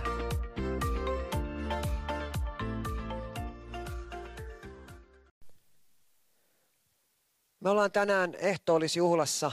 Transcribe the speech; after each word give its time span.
Me 7.59 7.69
ollaan 7.69 7.91
tänään 7.91 8.33
ehtoollisjuhlassa 8.37 9.51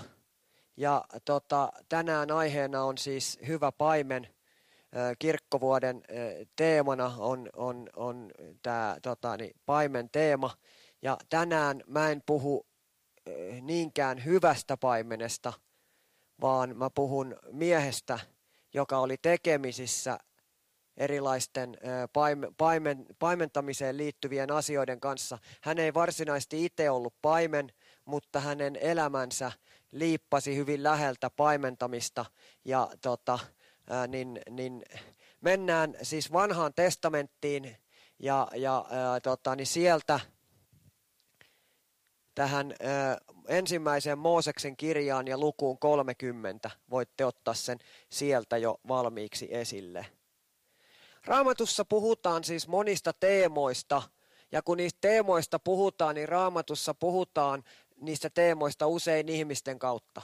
ja 0.77 1.05
tota, 1.25 1.73
tänään 1.89 2.31
aiheena 2.31 2.85
on 2.85 2.99
siis 2.99 3.39
hyvä 3.47 3.73
paimen. 3.73 4.29
Kirkkovuoden 5.19 6.03
teemana 6.57 7.15
on, 7.19 7.49
on, 7.57 7.89
on 7.97 8.31
tämä 8.63 8.97
tota, 9.03 9.37
niin, 9.37 9.57
paimen 9.67 10.11
teema. 10.11 10.51
Ja 11.03 11.17
tänään 11.29 11.83
mä 11.87 12.11
en 12.11 12.23
puhu 12.27 12.67
niinkään 13.61 14.25
hyvästä 14.25 14.77
paimenesta, 14.77 15.53
vaan 16.41 16.77
mä 16.77 16.91
puhun 16.91 17.37
miehestä, 17.53 18.19
joka 18.75 18.99
oli 18.99 19.17
tekemisissä 19.23 20.19
erilaisten 20.97 21.77
paimen, 22.13 22.55
paimen, 22.55 23.07
paimentamiseen 23.19 23.97
liittyvien 23.97 24.53
asioiden 24.53 25.01
kanssa. 25.01 25.39
Hän 25.63 25.79
ei 25.79 25.95
varsinaisesti 25.95 26.65
itse 26.65 26.91
ollut 26.91 27.15
paimen, 27.23 27.73
mutta 28.05 28.41
hänen 28.41 28.77
elämänsä 28.77 29.53
liippasi 29.93 30.57
hyvin 30.57 30.83
läheltä 30.83 31.31
paimentamista. 31.37 32.25
Ja 32.65 32.89
tota, 33.03 33.39
niin, 34.09 34.41
niin 34.51 34.83
mennään 35.41 35.95
siis 36.03 36.33
vanhaan 36.33 36.75
testamenttiin 36.75 37.77
ja, 38.19 38.49
ja 38.55 38.85
ää, 38.91 39.21
tota, 39.21 39.57
niin 39.57 39.67
sieltä 39.67 40.21
tähän 42.35 42.75
ää, 42.81 43.19
ensimmäiseen 43.49 44.19
Mooseksen 44.19 44.77
kirjaan 44.77 45.29
ja 45.29 45.39
lukuun 45.39 45.79
30. 45.79 46.71
Voitte 46.91 47.25
ottaa 47.25 47.55
sen 47.55 47.79
sieltä 48.11 48.57
jo 48.57 48.81
valmiiksi 48.89 49.49
esille. 49.51 50.07
Raamatussa 51.25 51.85
puhutaan 51.85 52.45
siis 52.45 52.69
monista 52.69 53.13
teemoista, 53.13 54.03
ja 54.53 54.63
kun 54.63 54.77
niistä 54.77 54.99
teemoista 55.01 55.59
puhutaan, 55.59 56.15
niin 56.15 56.29
raamatussa 56.29 56.95
puhutaan 56.95 57.65
niistä 58.01 58.31
teemoista 58.31 58.87
usein 58.87 59.29
ihmisten 59.29 59.79
kautta. 59.79 60.23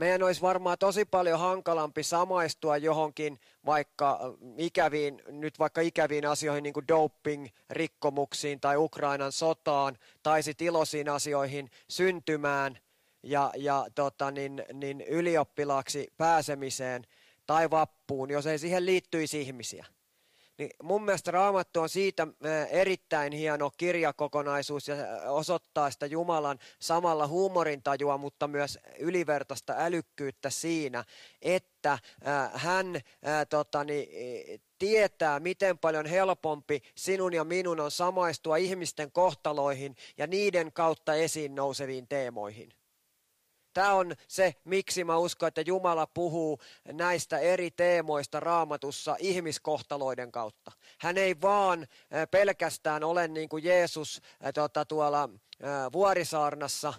Meidän 0.00 0.22
olisi 0.22 0.40
varmaan 0.40 0.78
tosi 0.78 1.04
paljon 1.04 1.38
hankalampi 1.38 2.02
samaistua 2.02 2.76
johonkin 2.76 3.40
vaikka 3.66 4.34
ikäviin, 4.56 5.22
nyt 5.28 5.58
vaikka 5.58 5.80
ikäviin 5.80 6.26
asioihin 6.26 6.62
niin 6.62 6.72
kuin 6.72 6.86
doping-rikkomuksiin 6.88 8.60
tai 8.60 8.76
Ukrainan 8.76 9.32
sotaan 9.32 9.98
tai 10.22 10.42
sitten 10.42 10.66
iloisiin 10.66 11.08
asioihin 11.08 11.70
syntymään 11.88 12.78
ja, 13.22 13.52
ja 13.56 13.86
tota, 13.94 14.30
niin, 14.30 14.64
niin 14.72 15.00
ylioppilaaksi 15.00 16.12
pääsemiseen 16.16 17.06
tai 17.46 17.70
vappuun, 17.70 18.30
jos 18.30 18.46
ei 18.46 18.58
siihen 18.58 18.86
liittyisi 18.86 19.40
ihmisiä. 19.40 19.86
Niin 20.60 20.70
mun 20.82 21.04
mielestä 21.04 21.30
Raamattu 21.30 21.80
on 21.80 21.88
siitä 21.88 22.26
erittäin 22.70 23.32
hieno 23.32 23.70
kirjakokonaisuus 23.76 24.88
ja 24.88 24.96
osoittaa 25.28 25.90
sitä 25.90 26.06
Jumalan 26.06 26.58
samalla 26.80 27.26
huumorintajua, 27.26 28.18
mutta 28.18 28.48
myös 28.48 28.78
ylivertaista 28.98 29.74
älykkyyttä 29.76 30.50
siinä, 30.50 31.04
että 31.42 31.98
hän 32.52 33.00
totani, 33.48 34.08
tietää, 34.78 35.40
miten 35.40 35.78
paljon 35.78 36.06
helpompi 36.06 36.82
sinun 36.94 37.34
ja 37.34 37.44
minun 37.44 37.80
on 37.80 37.90
samaistua 37.90 38.56
ihmisten 38.56 39.12
kohtaloihin 39.12 39.96
ja 40.18 40.26
niiden 40.26 40.72
kautta 40.72 41.14
esiin 41.14 41.54
nouseviin 41.54 42.08
teemoihin. 42.08 42.72
Tämä 43.72 43.92
on 43.92 44.14
se, 44.28 44.54
miksi 44.64 45.04
mä 45.04 45.16
uskon, 45.16 45.48
että 45.48 45.60
Jumala 45.66 46.06
puhuu 46.06 46.58
näistä 46.92 47.38
eri 47.38 47.70
teemoista 47.70 48.40
raamatussa 48.40 49.16
ihmiskohtaloiden 49.18 50.32
kautta. 50.32 50.72
Hän 50.98 51.18
ei 51.18 51.40
vaan 51.40 51.86
pelkästään 52.30 53.04
ole 53.04 53.28
niin 53.28 53.48
kuin 53.48 53.64
Jeesus 53.64 54.22
tuota, 54.54 54.84
tuolla 54.84 55.28
vuorisaarnassa, 55.92 56.94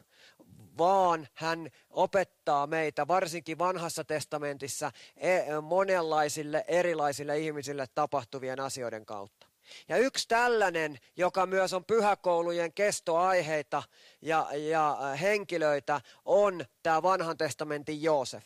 vaan 0.78 1.28
hän 1.34 1.70
opettaa 1.90 2.68
meitä, 2.68 3.08
varsinkin 3.08 3.58
vanhassa 3.58 4.04
testamentissa, 4.04 4.92
e, 5.18 5.40
monenlaisille 5.62 6.66
erilaisille 6.68 7.40
ihmisille 7.40 7.88
tapahtuvien 7.96 8.60
asioiden 8.60 9.06
kautta. 9.06 9.51
Ja 9.90 9.98
yksi 9.98 10.28
tällainen, 10.28 11.00
joka 11.16 11.46
myös 11.46 11.74
on 11.74 11.86
pyhäkoulujen 11.86 12.74
kestoaiheita 12.74 13.84
ja, 14.22 14.48
ja 14.70 14.98
henkilöitä, 15.22 16.02
on 16.26 16.66
tämä 16.84 17.04
vanhan 17.04 17.38
testamentin 17.38 18.02
Joosef. 18.02 18.44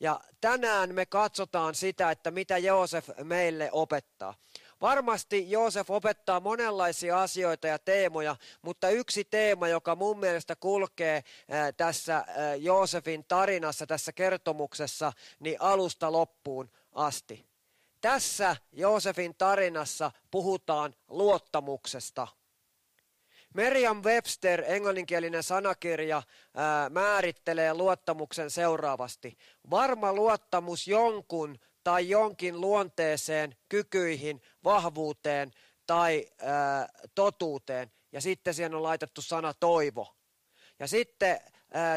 Ja 0.00 0.20
tänään 0.40 0.94
me 0.94 1.06
katsotaan 1.06 1.74
sitä, 1.74 2.10
että 2.10 2.30
mitä 2.30 2.58
Joosef 2.58 3.08
meille 3.24 3.68
opettaa. 3.72 4.34
Varmasti 4.80 5.50
Joosef 5.50 5.90
opettaa 5.90 6.40
monenlaisia 6.40 7.22
asioita 7.22 7.66
ja 7.66 7.78
teemoja, 7.78 8.36
mutta 8.62 8.90
yksi 8.90 9.24
teema, 9.24 9.68
joka 9.68 9.96
mun 9.96 10.18
mielestä 10.18 10.56
kulkee 10.56 11.24
tässä 11.76 12.24
Joosefin 12.58 13.24
tarinassa, 13.28 13.86
tässä 13.86 14.12
kertomuksessa, 14.12 15.12
niin 15.40 15.56
alusta 15.60 16.12
loppuun 16.12 16.70
asti. 16.92 17.49
Tässä 18.00 18.56
Joosefin 18.72 19.34
tarinassa 19.38 20.10
puhutaan 20.30 20.94
luottamuksesta. 21.08 22.28
Merriam 23.54 24.02
Webster, 24.02 24.64
englanninkielinen 24.66 25.42
sanakirja, 25.42 26.22
ää, 26.54 26.88
määrittelee 26.88 27.74
luottamuksen 27.74 28.50
seuraavasti. 28.50 29.38
Varma 29.70 30.12
luottamus 30.12 30.88
jonkun 30.88 31.58
tai 31.84 32.08
jonkin 32.08 32.60
luonteeseen, 32.60 33.56
kykyihin, 33.68 34.42
vahvuuteen 34.64 35.50
tai 35.86 36.26
ää, 36.38 36.88
totuuteen. 37.14 37.92
Ja 38.12 38.20
sitten 38.20 38.54
siihen 38.54 38.74
on 38.74 38.82
laitettu 38.82 39.22
sana 39.22 39.54
toivo. 39.54 40.14
Ja 40.78 40.88
sitten 40.88 41.40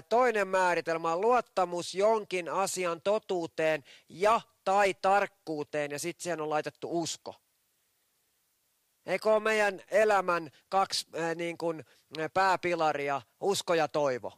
Toinen 0.09 0.47
määritelmä 0.47 1.13
on 1.13 1.21
luottamus 1.21 1.95
jonkin 1.95 2.49
asian 2.49 3.01
totuuteen 3.01 3.83
ja 4.09 4.41
tai 4.63 4.93
tarkkuuteen 4.93 5.91
ja 5.91 5.99
sitten 5.99 6.23
siihen 6.23 6.41
on 6.41 6.49
laitettu 6.49 7.01
usko. 7.01 7.35
Eikö 9.05 9.33
ole 9.33 9.39
meidän 9.39 9.81
elämän 9.91 10.49
kaksi 10.69 11.07
äh, 11.19 11.35
niin 11.35 11.57
kuin, 11.57 11.85
pääpilaria, 12.33 13.21
usko 13.39 13.73
ja 13.73 13.87
toivo? 13.87 14.31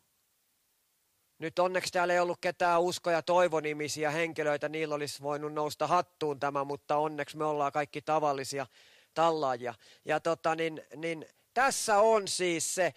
Nyt 1.40 1.59
onneksi 1.59 1.94
täällä 1.94 2.14
ei 2.14 2.19
ollut 2.19 2.38
ketään 2.41 2.81
usko- 2.81 3.12
ja 3.12 3.22
toivonimisiä 3.22 4.12
henkilöitä, 4.12 4.69
niillä 4.69 4.96
olisi 4.96 5.22
voinut 5.22 5.53
nousta 5.53 5.88
hattuun 5.88 6.40
tämä, 6.40 6.64
mutta 6.64 6.97
onneksi 6.97 7.38
me 7.38 7.46
ollaan 7.46 7.72
kaikki 7.72 8.02
tavallisia 8.02 8.67
tallaajia. 9.14 9.73
Ja 10.05 10.20
tota, 10.20 10.55
niin, 10.55 10.82
niin, 10.96 11.26
tässä 11.53 12.00
on 12.00 12.28
siis 12.28 12.76
se 12.76 12.85
äh, 12.85 12.94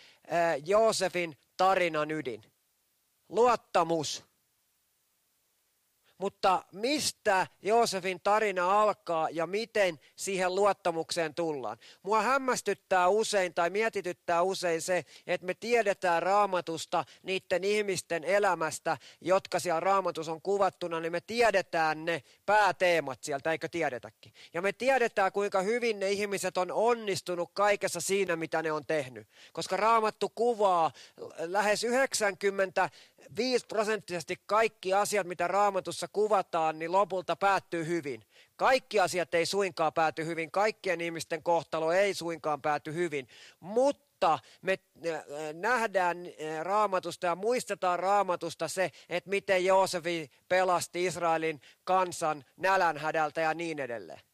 Joosefin 0.67 1.37
tarinan 1.57 2.11
ydin. 2.11 2.45
Luottamus. 3.29 4.25
Mutta 6.19 6.65
mistä 6.73 7.47
Joosefin 7.63 8.21
tarina 8.21 8.83
alkaa 8.83 9.31
ja 9.31 9.47
miten 9.47 10.01
siihen 10.17 10.55
luottamukseen 10.55 11.35
tullaan? 11.35 11.79
Mua 12.03 12.23
hämmästyttää 12.23 13.09
usein 13.09 13.55
tai 13.55 13.71
mietityttää 13.71 14.43
usein 14.43 14.83
se, 14.83 15.05
että 15.27 15.47
me 15.47 15.55
tiedetään 15.55 16.23
raamatusta 16.23 17.05
niiden 17.23 17.65
ihmisten 17.65 18.25
elämästä, 18.25 18.97
jotka 19.21 19.59
siellä 19.59 19.81
raamatus 19.81 20.29
on 20.29 20.43
kuvattuna, 20.43 21.01
niin 21.01 21.13
me 21.13 21.21
tiedetään 21.21 22.05
ne 22.05 22.23
pääteemat 22.47 23.23
sieltä, 23.23 23.53
eikö 23.53 23.69
tiedetäkin? 23.69 24.33
Ja 24.55 24.63
me 24.63 24.73
tiedetään, 24.73 25.33
kuinka 25.33 25.63
hyvin 25.63 26.01
ne 26.01 26.11
ihmiset 26.11 26.59
on 26.59 26.73
onnistunut 26.73 27.51
kaikessa 27.53 28.01
siinä, 28.01 28.37
mitä 28.37 28.63
ne 28.63 28.73
on 28.73 28.87
tehnyt. 28.87 29.29
Koska 29.53 29.77
raamattu 29.77 30.29
kuvaa 30.29 30.91
lähes 31.39 31.85
90 31.85 32.91
5 33.37 33.67
prosenttisesti 33.67 34.37
kaikki 34.47 34.95
asiat, 34.95 35.27
mitä 35.27 35.49
raamatussa 35.49 36.09
kuvataan, 36.13 36.79
niin 36.79 36.93
lopulta 36.93 37.37
päättyy 37.37 37.87
hyvin. 37.87 38.25
Kaikki 38.57 39.01
asiat 39.01 39.35
ei 39.35 39.47
suinkaan 39.47 39.93
pääty 39.93 40.27
hyvin, 40.27 40.51
kaikkien 40.51 41.01
ihmisten 41.01 41.43
kohtalo 41.43 41.93
ei 41.93 42.15
suinkaan 42.15 42.63
pääty 42.63 42.95
hyvin, 42.95 43.29
mutta 43.61 44.39
me 44.63 44.79
äh, 45.07 45.23
nähdään 45.53 46.17
äh, 46.27 46.65
raamatusta 46.65 47.27
ja 47.27 47.35
muistetaan 47.35 47.99
raamatusta 47.99 48.69
se, 48.69 48.91
että 49.09 49.31
miten 49.31 49.65
Joosefi 49.65 50.31
pelasti 50.49 51.05
Israelin 51.05 51.61
kansan 51.85 52.45
nälänhädältä 52.57 53.41
ja 53.41 53.55
niin 53.55 53.79
edelleen. 53.79 54.28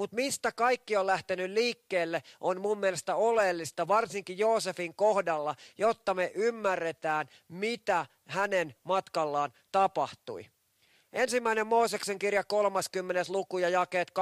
Mutta 0.00 0.16
mistä 0.16 0.52
kaikki 0.52 0.96
on 0.96 1.06
lähtenyt 1.06 1.50
liikkeelle 1.50 2.22
on 2.40 2.60
mun 2.60 2.78
mielestä 2.78 3.14
oleellista, 3.14 3.88
varsinkin 3.88 4.38
Joosefin 4.38 4.94
kohdalla, 4.94 5.54
jotta 5.78 6.14
me 6.14 6.32
ymmärretään, 6.34 7.28
mitä 7.48 8.06
hänen 8.28 8.74
matkallaan 8.84 9.52
tapahtui. 9.72 10.46
Ensimmäinen 11.12 11.66
Mooseksen 11.66 12.18
kirja 12.18 12.44
30. 12.44 13.24
luku 13.28 13.58
ja 13.58 13.68
jakeet 13.68 14.12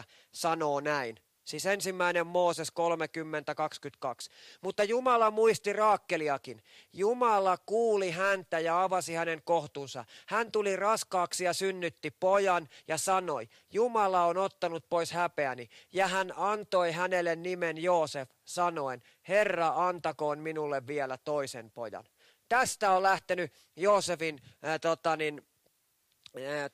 22-24 0.00 0.02
sanoo 0.32 0.80
näin. 0.80 1.16
Siis 1.50 1.66
ensimmäinen 1.66 2.26
Mooses 2.26 2.68
30.22. 2.70 4.32
Mutta 4.60 4.84
Jumala 4.84 5.30
muisti 5.30 5.72
Raakkeliakin. 5.72 6.62
Jumala 6.92 7.58
kuuli 7.58 8.10
häntä 8.10 8.58
ja 8.58 8.82
avasi 8.82 9.14
hänen 9.14 9.42
kohtunsa. 9.42 10.04
Hän 10.26 10.52
tuli 10.52 10.76
raskaaksi 10.76 11.44
ja 11.44 11.52
synnytti 11.52 12.10
pojan 12.10 12.68
ja 12.88 12.98
sanoi, 12.98 13.48
Jumala 13.72 14.24
on 14.24 14.36
ottanut 14.36 14.84
pois 14.88 15.12
häpeäni. 15.12 15.68
Ja 15.92 16.08
hän 16.08 16.32
antoi 16.36 16.92
hänelle 16.92 17.36
nimen 17.36 17.82
Joosef, 17.82 18.30
sanoen, 18.44 19.02
Herra 19.28 19.72
antakoon 19.76 20.38
minulle 20.38 20.86
vielä 20.86 21.16
toisen 21.16 21.70
pojan. 21.70 22.04
Tästä 22.48 22.90
on 22.90 23.02
lähtenyt 23.02 23.52
Joosefin 23.76 24.40
äh, 24.64 24.80
tota 24.80 25.16
niin, 25.16 25.42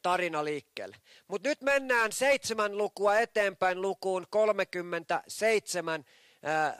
tarina 0.02 0.44
liikkeelle. 0.44 0.96
Mutta 1.28 1.48
nyt 1.48 1.60
mennään 1.60 2.12
seitsemän 2.12 2.78
lukua 2.78 3.18
eteenpäin 3.18 3.82
lukuun 3.82 4.26
37 4.30 6.04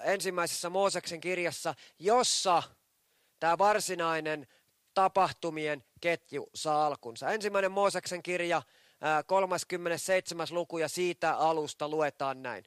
ensimmäisessä 0.05 0.71
Mooseksen 0.71 1.21
kirjassa, 1.21 1.75
jossa 1.99 2.63
tämä 3.41 3.59
varsinainen 3.59 4.47
tapahtumien 4.95 5.85
ketju 6.01 6.51
saa 6.55 6.87
alkunsa. 6.87 7.31
Ensimmäinen 7.31 7.73
Mooseksen 7.73 8.23
kirja, 8.23 8.63
37. 9.27 10.47
luku 10.51 10.79
ja 10.79 10.89
siitä 10.89 11.35
alusta 11.35 11.89
luetaan 11.89 12.43
näin. 12.43 12.65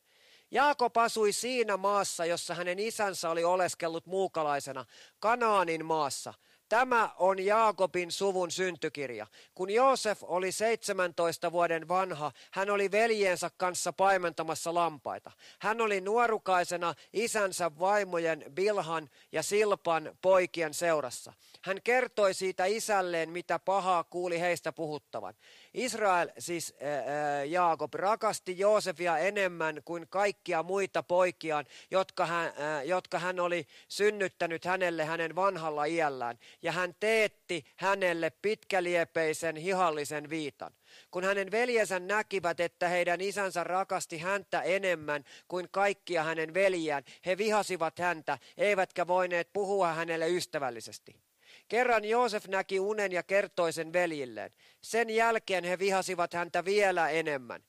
Jaakob 0.51 0.97
asui 0.97 1.31
siinä 1.31 1.77
maassa, 1.77 2.25
jossa 2.25 2.55
hänen 2.55 2.79
isänsä 2.79 3.29
oli 3.29 3.43
oleskellut 3.43 4.05
muukalaisena, 4.05 4.85
Kanaanin 5.19 5.85
maassa– 5.85 6.33
Tämä 6.69 7.09
on 7.17 7.45
Jaakobin 7.45 8.11
suvun 8.11 8.51
syntykirja. 8.51 9.27
Kun 9.55 9.69
Joosef 9.69 10.23
oli 10.23 10.51
17 10.51 11.51
vuoden 11.51 11.87
vanha, 11.87 12.31
hän 12.51 12.69
oli 12.69 12.91
veljensä 12.91 13.51
kanssa 13.57 13.93
paimentamassa 13.93 14.73
lampaita. 14.73 15.31
Hän 15.59 15.81
oli 15.81 16.01
nuorukaisena 16.01 16.93
isänsä 17.13 17.71
vaimojen 17.79 18.45
Bilhan 18.53 19.09
ja 19.31 19.43
Silpan 19.43 20.17
poikien 20.21 20.73
seurassa. 20.73 21.33
Hän 21.61 21.81
kertoi 21.83 22.33
siitä 22.33 22.65
isälleen, 22.65 23.29
mitä 23.29 23.59
pahaa 23.59 24.03
kuuli 24.03 24.39
heistä 24.39 24.71
puhuttavan. 24.71 25.33
Israel, 25.73 26.29
siis 26.37 26.73
ää, 26.81 27.43
Jaakob, 27.43 27.93
rakasti 27.93 28.59
Joosefia 28.59 29.17
enemmän 29.17 29.81
kuin 29.85 30.07
kaikkia 30.09 30.63
muita 30.63 31.03
poikiaan, 31.03 31.65
jotka 31.91 32.25
hän, 32.25 32.53
ää, 32.57 32.83
jotka 32.83 33.19
hän 33.19 33.39
oli 33.39 33.67
synnyttänyt 33.87 34.65
hänelle 34.65 35.05
hänen 35.05 35.35
vanhalla 35.35 35.85
iällään. 35.85 36.39
Ja 36.61 36.71
hän 36.71 36.95
teetti 36.99 37.65
hänelle 37.75 38.29
pitkäliepeisen 38.41 39.55
hihallisen 39.55 40.29
viitan. 40.29 40.73
Kun 41.11 41.23
hänen 41.23 41.51
veljensä 41.51 41.99
näkivät, 41.99 42.59
että 42.59 42.87
heidän 42.87 43.21
isänsä 43.21 43.63
rakasti 43.63 44.17
häntä 44.17 44.61
enemmän 44.61 45.23
kuin 45.47 45.67
kaikkia 45.71 46.23
hänen 46.23 46.53
veljiään, 46.53 47.03
he 47.25 47.37
vihasivat 47.37 47.99
häntä, 47.99 48.37
eivätkä 48.57 49.07
voineet 49.07 49.53
puhua 49.53 49.93
hänelle 49.93 50.29
ystävällisesti. 50.29 51.28
Kerran 51.69 52.05
Joosef 52.05 52.47
näki 52.47 52.79
unen 52.79 53.11
ja 53.11 53.23
kertoi 53.23 53.73
sen 53.73 53.93
veljilleen. 53.93 54.51
Sen 54.81 55.09
jälkeen 55.09 55.63
he 55.63 55.79
vihasivat 55.79 56.33
häntä 56.33 56.65
vielä 56.65 57.09
enemmän. 57.09 57.63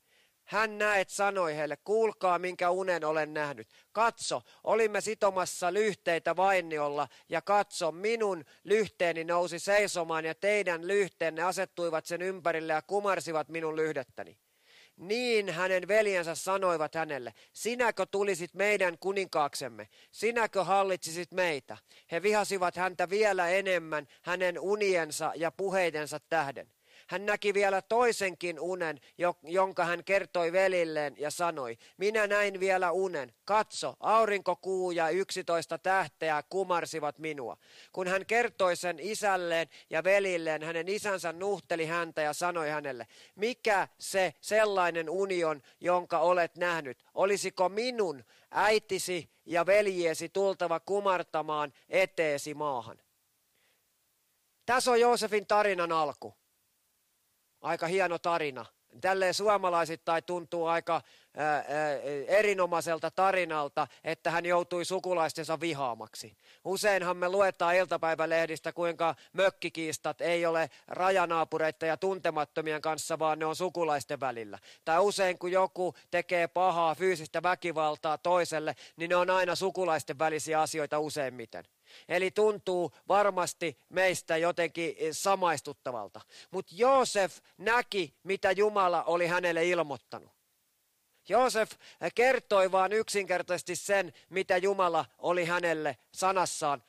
Hän 0.45 0.79
näet 0.79 1.09
sanoi 1.09 1.57
heille, 1.57 1.77
kuulkaa 1.77 2.39
minkä 2.39 2.71
unen 2.71 3.05
olen 3.05 3.35
nähnyt. 3.35 3.69
Katso, 3.93 4.43
olimme 4.65 5.01
sitomassa 5.01 5.73
lyhteitä 5.73 6.37
vainiolla 6.37 7.09
ja 7.29 7.43
katso, 7.43 7.93
minun 7.93 8.45
lyhteeni 8.65 9.25
nousi 9.25 9.59
seisomaan 9.59 10.25
ja 10.25 10.35
teidän 10.35 10.87
lyhteenne 10.87 11.43
asettuivat 11.43 12.07
sen 12.07 12.23
ympärille 12.23 12.73
ja 12.73 12.83
kumarsivat 12.83 13.49
minun 13.49 13.77
lyhdettäni. 13.77 14.39
Niin 15.01 15.49
hänen 15.49 15.89
veljensä 15.89 16.35
sanoivat 16.35 16.95
hänelle, 16.95 17.35
sinäkö 17.53 18.07
tulisit 18.07 18.55
meidän 18.55 18.99
kuninkaaksemme, 18.99 19.89
sinäkö 20.11 20.65
hallitsisit 20.65 21.33
meitä. 21.33 21.77
He 22.13 22.23
vihasivat 22.23 22.77
häntä 22.77 23.11
vielä 23.11 23.49
enemmän 23.49 24.07
hänen 24.23 24.61
uniensa 24.61 25.33
ja 25.37 25.51
puheidensa 25.51 26.21
tähden. 26.29 26.73
Hän 27.11 27.27
näki 27.27 27.55
vielä 27.55 27.83
toisenkin 27.83 28.61
unen, 28.61 29.01
jonka 29.43 29.85
hän 29.85 30.05
kertoi 30.05 30.53
velilleen 30.53 31.15
ja 31.19 31.31
sanoi, 31.31 31.79
minä 31.97 32.27
näin 32.27 32.61
vielä 32.61 32.91
unen. 32.91 33.33
Katso, 33.45 33.97
aurinko, 34.01 34.57
kuu 34.57 34.91
ja 34.91 35.09
yksitoista 35.09 35.79
tähteä 35.79 36.43
kumarsivat 36.51 37.19
minua. 37.19 37.57
Kun 37.93 38.09
hän 38.09 38.27
kertoi 38.27 38.77
sen 38.77 38.99
isälleen 39.01 39.69
ja 39.91 40.05
velilleen, 40.05 40.63
hänen 40.63 40.89
isänsä 40.89 41.33
nuhteli 41.33 41.87
häntä 41.87 42.23
ja 42.23 42.33
sanoi 42.33 42.69
hänelle, 42.69 43.07
mikä 43.35 43.89
se 43.99 44.35
sellainen 44.41 45.11
union, 45.11 45.63
jonka 45.81 46.19
olet 46.19 46.57
nähnyt? 46.57 47.05
Olisiko 47.15 47.69
minun 47.69 48.25
äitisi 48.51 49.31
ja 49.47 49.67
veljiesi 49.67 50.29
tultava 50.29 50.81
kumartamaan 50.81 51.73
eteesi 51.89 52.55
maahan? 52.55 52.99
Tässä 54.67 54.91
on 54.91 55.01
Joosefin 55.01 55.47
tarinan 55.47 55.93
alku. 55.93 56.40
Aika 57.61 57.87
hieno 57.87 58.19
tarina. 58.19 58.67
Tälleen 59.01 59.35
suomalaisittain 59.35 60.25
tuntuu 60.25 60.67
aika 60.67 61.03
ää, 61.37 61.55
ää, 61.55 61.65
erinomaiselta 62.29 63.11
tarinalta, 63.11 63.87
että 64.05 64.31
hän 64.31 64.47
joutui 64.47 64.85
sukulaistensa 64.85 65.61
vihaamaksi. 65.61 66.37
Useinhan 66.65 67.17
me 67.17 67.29
luetaan 67.29 67.77
iltapäivälehdistä, 67.77 68.73
kuinka 68.73 69.15
mökkikiistat 69.33 70.21
ei 70.21 70.47
ole 70.47 70.71
rajanaapureita 70.89 71.87
ja 71.87 71.97
tuntemattomien 71.97 72.83
kanssa, 72.83 73.19
vaan 73.19 73.39
ne 73.39 73.47
on 73.47 73.57
sukulaisten 73.57 74.21
välillä. 74.21 74.59
Tai 74.85 74.99
usein 75.01 75.39
kun 75.39 75.53
joku 75.53 75.95
tekee 76.11 76.49
pahaa 76.49 76.95
fyysistä 76.95 77.43
väkivaltaa 77.43 78.19
toiselle, 78.19 78.75
niin 78.97 79.09
ne 79.09 79.17
on 79.17 79.31
aina 79.31 79.55
sukulaisten 79.55 80.19
välisiä 80.19 80.61
asioita 80.61 80.99
useimmiten. 80.99 81.65
Eli 82.09 82.31
tuntuu 82.31 82.93
varmasti 83.09 83.79
meistä 83.89 84.37
jotenkin 84.37 84.97
samaistuttavalta. 85.13 86.21
Mutta 86.51 86.75
Joosef 86.77 87.39
näki, 87.59 88.15
mitä 88.23 88.51
Jumala 88.51 89.05
oli 89.05 89.27
hänelle 89.27 89.65
ilmoittanut. 89.65 90.41
Joosef 91.29 91.73
kertoi 92.15 92.73
vain 92.73 92.93
yksinkertaisesti 92.93 93.77
sen, 93.77 94.13
mitä 94.29 94.57
Jumala 94.57 95.05
oli 95.19 95.45
hänelle 95.45 95.97
sanassaan 96.13 96.83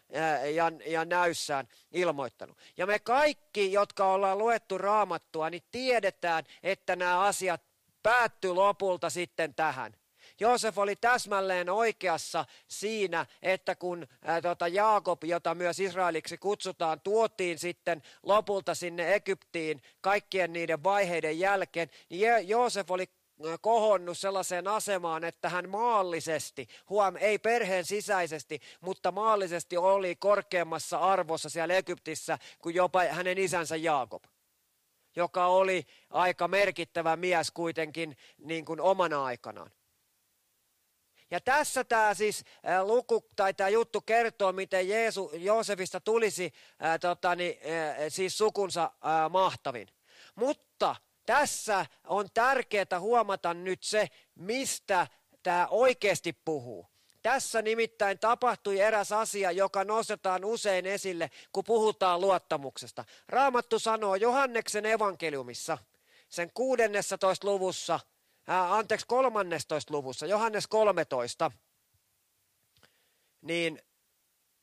ja, 0.56 0.72
ja 0.86 1.06
näyssään 1.06 1.68
ilmoittanut. 1.92 2.58
Ja 2.78 2.88
me 2.88 3.00
kaikki, 3.00 3.72
jotka 3.72 4.06
ollaan 4.06 4.38
luettu 4.38 4.78
raamattua, 4.78 5.50
niin 5.50 5.64
tiedetään, 5.72 6.44
että 6.64 6.96
nämä 6.96 7.20
asiat 7.20 7.62
päättyy 8.04 8.54
lopulta 8.54 9.10
sitten 9.10 9.54
tähän. 9.54 9.96
Joosef 10.42 10.78
oli 10.78 10.96
täsmälleen 10.96 11.70
oikeassa 11.70 12.46
siinä, 12.68 13.26
että 13.42 13.76
kun 13.76 14.08
ää, 14.26 14.42
tota 14.42 14.68
Jaakob, 14.68 15.24
jota 15.24 15.56
myös 15.56 15.80
Israeliksi 15.80 16.38
kutsutaan, 16.38 17.02
tuotiin 17.02 17.60
sitten 17.60 18.04
lopulta 18.24 18.76
sinne 18.76 19.16
Egyptiin 19.16 19.82
kaikkien 20.02 20.54
niiden 20.54 20.84
vaiheiden 20.84 21.40
jälkeen, 21.40 21.90
niin 22.10 22.48
Joosef 22.48 22.92
oli 22.92 23.10
kohonnut 23.62 24.18
sellaiseen 24.18 24.68
asemaan, 24.68 25.24
että 25.24 25.50
hän 25.50 25.70
maallisesti, 25.70 26.68
huom, 26.90 27.16
ei 27.20 27.40
perheen 27.40 27.86
sisäisesti, 27.86 28.62
mutta 28.82 29.12
maallisesti 29.12 29.78
oli 29.78 30.16
korkeammassa 30.16 30.98
arvossa 30.98 31.50
siellä 31.50 31.74
Egyptissä 31.74 32.38
kuin 32.60 32.76
jopa 32.76 33.04
hänen 33.04 33.38
isänsä 33.38 33.76
Jaakob 33.76 34.24
joka 35.16 35.46
oli 35.46 35.86
aika 36.10 36.48
merkittävä 36.48 37.16
mies 37.16 37.52
kuitenkin 37.52 38.18
niin 38.38 38.66
kuin 38.66 38.82
omana 38.82 39.24
aikanaan. 39.24 39.72
Ja 41.32 41.40
tässä 41.42 41.84
tämä 41.84 42.14
siis 42.14 42.46
luku 42.84 43.26
tai 43.36 43.54
tämä 43.54 43.70
juttu 43.70 44.02
kertoo, 44.02 44.52
miten 44.52 44.90
Jeesu, 44.90 45.32
Joosefista 45.34 46.00
tulisi 46.00 46.54
ää, 46.80 47.00
totani, 47.00 47.60
ää, 47.70 48.10
siis 48.10 48.38
sukunsa 48.38 48.92
ää, 49.02 49.30
mahtavin. 49.30 49.88
Mutta 50.36 50.96
tässä 51.26 51.86
on 52.08 52.28
tärkeää 52.34 53.00
huomata 53.00 53.54
nyt 53.54 53.84
se, 53.84 54.08
mistä 54.36 55.08
tämä 55.44 55.68
oikeasti 55.68 56.34
puhuu. 56.34 56.88
Tässä 57.22 57.62
nimittäin 57.62 58.20
tapahtui 58.20 58.80
eräs 58.80 59.12
asia, 59.12 59.52
joka 59.52 59.84
nostetaan 59.84 60.46
usein 60.46 60.86
esille, 60.86 61.32
kun 61.52 61.64
puhutaan 61.64 62.22
luottamuksesta. 62.22 63.06
Raamattu 63.28 63.80
sanoo 63.80 64.16
Johanneksen 64.16 64.86
evankeliumissa, 64.86 65.78
sen 66.30 66.52
16. 66.54 67.48
luvussa, 67.48 68.00
ää, 68.48 68.76
anteeksi 68.76 69.06
13. 69.08 69.76
luvussa, 69.90 70.26
Johannes 70.26 70.68
13, 70.68 71.52
niin 73.42 73.82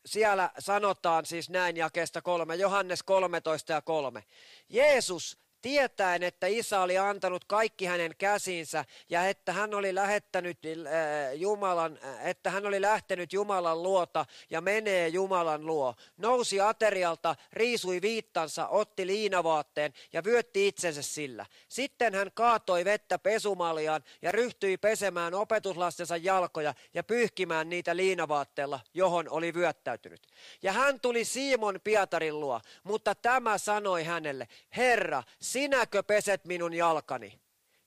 siellä 0.05 0.51
sanotaan 0.59 1.25
siis 1.25 1.49
näin 1.49 1.77
jakeesta 1.77 2.21
kolme, 2.21 2.55
Johannes 2.55 3.03
13 3.03 3.73
ja 3.73 3.81
3. 3.81 4.23
Jeesus 4.69 5.37
tietäen, 5.61 6.23
että 6.23 6.47
isä 6.47 6.81
oli 6.81 6.97
antanut 6.97 7.45
kaikki 7.45 7.85
hänen 7.85 8.15
käsinsä 8.17 8.85
ja 9.09 9.27
että 9.27 9.53
hän 9.53 9.73
oli 9.73 9.95
lähettänyt 9.95 10.57
äh, 10.65 11.33
Jumalan, 11.33 11.99
äh, 12.03 12.27
että 12.27 12.49
hän 12.49 12.65
oli 12.65 12.81
lähtenyt 12.81 13.33
Jumalan 13.33 13.83
luota 13.83 14.25
ja 14.49 14.61
menee 14.61 15.07
Jumalan 15.07 15.65
luo. 15.65 15.95
Nousi 16.17 16.61
aterialta, 16.61 17.35
riisui 17.53 18.01
viittansa, 18.01 18.67
otti 18.67 19.07
liinavaatteen 19.07 19.93
ja 20.13 20.23
vyötti 20.23 20.67
itsensä 20.67 21.01
sillä. 21.01 21.45
Sitten 21.69 22.15
hän 22.15 22.31
kaatoi 22.33 22.85
vettä 22.85 23.19
pesumaljaan 23.19 24.03
ja 24.21 24.31
ryhtyi 24.31 24.77
pesemään 24.77 25.33
opetuslastensa 25.33 26.17
jalkoja 26.17 26.73
ja 26.93 27.03
pyyhkimään 27.03 27.69
niitä 27.69 27.95
liinavaatteella, 27.95 28.79
johon 28.93 29.29
oli 29.29 29.53
vyöttäytynyt. 29.53 30.21
Ja 30.61 30.73
hän 30.73 30.99
tuli 30.99 31.25
Simon 31.25 31.79
Pietarin 31.83 32.39
luo, 32.39 32.61
mutta 32.83 33.15
tämä 33.15 33.57
sanoi 33.57 34.03
hänelle, 34.03 34.47
Herra, 34.77 35.23
sinäkö 35.51 36.03
peset 36.03 36.45
minun 36.45 36.73
jalkani? 36.73 37.39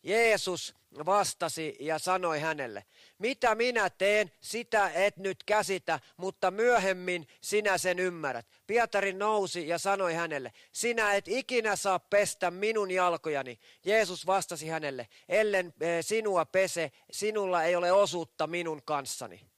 Jeesus 0.02 0.75
vastasi 1.07 1.76
ja 1.81 1.99
sanoi 1.99 2.40
hänelle, 2.40 2.85
mitä 3.19 3.54
minä 3.54 3.90
teen, 3.90 4.33
sitä 4.40 4.90
et 4.90 5.16
nyt 5.16 5.45
käsitä, 5.45 6.00
mutta 6.16 6.50
myöhemmin 6.50 7.28
sinä 7.40 7.78
sen 7.78 7.99
ymmärrät. 7.99 8.47
Pietari 8.66 9.12
nousi 9.12 9.69
ja 9.69 9.78
sanoi 9.78 10.14
hänelle, 10.14 10.52
sinä 10.73 11.14
et 11.14 11.28
ikinä 11.28 11.76
saa 11.76 11.99
pestä 11.99 12.50
minun 12.50 12.90
jalkojani. 12.90 13.59
Jeesus 13.85 14.26
vastasi 14.26 14.69
hänelle, 14.69 15.09
ellen 15.28 15.75
eh, 15.81 16.04
sinua 16.04 16.45
pese, 16.45 16.92
sinulla 17.11 17.64
ei 17.64 17.76
ole 17.76 17.92
osuutta 17.92 18.47
minun 18.47 18.83
kanssani. 18.85 19.51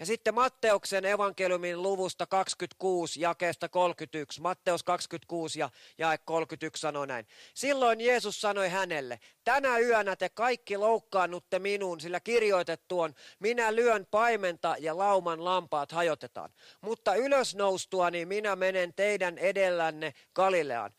Ja 0.00 0.06
sitten 0.06 0.34
Matteuksen 0.34 1.04
evankeliumin 1.04 1.82
luvusta 1.82 2.26
26 2.26 3.20
jakeesta 3.20 3.68
31. 3.68 4.40
Matteus 4.40 4.82
26 4.82 5.60
ja 5.60 5.70
jae 5.98 6.18
31 6.18 6.80
sanoi 6.80 7.06
näin. 7.06 7.26
Silloin 7.54 8.00
Jeesus 8.00 8.40
sanoi 8.40 8.68
hänelle, 8.68 9.20
tänä 9.44 9.78
yönä 9.78 10.16
te 10.16 10.28
kaikki 10.28 10.76
loukkaannutte 10.76 11.58
minuun, 11.58 12.00
sillä 12.00 12.20
kirjoitettu 12.20 13.00
on, 13.00 13.14
minä 13.38 13.74
lyön 13.74 14.06
paimenta 14.10 14.76
ja 14.78 14.98
lauman 14.98 15.44
lampaat 15.44 15.92
hajotetaan. 15.92 16.50
Mutta 16.80 17.14
ylösnoustuani 17.14 18.24
minä 18.26 18.56
menen 18.56 18.94
teidän 18.94 19.38
edellänne 19.38 20.14
Galileaan. 20.34 20.94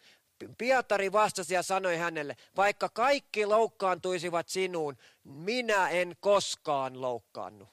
Pietari 0.58 1.12
vastasi 1.12 1.53
ja 1.53 1.63
sanoi 1.63 1.98
hänelle, 1.98 2.36
vaikka 2.56 2.89
kaikki 2.89 3.46
loukkaantuisivat 3.46 4.50
sinuun, 4.50 4.98
minä 5.24 5.89
en 5.89 6.15
koskaan 6.20 7.01
loukkaannu. 7.01 7.68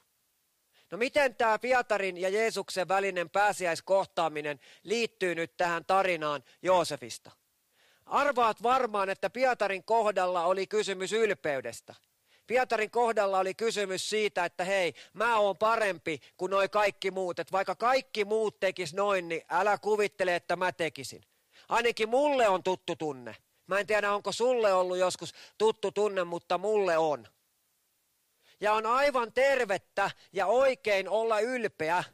No 0.90 0.98
miten 0.98 1.34
tämä 1.34 1.58
Pietarin 1.58 2.16
ja 2.16 2.28
Jeesuksen 2.28 2.88
välinen 2.88 3.30
pääsiäiskohtaaminen 3.30 4.60
liittyy 4.82 5.34
nyt 5.34 5.56
tähän 5.56 5.84
tarinaan 5.84 6.44
Joosefista? 6.62 7.30
Arvaat 8.06 8.62
varmaan, 8.62 9.08
että 9.08 9.30
Pietarin 9.30 9.84
kohdalla 9.84 10.44
oli 10.44 10.66
kysymys 10.66 11.12
ylpeydestä. 11.12 11.94
Pietarin 12.46 12.90
kohdalla 12.90 13.38
oli 13.38 13.54
kysymys 13.54 14.10
siitä, 14.10 14.44
että 14.44 14.64
hei, 14.64 14.94
mä 15.12 15.38
oon 15.38 15.56
parempi 15.56 16.20
kuin 16.36 16.50
noi 16.50 16.68
kaikki 16.68 17.10
muut. 17.10 17.38
Että 17.38 17.52
vaikka 17.52 17.74
kaikki 17.74 18.24
muut 18.24 18.60
tekis 18.60 18.94
noin, 18.94 19.28
niin 19.28 19.42
älä 19.50 19.78
kuvittele, 19.78 20.34
että 20.34 20.56
mä 20.56 20.72
tekisin. 20.72 21.22
Ainakin 21.68 22.08
mulle 22.08 22.48
on 22.48 22.62
tuttu 22.62 22.96
tunne. 22.96 23.36
Mä 23.66 23.78
en 23.78 23.86
tiedä, 23.86 24.12
onko 24.12 24.32
sulle 24.32 24.72
ollut 24.72 24.98
joskus 24.98 25.34
tuttu 25.58 25.92
tunne, 25.92 26.24
mutta 26.24 26.58
mulle 26.58 26.98
on. 26.98 27.28
Ja 28.60 28.72
on 28.72 28.86
aivan 28.86 29.32
tervettä 29.32 30.10
ja 30.32 30.46
oikein 30.46 31.08
olla 31.08 31.40
ylpeä 31.40 32.04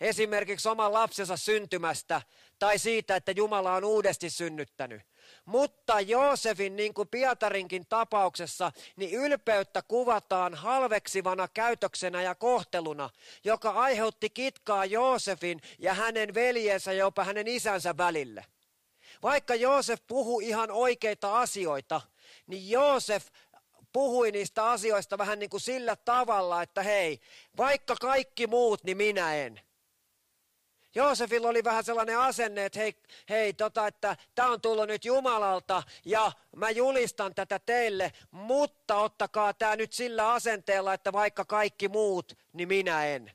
esimerkiksi 0.00 0.68
oman 0.68 0.92
lapsensa 0.92 1.36
syntymästä 1.36 2.22
tai 2.58 2.78
siitä, 2.78 3.16
että 3.16 3.32
Jumala 3.32 3.74
on 3.74 3.84
uudesti 3.84 4.30
synnyttänyt. 4.30 5.02
Mutta 5.44 6.00
Joosefin, 6.00 6.76
niin 6.76 6.94
kuin 6.94 7.08
Pietarinkin 7.08 7.86
tapauksessa, 7.86 8.72
niin 8.96 9.14
ylpeyttä 9.14 9.82
kuvataan 9.82 10.54
halveksivana 10.54 11.48
käytöksenä 11.48 12.22
ja 12.22 12.34
kohteluna, 12.34 13.10
joka 13.44 13.70
aiheutti 13.70 14.30
kitkaa 14.30 14.84
Joosefin 14.84 15.60
ja 15.78 15.94
hänen 15.94 16.34
veljensä 16.34 16.92
ja 16.92 16.98
jopa 16.98 17.24
hänen 17.24 17.48
isänsä 17.48 17.96
välille. 17.96 18.44
Vaikka 19.22 19.54
Joosef 19.54 20.00
puhui 20.06 20.48
ihan 20.48 20.70
oikeita 20.70 21.40
asioita, 21.40 22.00
niin 22.46 22.70
Joosef 22.70 23.26
puhui 23.96 24.30
niistä 24.30 24.70
asioista 24.70 25.18
vähän 25.18 25.38
niin 25.38 25.50
kuin 25.50 25.60
sillä 25.60 25.96
tavalla, 25.96 26.62
että 26.62 26.82
hei, 26.82 27.20
vaikka 27.56 27.96
kaikki 28.00 28.46
muut, 28.46 28.84
niin 28.84 28.96
minä 28.96 29.34
en. 29.34 29.60
Joosefilla 30.94 31.48
oli 31.48 31.64
vähän 31.64 31.84
sellainen 31.84 32.18
asenne, 32.18 32.64
että 32.64 32.78
hei, 32.78 32.94
hei 33.28 33.52
tota, 33.52 33.86
että 33.86 34.16
tämä 34.34 34.50
on 34.50 34.60
tullut 34.60 34.86
nyt 34.88 35.04
Jumalalta 35.04 35.82
ja 36.04 36.32
mä 36.56 36.70
julistan 36.70 37.34
tätä 37.34 37.58
teille, 37.58 38.12
mutta 38.30 38.96
ottakaa 38.96 39.54
tämä 39.54 39.76
nyt 39.76 39.92
sillä 39.92 40.32
asenteella, 40.32 40.94
että 40.94 41.12
vaikka 41.12 41.44
kaikki 41.44 41.88
muut, 41.88 42.38
niin 42.52 42.68
minä 42.68 43.06
en. 43.06 43.32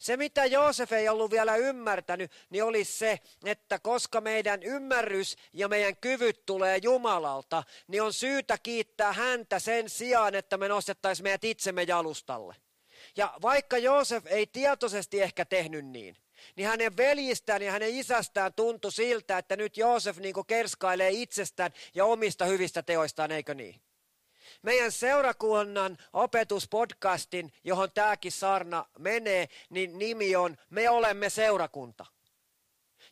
Se, 0.00 0.16
mitä 0.16 0.46
Joosef 0.46 0.92
ei 0.92 1.08
ollut 1.08 1.30
vielä 1.30 1.56
ymmärtänyt, 1.56 2.32
niin 2.50 2.64
oli 2.64 2.84
se, 2.84 3.18
että 3.44 3.78
koska 3.78 4.20
meidän 4.20 4.62
ymmärrys 4.62 5.36
ja 5.52 5.68
meidän 5.68 5.96
kyvyt 5.96 6.46
tulee 6.46 6.78
Jumalalta, 6.82 7.62
niin 7.86 8.02
on 8.02 8.12
syytä 8.12 8.58
kiittää 8.58 9.12
häntä 9.12 9.58
sen 9.58 9.88
sijaan, 9.88 10.34
että 10.34 10.56
me 10.56 10.68
nostettaisiin 10.68 11.24
meidät 11.24 11.44
itsemme 11.44 11.82
jalustalle. 11.82 12.56
Ja 13.16 13.34
vaikka 13.42 13.78
Joosef 13.78 14.26
ei 14.26 14.46
tietoisesti 14.46 15.22
ehkä 15.22 15.44
tehnyt 15.44 15.86
niin, 15.86 16.16
niin 16.56 16.68
hänen 16.68 16.96
veljistään 16.96 17.62
ja 17.62 17.72
hänen 17.72 17.90
isästään 17.90 18.54
tuntui 18.54 18.92
siltä, 18.92 19.38
että 19.38 19.56
nyt 19.56 19.76
Joosef 19.76 20.18
niin 20.18 20.34
kerskailee 20.46 21.10
itsestään 21.10 21.72
ja 21.94 22.04
omista 22.04 22.44
hyvistä 22.44 22.82
teoistaan, 22.82 23.30
eikö 23.30 23.54
niin? 23.54 23.80
Meidän 24.62 24.92
seurakunnan 24.92 25.98
opetuspodcastin, 26.12 27.52
johon 27.64 27.92
tämäkin 27.92 28.32
saarna 28.32 28.86
menee, 28.98 29.48
niin 29.70 29.98
nimi 29.98 30.36
on 30.36 30.56
Me 30.70 30.90
olemme 30.90 31.30
seurakunta. 31.30 32.06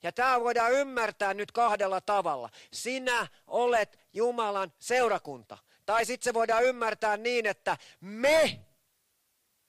Ja 0.03 0.13
tämä 0.13 0.41
voidaan 0.41 0.73
ymmärtää 0.73 1.35
nyt 1.35 1.53
kahdella 1.53 2.01
tavalla. 2.01 2.51
Sinä 2.73 3.27
olet 3.47 3.99
Jumalan 4.13 4.73
seurakunta. 4.79 5.59
Tai 5.87 6.05
sitten 6.05 6.25
se 6.25 6.35
voidaan 6.35 6.65
ymmärtää 6.65 7.17
niin, 7.17 7.47
että 7.47 7.77
me 8.01 8.61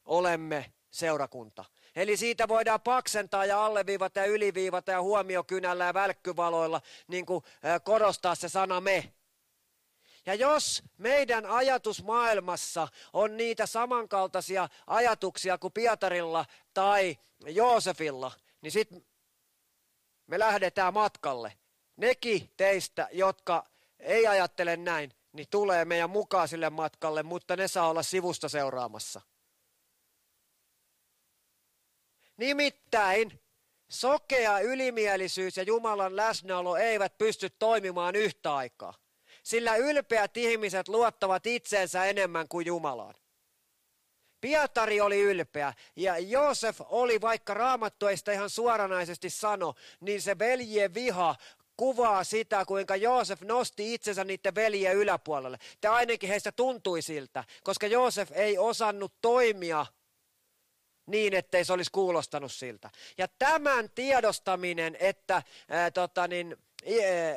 olemme 0.05 0.73
seurakunta. 0.89 1.65
Eli 1.95 2.17
siitä 2.17 2.47
voidaan 2.47 2.81
paksentaa 2.81 3.45
ja 3.45 3.65
alleviivata 3.65 4.19
ja 4.19 4.25
yliviivata 4.25 4.91
ja 4.91 5.01
huomiokynällä 5.01 5.85
ja 5.85 5.93
välkkyvaloilla 5.93 6.81
niin 7.07 7.25
kuin 7.25 7.43
korostaa 7.83 8.35
se 8.35 8.49
sana 8.49 8.81
me. 8.81 9.13
Ja 10.25 10.35
jos 10.35 10.83
meidän 10.97 11.45
ajatusmaailmassa 11.45 12.87
on 13.13 13.37
niitä 13.37 13.65
samankaltaisia 13.65 14.69
ajatuksia 14.87 15.57
kuin 15.57 15.73
Pietarilla 15.73 16.45
tai 16.73 17.17
Joosefilla, 17.45 18.31
niin 18.61 18.71
sitten 18.71 19.05
me 20.27 20.39
lähdetään 20.39 20.93
matkalle. 20.93 21.53
Nekin 21.95 22.49
teistä, 22.57 23.07
jotka 23.11 23.65
ei 23.99 24.27
ajattele 24.27 24.77
näin, 24.77 25.13
niin 25.33 25.47
tulee 25.49 25.85
meidän 25.85 26.09
mukaan 26.09 26.47
sille 26.47 26.69
matkalle, 26.69 27.23
mutta 27.23 27.55
ne 27.55 27.67
saa 27.67 27.89
olla 27.89 28.03
sivusta 28.03 28.49
seuraamassa. 28.49 29.21
Nimittäin 32.37 33.39
sokea 33.89 34.59
ylimielisyys 34.59 35.57
ja 35.57 35.63
Jumalan 35.63 36.15
läsnäolo 36.15 36.77
eivät 36.77 37.17
pysty 37.17 37.49
toimimaan 37.49 38.15
yhtä 38.15 38.55
aikaa 38.55 38.93
sillä 39.49 39.75
ylpeät 39.75 40.37
ihmiset 40.37 40.87
luottavat 40.87 41.45
itseensä 41.45 42.05
enemmän 42.05 42.47
kuin 42.47 42.65
Jumalaan. 42.65 43.15
Pietari 44.41 45.01
oli 45.01 45.19
ylpeä 45.19 45.73
ja 45.95 46.17
Joosef 46.17 46.81
oli, 46.89 47.21
vaikka 47.21 47.53
raamattu 47.53 48.07
ei 48.07 48.17
sitä 48.17 48.31
ihan 48.31 48.49
suoranaisesti 48.49 49.29
sano, 49.29 49.73
niin 49.99 50.21
se 50.21 50.39
veljien 50.39 50.93
viha 50.93 51.35
kuvaa 51.77 52.23
sitä, 52.23 52.65
kuinka 52.65 52.95
Joosef 52.95 53.41
nosti 53.41 53.93
itsensä 53.93 54.23
niiden 54.23 54.55
veljien 54.55 54.95
yläpuolelle. 54.95 55.57
Te 55.81 55.87
ainakin 55.87 56.29
heistä 56.29 56.51
tuntui 56.51 57.01
siltä, 57.01 57.43
koska 57.63 57.87
Joosef 57.87 58.31
ei 58.31 58.57
osannut 58.57 59.13
toimia 59.21 59.85
niin, 61.05 61.33
ettei 61.33 61.65
se 61.65 61.73
olisi 61.73 61.91
kuulostanut 61.91 62.51
siltä. 62.51 62.89
Ja 63.17 63.27
tämän 63.39 63.89
tiedostaminen, 63.95 64.97
että 64.99 65.43
ää, 65.69 65.91
tota 65.91 66.27
niin, 66.27 66.57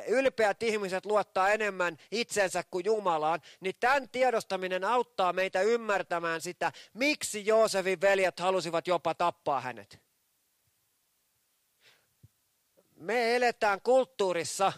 ylpeät 0.07 0.63
ihmiset 0.63 1.05
luottaa 1.05 1.49
enemmän 1.49 1.97
itsensä 2.11 2.63
kuin 2.71 2.85
Jumalaan, 2.85 3.41
niin 3.59 3.75
tämän 3.79 4.09
tiedostaminen 4.09 4.83
auttaa 4.83 5.33
meitä 5.33 5.61
ymmärtämään 5.61 6.41
sitä, 6.41 6.71
miksi 6.93 7.45
Joosefin 7.45 8.01
veljet 8.01 8.39
halusivat 8.39 8.87
jopa 8.87 9.13
tappaa 9.13 9.61
hänet. 9.61 9.99
Me 12.95 13.35
eletään 13.35 13.81
kulttuurissa, 13.81 14.73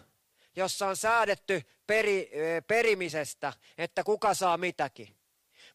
jossa 0.55 0.87
on 0.87 0.95
säädetty 0.95 1.61
peri, 1.87 2.31
perimisestä, 2.67 3.53
että 3.77 4.03
kuka 4.03 4.33
saa 4.33 4.57
mitäkin. 4.57 5.15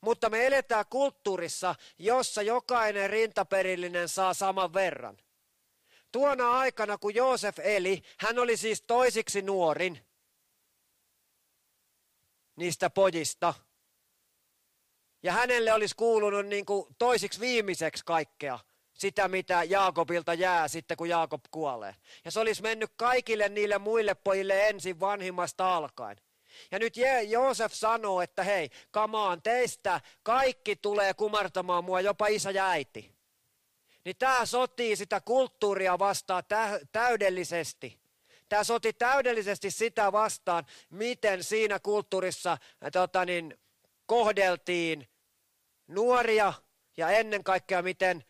Mutta 0.00 0.30
me 0.30 0.46
eletään 0.46 0.84
kulttuurissa, 0.90 1.74
jossa 1.98 2.42
jokainen 2.42 3.10
rintaperillinen 3.10 4.08
saa 4.08 4.34
saman 4.34 4.74
verran. 4.74 5.16
Tuona 6.12 6.58
aikana, 6.58 6.98
kun 6.98 7.14
Joosef 7.14 7.58
eli, 7.58 8.02
hän 8.18 8.38
oli 8.38 8.56
siis 8.56 8.82
toisiksi 8.82 9.42
nuorin 9.42 10.06
niistä 12.56 12.90
pojista. 12.90 13.54
Ja 15.22 15.32
hänelle 15.32 15.72
olisi 15.72 15.94
kuulunut 15.96 16.46
niin 16.46 16.66
kuin 16.66 16.96
toisiksi 16.98 17.40
viimeiseksi 17.40 18.04
kaikkea 18.04 18.58
sitä, 18.94 19.28
mitä 19.28 19.62
Jaakobilta 19.64 20.34
jää 20.34 20.68
sitten, 20.68 20.96
kun 20.96 21.08
Jaakob 21.08 21.44
kuolee. 21.50 21.94
Ja 22.24 22.30
se 22.30 22.40
olisi 22.40 22.62
mennyt 22.62 22.90
kaikille 22.96 23.48
niille 23.48 23.78
muille 23.78 24.14
pojille 24.14 24.68
ensin 24.68 25.00
vanhimmasta 25.00 25.76
alkaen. 25.76 26.16
Ja 26.70 26.78
nyt 26.78 26.94
Joosef 27.28 27.72
sanoo, 27.72 28.20
että 28.20 28.42
hei, 28.42 28.70
kamaan 28.90 29.42
teistä 29.42 30.00
kaikki 30.22 30.76
tulee 30.76 31.14
kumartamaan 31.14 31.84
mua, 31.84 32.00
jopa 32.00 32.26
isä 32.26 32.50
ja 32.50 32.68
äiti. 32.68 33.19
Niin 34.10 34.18
tämä 34.18 34.46
sotii 34.46 34.96
sitä 34.96 35.20
kulttuuria 35.20 35.98
vastaan 35.98 36.42
täydellisesti. 36.92 37.98
Tämä 38.48 38.64
soti 38.64 38.92
täydellisesti 38.92 39.70
sitä 39.70 40.12
vastaan, 40.12 40.66
miten 40.90 41.44
siinä 41.44 41.78
kulttuurissa 41.78 42.58
tota 42.92 43.24
niin, 43.24 43.58
kohdeltiin 44.06 45.08
nuoria 45.86 46.52
ja 46.96 47.10
ennen 47.10 47.44
kaikkea 47.44 47.82
miten 47.82 48.24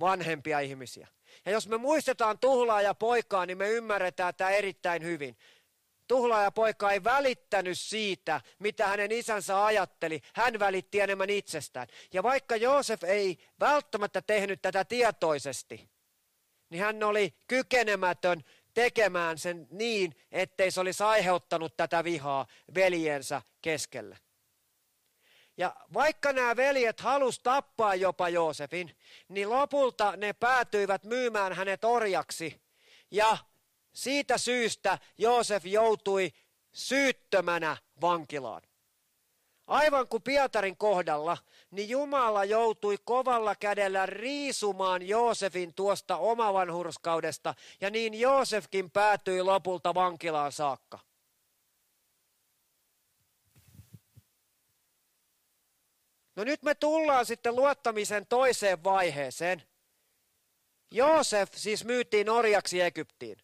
vanhempia 0.00 0.60
ihmisiä. 0.60 1.08
Ja 1.44 1.52
jos 1.52 1.68
me 1.68 1.76
muistetaan 1.76 2.38
tuhlaa 2.38 2.82
ja 2.82 2.94
poikaa, 2.94 3.46
niin 3.46 3.58
me 3.58 3.68
ymmärretään 3.68 4.34
tämä 4.34 4.50
erittäin 4.50 5.02
hyvin. 5.04 5.36
Tuhlaaja 6.10 6.50
poika 6.50 6.92
ei 6.92 7.04
välittänyt 7.04 7.78
siitä, 7.78 8.40
mitä 8.58 8.86
hänen 8.86 9.12
isänsä 9.12 9.64
ajatteli. 9.64 10.20
Hän 10.34 10.58
välitti 10.58 11.00
enemmän 11.00 11.30
itsestään. 11.30 11.86
Ja 12.12 12.22
vaikka 12.22 12.56
Joosef 12.56 13.04
ei 13.04 13.38
välttämättä 13.60 14.22
tehnyt 14.22 14.62
tätä 14.62 14.84
tietoisesti, 14.84 15.90
niin 16.70 16.82
hän 16.82 17.02
oli 17.02 17.34
kykenemätön 17.48 18.44
tekemään 18.74 19.38
sen 19.38 19.66
niin, 19.70 20.14
ettei 20.32 20.70
se 20.70 20.80
olisi 20.80 21.02
aiheuttanut 21.02 21.76
tätä 21.76 22.04
vihaa 22.04 22.46
veljensä 22.74 23.42
keskelle. 23.62 24.18
Ja 25.56 25.76
vaikka 25.92 26.32
nämä 26.32 26.56
veljet 26.56 27.00
halus 27.00 27.40
tappaa 27.40 27.94
jopa 27.94 28.28
Joosefin, 28.28 28.96
niin 29.28 29.50
lopulta 29.50 30.16
ne 30.16 30.32
päätyivät 30.32 31.04
myymään 31.04 31.52
hänet 31.52 31.84
orjaksi 31.84 32.60
ja 33.10 33.38
siitä 33.92 34.38
syystä 34.38 34.98
Joosef 35.18 35.66
joutui 35.66 36.32
syyttömänä 36.72 37.76
vankilaan. 38.00 38.62
Aivan 39.66 40.08
kuin 40.08 40.22
Pietarin 40.22 40.76
kohdalla, 40.76 41.38
niin 41.70 41.88
Jumala 41.88 42.44
joutui 42.44 42.98
kovalla 43.04 43.54
kädellä 43.54 44.06
riisumaan 44.06 45.08
Joosefin 45.08 45.74
tuosta 45.74 46.16
omavanhurskaudesta, 46.16 47.54
ja 47.80 47.90
niin 47.90 48.20
Joosefkin 48.20 48.90
päätyi 48.90 49.42
lopulta 49.42 49.94
vankilaan 49.94 50.52
saakka. 50.52 50.98
No 56.36 56.44
nyt 56.44 56.62
me 56.62 56.74
tullaan 56.74 57.26
sitten 57.26 57.56
luottamisen 57.56 58.26
toiseen 58.26 58.84
vaiheeseen. 58.84 59.62
Joosef 60.90 61.52
siis 61.54 61.84
myytiin 61.84 62.30
orjaksi 62.30 62.80
Egyptiin. 62.80 63.38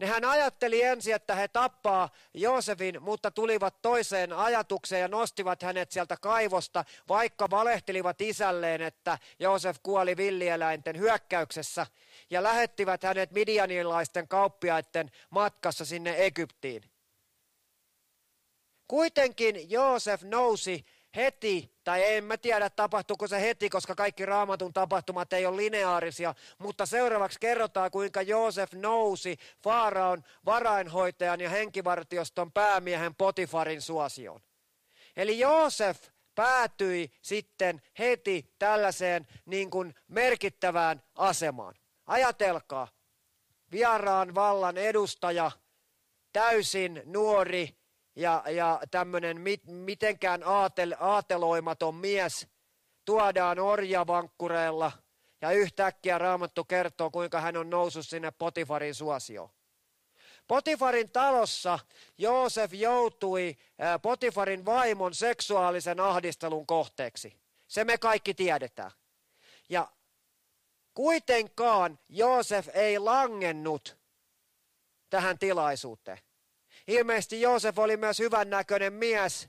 Nehän 0.00 0.24
ajatteli 0.24 0.82
ensin, 0.82 1.14
että 1.14 1.34
he 1.34 1.48
tappaa 1.48 2.08
Joosefin, 2.34 3.02
mutta 3.02 3.30
tulivat 3.30 3.82
toiseen 3.82 4.32
ajatukseen 4.32 5.00
ja 5.00 5.08
nostivat 5.08 5.62
hänet 5.62 5.90
sieltä 5.90 6.16
kaivosta, 6.16 6.84
vaikka 7.08 7.50
valehtelivat 7.50 8.20
isälleen, 8.20 8.80
että 8.80 9.18
Joosef 9.38 9.76
kuoli 9.82 10.16
villieläinten 10.16 10.98
hyökkäyksessä, 10.98 11.86
ja 12.30 12.42
lähettivät 12.42 13.02
hänet 13.02 13.30
midianilaisten 13.30 14.28
kauppiaiden 14.28 15.10
matkassa 15.30 15.84
sinne 15.84 16.14
Egyptiin. 16.18 16.82
Kuitenkin 18.88 19.70
Joosef 19.70 20.22
nousi 20.22 20.84
heti, 21.16 21.74
tai 21.84 22.14
en 22.14 22.24
mä 22.24 22.36
tiedä 22.36 22.70
tapahtuuko 22.70 23.26
se 23.28 23.40
heti, 23.40 23.70
koska 23.70 23.94
kaikki 23.94 24.26
raamatun 24.26 24.72
tapahtumat 24.72 25.32
ei 25.32 25.46
ole 25.46 25.56
lineaarisia, 25.56 26.34
mutta 26.58 26.86
seuraavaksi 26.86 27.40
kerrotaan, 27.40 27.90
kuinka 27.90 28.22
Joosef 28.22 28.72
nousi 28.72 29.38
Faaraon 29.62 30.22
varainhoitajan 30.44 31.40
ja 31.40 31.50
henkivartioston 31.50 32.52
päämiehen 32.52 33.14
Potifarin 33.14 33.82
suosioon. 33.82 34.40
Eli 35.16 35.38
Joosef 35.38 36.02
päätyi 36.34 37.10
sitten 37.22 37.82
heti 37.98 38.54
tällaiseen 38.58 39.26
niin 39.46 39.70
kuin 39.70 39.94
merkittävään 40.08 41.02
asemaan. 41.14 41.74
Ajatelkaa, 42.06 42.88
vieraan 43.72 44.34
vallan 44.34 44.76
edustaja, 44.78 45.50
täysin 46.32 47.02
nuori, 47.04 47.79
ja, 48.16 48.42
ja 48.46 48.80
tämmöinen 48.90 49.40
mit, 49.40 49.66
mitenkään 49.66 50.42
aatel, 50.44 50.94
aateloimaton 51.00 51.94
mies 51.94 52.46
tuodaan 53.04 53.58
orjavankkureella 53.58 54.92
ja 55.40 55.50
yhtäkkiä 55.50 56.18
Raamattu 56.18 56.64
kertoo, 56.64 57.10
kuinka 57.10 57.40
hän 57.40 57.56
on 57.56 57.70
noussut 57.70 58.06
sinne 58.06 58.30
Potifarin 58.30 58.94
suosioon. 58.94 59.50
Potifarin 60.46 61.10
talossa 61.10 61.78
Joosef 62.18 62.74
joutui 62.74 63.56
Potifarin 64.02 64.64
vaimon 64.64 65.14
seksuaalisen 65.14 66.00
ahdistelun 66.00 66.66
kohteeksi. 66.66 67.36
Se 67.68 67.84
me 67.84 67.98
kaikki 67.98 68.34
tiedetään. 68.34 68.90
Ja 69.68 69.88
kuitenkaan 70.94 71.98
Joosef 72.08 72.68
ei 72.74 72.98
langennut 72.98 73.96
tähän 75.10 75.38
tilaisuuteen. 75.38 76.18
Ilmeisesti 76.86 77.40
Joosef 77.40 77.78
oli 77.78 77.96
myös 77.96 78.18
hyvännäköinen 78.18 78.92
mies 78.92 79.48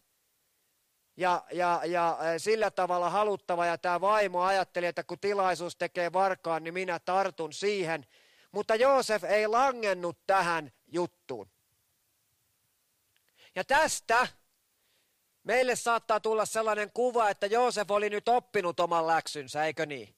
ja, 1.17 1.43
ja, 1.51 1.81
ja 1.85 2.17
sillä 2.37 2.71
tavalla 2.71 3.09
haluttava. 3.09 3.65
Ja 3.65 3.77
tämä 3.77 4.01
vaimo 4.01 4.41
ajatteli, 4.41 4.85
että 4.85 5.03
kun 5.03 5.19
tilaisuus 5.19 5.75
tekee 5.75 6.13
varkaan, 6.13 6.63
niin 6.63 6.73
minä 6.73 6.99
tartun 6.99 7.53
siihen. 7.53 8.05
Mutta 8.51 8.75
Joosef 8.75 9.23
ei 9.23 9.47
langennut 9.47 10.17
tähän 10.27 10.71
juttuun. 10.87 11.49
Ja 13.55 13.63
tästä 13.63 14.27
meille 15.43 15.75
saattaa 15.75 16.19
tulla 16.19 16.45
sellainen 16.45 16.91
kuva, 16.93 17.29
että 17.29 17.45
Joosef 17.45 17.91
oli 17.91 18.09
nyt 18.09 18.29
oppinut 18.29 18.79
oman 18.79 19.07
läksynsä, 19.07 19.65
eikö 19.65 19.85
niin? 19.85 20.15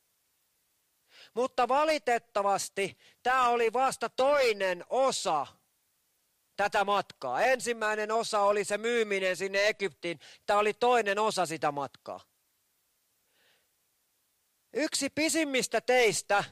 Mutta 1.34 1.67
valitettavasti 1.67 2.97
tämä 3.23 3.49
oli 3.49 3.73
vasta 3.73 4.10
toinen 4.10 4.86
osa 4.89 5.47
tätä 6.56 6.86
matkaa. 6.86 7.42
Ensimmäinen 7.42 8.12
osa 8.12 8.39
oli 8.39 8.63
se 8.63 8.78
myyminen 8.78 9.38
sinne 9.38 9.68
Egyptiin. 9.68 10.20
Tämä 10.46 10.60
oli 10.60 10.74
toinen 10.74 11.20
osa 11.20 11.46
sitä 11.46 11.72
matkaa. 11.72 12.20
Yksi 14.74 15.10
pisimmistä 15.10 15.82
teistä, 15.82 16.44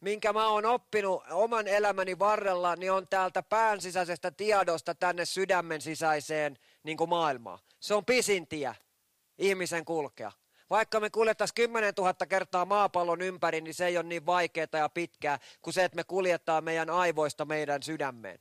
minkä 0.00 0.32
mä 0.32 0.48
oon 0.48 0.64
oppinut 0.64 1.22
oman 1.30 1.68
elämäni 1.68 2.18
varrella, 2.18 2.76
niin 2.76 2.92
on 2.92 3.08
täältä 3.08 3.42
pään 3.42 3.80
sisäisestä 3.80 4.30
tiedosta 4.30 4.94
tänne 4.94 5.24
sydämen 5.24 5.80
sisäiseen 5.80 6.58
niin 6.82 6.96
kuin 6.96 7.10
maailmaan. 7.10 7.58
Se 7.80 7.94
on 7.94 8.04
pisin 8.04 8.46
tie 8.46 8.76
ihmisen 9.38 9.84
kulkea. 9.84 10.32
Vaikka 10.70 11.00
me 11.00 11.10
kuljettaisiin 11.10 11.54
10 11.54 11.94
000 11.98 12.14
kertaa 12.28 12.64
maapallon 12.64 13.22
ympäri, 13.22 13.60
niin 13.60 13.74
se 13.74 13.86
ei 13.86 13.96
ole 13.96 14.06
niin 14.06 14.26
vaikeaa 14.26 14.66
ja 14.72 14.88
pitkää 14.88 15.38
kuin 15.62 15.74
se, 15.74 15.84
että 15.84 15.96
me 15.96 16.04
kuljettaa 16.04 16.60
meidän 16.60 16.90
aivoista 16.90 17.44
meidän 17.44 17.82
sydämeen. 17.82 18.38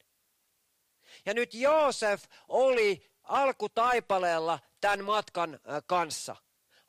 Ja 1.25 1.33
nyt 1.33 1.53
Joosef 1.53 2.23
oli 2.47 3.11
alkutaipaleella 3.23 4.59
tämän 4.81 5.05
matkan 5.05 5.59
kanssa. 5.87 6.35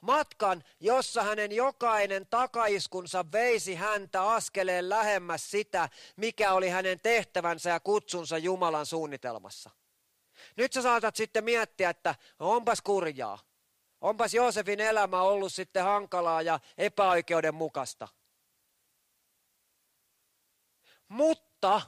Matkan, 0.01 0.65
jossa 0.81 1.23
hänen 1.23 1.53
jokainen 1.53 2.27
takaiskunsa 2.27 3.25
veisi 3.33 3.75
häntä 3.75 4.23
askeleen 4.23 4.89
lähemmäs 4.89 5.51
sitä, 5.51 5.89
mikä 6.17 6.53
oli 6.53 6.69
hänen 6.69 7.01
tehtävänsä 7.01 7.71
ja 7.71 7.81
kutsunsa 7.81 8.39
Jumalan 8.39 8.87
suunnitelmassa. 8.87 9.71
Nyt 10.57 10.73
sä 10.73 10.83
saatat 10.83 11.17
sitten 11.17 11.45
miettiä, 11.45 11.91
että 11.91 12.15
onpas 12.39 12.83
kurjaa. 12.83 13.39
Onpas 14.01 14.35
Joosefin 14.35 14.81
elämä 14.81 15.23
ollut 15.23 15.53
sitten 15.53 15.85
hankalaa 15.85 16.43
ja 16.43 16.61
epäoikeudenmukaista. 16.79 18.09
Mutta 21.09 21.83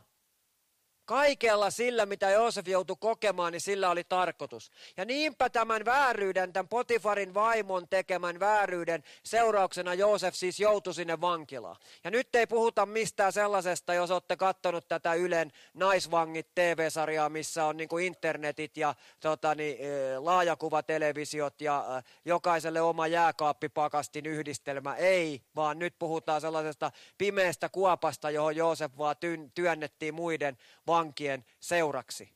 Kaikella 1.09 1.71
sillä, 1.71 2.07
mitä 2.07 2.31
Joosef 2.31 2.69
joutui 2.69 2.97
kokemaan, 3.01 3.53
niin 3.53 3.61
sillä 3.61 3.91
oli 3.91 4.05
tarkoitus. 4.05 4.71
Ja 4.97 5.05
niinpä 5.05 5.51
tämän 5.51 5.85
vääryyden, 5.85 6.53
tämän 6.53 6.69
Potifarin 6.69 7.35
vaimon 7.35 7.89
tekemän 7.89 8.41
vääryyden 8.41 9.03
seurauksena 9.23 9.95
Joosef 9.95 10.35
siis 10.35 10.61
joutui 10.61 10.95
sinne 10.95 11.21
vankilaan. 11.21 11.77
Ja 12.05 12.11
nyt 12.11 12.35
ei 12.35 12.47
puhuta 12.47 12.87
mistään 12.87 13.33
sellaisesta, 13.33 13.95
jos 13.95 14.11
olette 14.11 14.37
katsonut 14.37 14.89
tätä 14.89 15.15
Ylen 15.15 15.53
Naisvangit 15.75 16.55
TV-sarjaa, 16.55 17.29
missä 17.29 17.65
on 17.65 17.77
niin 17.77 17.89
kuin 17.89 18.07
internetit 18.07 18.77
ja 18.77 18.95
tota, 19.21 19.55
niin, 19.55 19.79
laajakuvatelevisiot 20.19 21.61
ja 21.61 22.03
jokaiselle 22.25 22.81
oma 22.81 23.07
jääkaappipakastin 23.07 24.27
yhdistelmä. 24.27 24.95
Ei, 24.97 25.43
vaan 25.57 25.79
nyt 25.79 25.95
puhutaan 25.99 26.41
sellaisesta 26.41 26.93
pimeästä 27.19 27.69
kuopasta, 27.69 28.31
johon 28.31 28.57
Joosef 28.57 28.93
vaan 28.99 29.17
työnnettiin 29.55 30.15
muiden 30.15 30.59
vankien 30.99 31.45
seuraksi. 31.61 32.33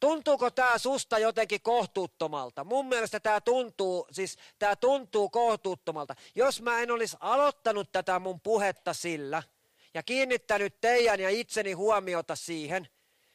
Tuntuuko 0.00 0.50
tämä 0.50 0.78
susta 0.78 1.18
jotenkin 1.18 1.60
kohtuuttomalta? 1.62 2.64
Mun 2.64 2.86
mielestä 2.86 3.20
tämä 3.20 3.40
tuntuu, 3.40 4.06
siis 4.10 4.38
tämä 4.58 4.76
tuntuu 4.76 5.28
kohtuuttomalta. 5.28 6.14
Jos 6.34 6.62
mä 6.62 6.80
en 6.80 6.90
olisi 6.90 7.16
aloittanut 7.20 7.92
tätä 7.92 8.18
mun 8.18 8.40
puhetta 8.40 8.92
sillä 8.92 9.42
ja 9.94 10.02
kiinnittänyt 10.02 10.80
teidän 10.80 11.20
ja 11.20 11.30
itseni 11.30 11.72
huomiota 11.72 12.36
siihen, 12.36 12.88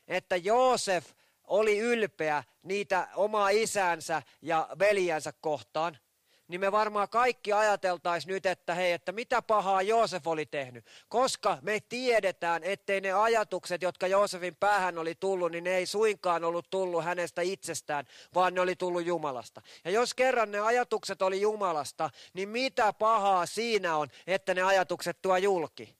että 0.07 0.35
Joosef 0.35 1.05
oli 1.43 1.77
ylpeä 1.77 2.43
niitä 2.63 3.07
omaa 3.15 3.49
isänsä 3.49 4.21
ja 4.41 4.67
veljensä 4.79 5.33
kohtaan, 5.41 5.97
niin 6.53 6.61
me 6.61 6.71
varmaan 6.71 7.09
kaikki 7.09 7.53
ajateltaisiin 7.53 8.33
nyt, 8.33 8.45
että 8.45 8.73
hei, 8.73 8.91
että 8.91 9.11
mitä 9.11 9.41
pahaa 9.41 9.81
Joosef 9.81 10.27
oli 10.27 10.45
tehnyt. 10.45 10.85
Koska 11.09 11.57
me 11.61 11.79
tiedetään, 11.89 12.63
ettei 12.63 13.01
ne 13.01 13.11
ajatukset, 13.11 13.81
jotka 13.81 14.07
Joosefin 14.07 14.55
päähän 14.55 14.97
oli 14.97 15.15
tullut, 15.15 15.51
niin 15.51 15.63
ne 15.63 15.77
ei 15.77 15.85
suinkaan 15.85 16.43
ollut 16.43 16.69
tullut 16.69 17.03
hänestä 17.03 17.41
itsestään, 17.41 18.05
vaan 18.33 18.53
ne 18.53 18.61
oli 18.61 18.75
tullut 18.75 19.05
Jumalasta. 19.05 19.61
Ja 19.85 19.91
jos 19.91 20.13
kerran 20.13 20.51
ne 20.51 20.59
ajatukset 20.59 21.21
oli 21.21 21.41
Jumalasta, 21.41 22.09
niin 22.33 22.49
mitä 22.49 22.93
pahaa 22.93 23.45
siinä 23.45 23.97
on, 23.97 24.07
että 24.27 24.53
ne 24.53 24.61
ajatukset 24.61 25.21
tuo 25.21 25.37
julki? 25.37 25.95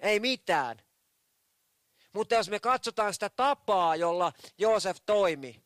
Ei 0.00 0.20
mitään. 0.20 0.76
Mutta 2.12 2.34
jos 2.34 2.50
me 2.50 2.60
katsotaan 2.60 3.14
sitä 3.14 3.28
tapaa, 3.28 3.96
jolla 3.96 4.32
Joosef 4.58 4.96
toimi, 5.06 5.65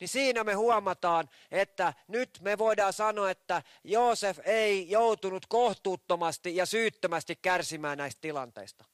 niin 0.00 0.08
siinä 0.08 0.44
me 0.44 0.54
huomataan, 0.54 1.30
että 1.50 1.94
nyt 2.08 2.38
me 2.42 2.58
voidaan 2.58 2.92
sanoa, 2.92 3.30
että 3.30 3.62
Joosef 3.84 4.38
ei 4.44 4.90
joutunut 4.90 5.46
kohtuuttomasti 5.46 6.56
ja 6.56 6.66
syyttömästi 6.66 7.36
kärsimään 7.36 7.98
näistä 7.98 8.20
tilanteista. 8.20 8.84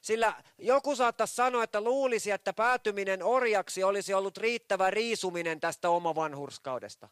Sillä 0.00 0.34
joku 0.58 0.96
saattaisi 0.96 1.34
sanoa, 1.34 1.64
että 1.64 1.80
luulisi, 1.80 2.30
että 2.30 2.52
päätyminen 2.52 3.22
orjaksi 3.22 3.84
olisi 3.84 4.14
ollut 4.14 4.36
riittävä 4.36 4.90
riisuminen 4.90 5.60
tästä 5.60 5.88
vanhurskaudesta. 5.88 7.08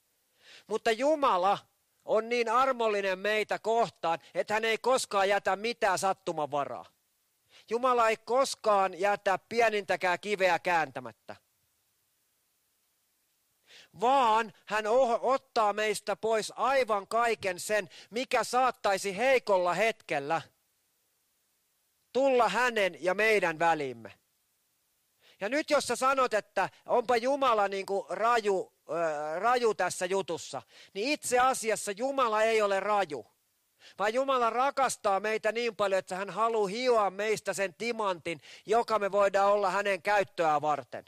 Mutta 0.66 0.90
Jumala 0.90 1.58
on 2.04 2.28
niin 2.28 2.48
armollinen 2.48 3.18
meitä 3.18 3.58
kohtaan, 3.58 4.18
että 4.34 4.54
hän 4.54 4.64
ei 4.64 4.78
koskaan 4.78 5.28
jätä 5.28 5.56
mitään 5.56 5.98
sattumavaraa. 5.98 6.84
Jumala 7.70 8.08
ei 8.08 8.16
koskaan 8.16 9.00
jätä 9.00 9.38
pienintäkään 9.48 10.20
kiveä 10.20 10.58
kääntämättä 10.58 11.36
vaan 14.00 14.52
hän 14.66 14.84
ottaa 15.20 15.72
meistä 15.72 16.16
pois 16.16 16.52
aivan 16.56 17.06
kaiken 17.06 17.60
sen, 17.60 17.88
mikä 18.10 18.44
saattaisi 18.44 19.16
heikolla 19.16 19.74
hetkellä 19.74 20.42
tulla 22.12 22.48
hänen 22.48 23.04
ja 23.04 23.14
meidän 23.14 23.58
välimme. 23.58 24.12
Ja 25.40 25.48
nyt 25.48 25.70
jos 25.70 25.86
sä 25.86 25.96
sanot, 25.96 26.34
että 26.34 26.68
onpa 26.86 27.16
Jumala 27.16 27.68
niin 27.68 27.86
kuin 27.86 28.06
raju, 28.08 28.72
äh, 28.90 29.40
raju 29.40 29.74
tässä 29.74 30.06
jutussa, 30.06 30.62
niin 30.94 31.08
itse 31.08 31.38
asiassa 31.38 31.92
Jumala 31.92 32.42
ei 32.42 32.62
ole 32.62 32.80
raju. 32.80 33.26
Vaan 33.98 34.14
Jumala 34.14 34.50
rakastaa 34.50 35.20
meitä 35.20 35.52
niin 35.52 35.76
paljon, 35.76 35.98
että 35.98 36.16
hän 36.16 36.30
haluaa 36.30 36.68
hioa 36.68 37.10
meistä 37.10 37.52
sen 37.52 37.74
timantin, 37.74 38.40
joka 38.66 38.98
me 38.98 39.12
voidaan 39.12 39.52
olla 39.52 39.70
hänen 39.70 40.02
käyttöä 40.02 40.60
varten. 40.60 41.04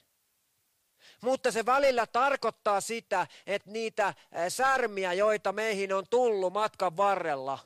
Mutta 1.24 1.52
se 1.52 1.66
välillä 1.66 2.06
tarkoittaa 2.06 2.80
sitä, 2.80 3.26
että 3.46 3.70
niitä 3.70 4.14
särmiä, 4.48 5.12
joita 5.12 5.52
meihin 5.52 5.92
on 5.92 6.04
tullut 6.10 6.52
matkan 6.52 6.96
varrella, 6.96 7.58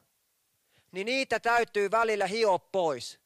niin 0.93 1.05
niitä 1.05 1.41
täytyy 1.41 1.91
välillä 1.91 2.27
hioa 2.27 2.59
pois. 2.59 3.21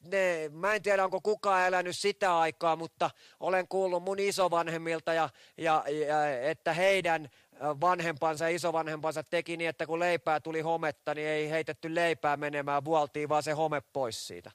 Ne, 0.00 0.48
mä 0.52 0.74
en 0.74 0.82
tiedä, 0.82 1.04
onko 1.04 1.20
kukaan 1.20 1.66
elänyt 1.66 1.96
sitä 1.96 2.38
aikaa, 2.38 2.76
mutta 2.76 3.10
olen 3.40 3.68
kuullut 3.68 4.02
mun 4.02 4.18
isovanhemmilta, 4.18 5.12
ja, 5.12 5.28
ja, 5.56 5.84
ja, 6.08 6.40
että 6.40 6.72
heidän 6.72 7.30
vanhempansa 7.60 8.44
ja 8.44 8.56
isovanhempansa 8.56 9.22
teki 9.22 9.56
niin, 9.56 9.70
että 9.70 9.86
kun 9.86 9.98
leipää 9.98 10.40
tuli 10.40 10.60
hometta, 10.60 11.14
niin 11.14 11.28
ei 11.28 11.50
heitetty 11.50 11.94
leipää 11.94 12.36
menemään, 12.36 12.84
vuoltiin 12.84 13.28
vaan 13.28 13.42
se 13.42 13.52
home 13.52 13.80
pois 13.80 14.26
siitä. 14.26 14.50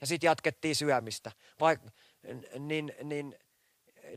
Ja 0.00 0.06
sitten 0.06 0.28
jatkettiin 0.28 0.76
syömistä. 0.76 1.32
Vaik, 1.60 1.80
niin, 2.58 2.94
niin 3.02 3.38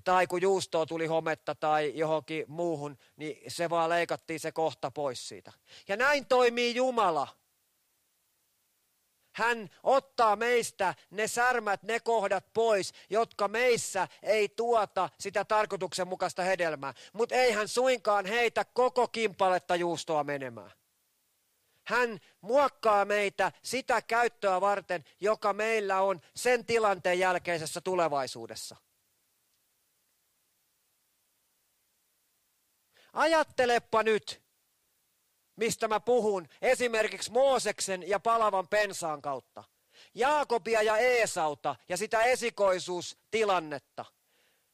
tai 0.04 0.28
kun 0.28 0.41
juustoa 0.41 0.86
tuli 0.86 1.06
hometta 1.08 1.56
tai 1.56 1.91
johonkin 1.95 2.45
muuhun, 2.47 2.97
niin 3.15 3.52
se 3.52 3.69
vaan 3.69 3.89
leikattiin 3.89 4.39
se 4.39 4.52
kohta 4.52 4.91
pois 4.91 5.28
siitä. 5.28 5.54
Ja 5.88 5.97
näin 5.97 6.25
toimii 6.25 6.75
Jumala. 6.75 7.28
Hän 9.32 9.69
ottaa 9.84 10.36
meistä 10.36 10.95
ne 11.10 11.28
särmät, 11.28 11.84
ne 11.84 11.99
kohdat 11.99 12.54
pois, 12.54 12.93
jotka 13.10 13.47
meissä 13.47 14.08
ei 14.23 14.49
tuota 14.49 15.10
sitä 15.19 15.45
tarkoituksenmukaista 15.45 16.43
hedelmää. 16.43 16.93
Mutta 17.13 17.36
ei 17.36 17.52
hän 17.52 17.67
suinkaan 17.67 18.25
heitä 18.25 18.65
koko 18.65 19.08
kimpaletta 19.08 19.75
juustoa 19.75 20.23
menemään. 20.23 20.71
Hän 21.88 22.19
muokkaa 22.41 23.06
meitä 23.06 23.52
sitä 23.63 24.02
käyttöä 24.02 24.62
varten, 24.62 25.04
joka 25.19 25.54
meillä 25.54 26.02
on 26.02 26.21
sen 26.36 26.65
tilanteen 26.65 27.19
jälkeisessä 27.19 27.82
tulevaisuudessa. 27.82 28.75
Ajattelepa 33.13 34.04
nyt, 34.04 34.41
mistä 35.56 35.88
mä 35.88 36.00
puhun, 36.00 36.48
esimerkiksi 36.62 37.32
Mooseksen 37.32 38.10
ja 38.10 38.19
palavan 38.19 38.67
pensaan 38.67 39.22
kautta. 39.22 39.63
Jaakobia 40.15 40.82
ja 40.82 40.98
Eesauta 40.98 41.76
ja 41.89 41.98
sitä 41.98 42.22
esikoisuustilannetta. 42.22 44.06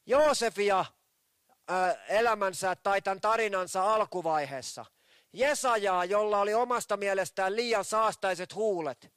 Joosefia 0.06 0.80
äh, 0.80 1.98
elämänsä 2.10 2.76
tai 2.76 3.02
tämän 3.02 3.22
tarinansa 3.22 3.94
alkuvaiheessa. 3.94 4.86
Jesajaa, 5.34 6.06
jolla 6.06 6.40
oli 6.40 6.54
omasta 6.54 6.98
mielestään 6.98 7.56
liian 7.56 7.86
saastaiset 7.86 8.56
huulet. 8.56 9.14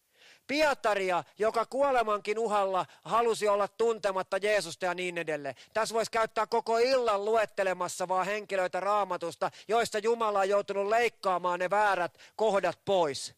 Pietaria, 0.49 1.25
joka 1.39 1.67
kuolemankin 1.67 2.39
uhalla 2.39 2.87
halusi 3.03 3.49
olla 3.49 3.69
tuntematta 3.69 4.37
Jeesusta 4.37 4.85
ja 4.85 4.95
niin 4.95 5.19
edelleen. 5.19 5.55
Tässä 5.75 5.95
voisi 5.95 6.11
käyttää 6.11 6.47
koko 6.47 6.79
illan 6.79 7.25
luettelemassa 7.25 8.09
vaan 8.09 8.27
henkilöitä 8.27 8.81
raamatusta, 8.81 9.51
joista 9.69 9.99
Jumala 9.99 10.39
on 10.39 10.49
joutunut 10.49 10.89
leikkaamaan 10.89 11.59
ne 11.59 11.71
väärät 11.71 12.19
kohdat 12.37 12.79
pois. 12.85 13.35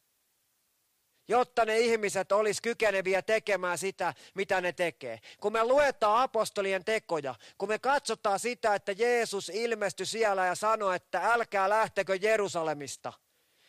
Jotta 1.28 1.64
ne 1.64 1.78
ihmiset 1.78 2.32
olisi 2.32 2.62
kykeneviä 2.62 3.22
tekemään 3.22 3.78
sitä, 3.78 4.14
mitä 4.34 4.60
ne 4.60 4.72
tekee. 4.72 5.20
Kun 5.40 5.52
me 5.52 5.64
luetaan 5.64 6.22
apostolien 6.22 6.84
tekoja, 6.84 7.34
kun 7.58 7.68
me 7.68 7.78
katsotaan 7.78 8.38
sitä, 8.40 8.74
että 8.74 8.92
Jeesus 8.92 9.48
ilmestyi 9.48 10.06
siellä 10.06 10.46
ja 10.46 10.54
sanoi, 10.54 10.96
että 10.96 11.32
älkää 11.32 11.68
lähtekö 11.68 12.14
Jerusalemista, 12.14 13.12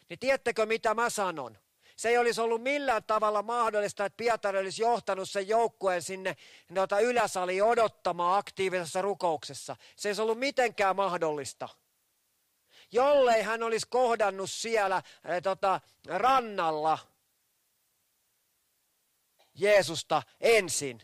niin 0.10 0.20
tiedättekö 0.20 0.66
mitä 0.66 0.94
mä 0.94 1.10
sanon? 1.10 1.58
Se 2.02 2.10
ei 2.10 2.18
olisi 2.18 2.42
ollut 2.42 2.64
millään 2.64 3.04
tavalla 3.04 3.42
mahdollista, 3.42 4.06
että 4.06 4.18
Pietari 4.18 4.60
olisi 4.60 4.82
johtanut 4.82 5.30
sen 5.30 5.48
joukkueen 5.48 6.02
sinne 6.02 6.38
noita 6.70 7.00
yläsaliin 7.00 7.64
odottamaan 7.64 8.40
aktiivisessa 8.40 9.02
rukouksessa. 9.02 9.76
Se 9.96 10.10
ei 10.10 10.16
ollut 10.20 10.40
mitenkään 10.40 10.96
mahdollista. 10.96 11.70
Jollei 12.92 13.42
hän 13.42 13.64
olisi 13.64 13.88
kohdannut 13.90 14.52
siellä 14.52 15.02
eh, 15.26 15.42
tota, 15.42 15.82
rannalla 16.08 17.00
Jeesusta 19.54 20.24
ensin. 20.40 21.02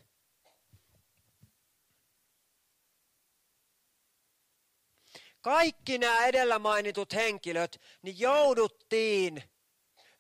Kaikki 5.42 5.98
nämä 5.98 6.26
edellä 6.26 6.60
mainitut 6.60 7.14
henkilöt, 7.14 7.82
niin 8.02 8.20
jouduttiin 8.20 9.44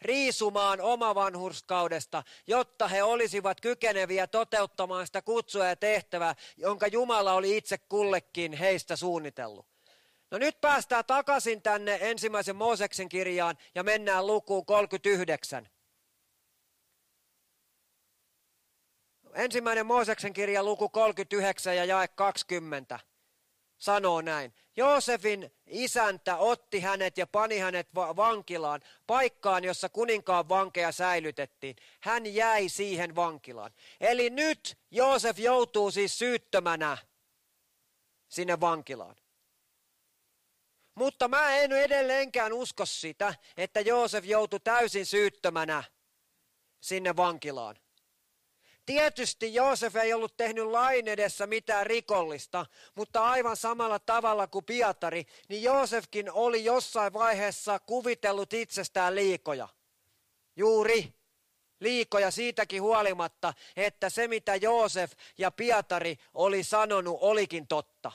riisumaan 0.01 0.81
omavanhurskaudesta, 0.81 2.23
jotta 2.47 2.87
he 2.87 3.03
olisivat 3.03 3.61
kykeneviä 3.61 4.27
toteuttamaan 4.27 5.07
sitä 5.07 5.21
kutsua 5.21 5.65
ja 5.65 5.75
tehtävää, 5.75 6.35
jonka 6.57 6.87
Jumala 6.87 7.33
oli 7.33 7.57
itse 7.57 7.77
kullekin 7.77 8.53
heistä 8.53 8.95
suunnitellut. 8.95 9.67
No 10.31 10.37
nyt 10.37 10.61
päästään 10.61 11.05
takaisin 11.05 11.61
tänne 11.61 11.97
ensimmäisen 12.01 12.55
Mooseksen 12.55 13.09
kirjaan 13.09 13.57
ja 13.75 13.83
mennään 13.83 14.27
lukuun 14.27 14.65
39. 14.65 15.69
ensimmäinen 19.33 19.85
Mooseksen 19.85 20.33
kirja 20.33 20.63
luku 20.63 20.89
39 20.89 21.77
ja 21.77 21.85
jae 21.85 22.07
20 22.07 22.99
sanoo 23.77 24.21
näin. 24.21 24.53
Joosefin 24.77 25.51
isäntä 25.67 26.37
otti 26.37 26.79
hänet 26.79 27.17
ja 27.17 27.27
pani 27.27 27.57
hänet 27.57 27.87
vankilaan, 27.95 28.81
paikkaan, 29.07 29.63
jossa 29.63 29.89
kuninkaan 29.89 30.49
vankeja 30.49 30.91
säilytettiin. 30.91 31.75
Hän 31.99 32.33
jäi 32.33 32.69
siihen 32.69 33.15
vankilaan. 33.15 33.73
Eli 34.01 34.29
nyt 34.29 34.77
Joosef 34.91 35.39
joutuu 35.39 35.91
siis 35.91 36.19
syyttömänä 36.19 36.97
sinne 38.27 38.59
vankilaan. 38.59 39.15
Mutta 40.95 41.27
mä 41.27 41.55
en 41.55 41.71
edelleenkään 41.71 42.53
usko 42.53 42.85
sitä, 42.85 43.35
että 43.57 43.81
Joosef 43.81 44.25
joutui 44.25 44.59
täysin 44.59 45.05
syyttömänä 45.05 45.83
sinne 46.79 47.15
vankilaan. 47.15 47.75
Tietysti 48.87 49.53
Joosef 49.53 49.95
ei 49.95 50.13
ollut 50.13 50.37
tehnyt 50.37 50.65
lain 50.65 51.07
edessä 51.07 51.47
mitään 51.47 51.85
rikollista, 51.85 52.65
mutta 52.95 53.25
aivan 53.25 53.57
samalla 53.57 53.99
tavalla 53.99 54.47
kuin 54.47 54.65
Pietari, 54.65 55.25
niin 55.49 55.63
Joosefkin 55.63 56.31
oli 56.31 56.63
jossain 56.63 57.13
vaiheessa 57.13 57.79
kuvitellut 57.79 58.53
itsestään 58.53 59.15
liikoja. 59.15 59.69
Juuri 60.55 61.13
liikoja 61.79 62.31
siitäkin 62.31 62.81
huolimatta, 62.81 63.53
että 63.75 64.09
se 64.09 64.27
mitä 64.27 64.55
Joosef 64.55 65.11
ja 65.37 65.51
Pietari 65.51 66.17
oli 66.33 66.63
sanonut 66.63 67.17
olikin 67.21 67.67
totta. 67.67 68.11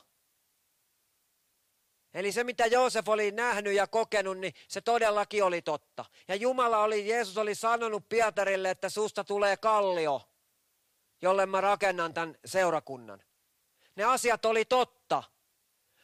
Eli 2.15 2.33
se, 2.33 2.45
mitä 2.45 2.67
Joosef 2.67 3.09
oli 3.09 3.31
nähnyt 3.31 3.75
ja 3.75 3.87
kokenut, 3.87 4.39
niin 4.39 4.55
se 4.69 4.81
todellakin 4.81 5.45
oli 5.45 5.63
totta. 5.63 6.05
Ja 6.29 6.35
Jumala 6.35 6.79
oli, 6.79 7.09
Jeesus 7.09 7.39
oli 7.39 7.55
sanonut 7.55 8.09
Pietarille, 8.09 8.71
että 8.71 8.89
susta 8.89 9.25
tulee 9.25 9.57
kallio, 9.57 10.23
jolle 11.23 11.47
mä 11.47 11.61
rakennan 11.61 12.15
tämän 12.15 12.39
seurakunnan. 12.45 13.23
Ne 13.97 14.05
asiat 14.05 14.45
oli 14.45 14.65
totta. 14.65 15.23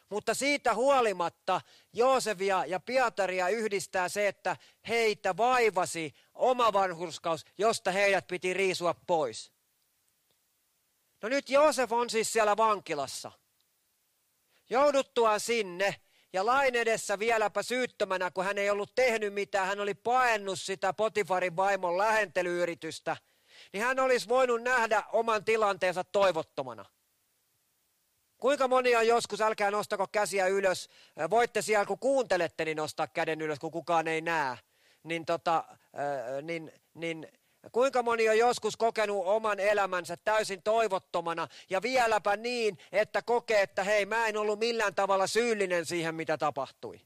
Mutta 0.08 0.34
siitä 0.34 0.74
huolimatta 0.74 1.60
Joosefia 1.92 2.64
ja 2.66 2.80
Pietaria 2.80 3.48
yhdistää 3.48 4.08
se, 4.08 4.28
että 4.28 4.56
heitä 4.88 5.36
vaivasi 5.36 6.14
oma 6.34 6.72
vanhurskaus, 6.72 7.44
josta 7.58 7.90
heidät 7.90 8.26
piti 8.26 8.54
riisua 8.54 8.94
pois. 9.06 9.52
No 11.22 11.28
nyt 11.28 11.50
Joosef 11.50 11.92
on 11.92 12.10
siis 12.10 12.32
siellä 12.32 12.56
vankilassa. 12.56 13.32
Jouduttuaan 14.70 15.40
sinne 15.40 15.94
ja 16.32 16.46
lain 16.46 16.74
edessä 16.74 17.18
vieläpä 17.18 17.62
syyttömänä, 17.62 18.30
kun 18.30 18.44
hän 18.44 18.58
ei 18.58 18.70
ollut 18.70 18.94
tehnyt 18.94 19.34
mitään, 19.34 19.66
hän 19.66 19.80
oli 19.80 19.94
paennut 19.94 20.60
sitä 20.60 20.92
Potifarin 20.92 21.56
vaimon 21.56 21.98
lähentelyyritystä, 21.98 23.16
niin 23.72 23.84
hän 23.84 24.00
olisi 24.00 24.28
voinut 24.28 24.62
nähdä 24.62 25.02
oman 25.12 25.44
tilanteensa 25.44 26.04
toivottomana. 26.04 26.84
Kuinka 28.38 28.68
moni 28.68 28.96
on 28.96 29.06
joskus, 29.06 29.40
älkää 29.40 29.70
nostako 29.70 30.06
käsiä 30.12 30.46
ylös, 30.46 30.88
voitte 31.30 31.62
siellä 31.62 31.86
kun 31.86 31.98
kuuntelette, 31.98 32.64
niin 32.64 32.76
nostaa 32.76 33.06
käden 33.06 33.40
ylös, 33.40 33.58
kun 33.58 33.70
kukaan 33.70 34.08
ei 34.08 34.20
näe, 34.20 34.58
niin, 35.02 35.26
tota, 35.26 35.64
niin, 36.42 36.72
niin 36.94 37.28
Kuinka 37.72 38.02
moni 38.02 38.28
on 38.28 38.38
joskus 38.38 38.76
kokenut 38.76 39.26
oman 39.26 39.60
elämänsä 39.60 40.16
täysin 40.24 40.62
toivottomana 40.62 41.48
ja 41.70 41.82
vieläpä 41.82 42.36
niin, 42.36 42.78
että 42.92 43.22
kokee, 43.22 43.62
että 43.62 43.84
hei, 43.84 44.06
mä 44.06 44.26
en 44.26 44.36
ollut 44.36 44.58
millään 44.58 44.94
tavalla 44.94 45.26
syyllinen 45.26 45.86
siihen, 45.86 46.14
mitä 46.14 46.38
tapahtui. 46.38 47.00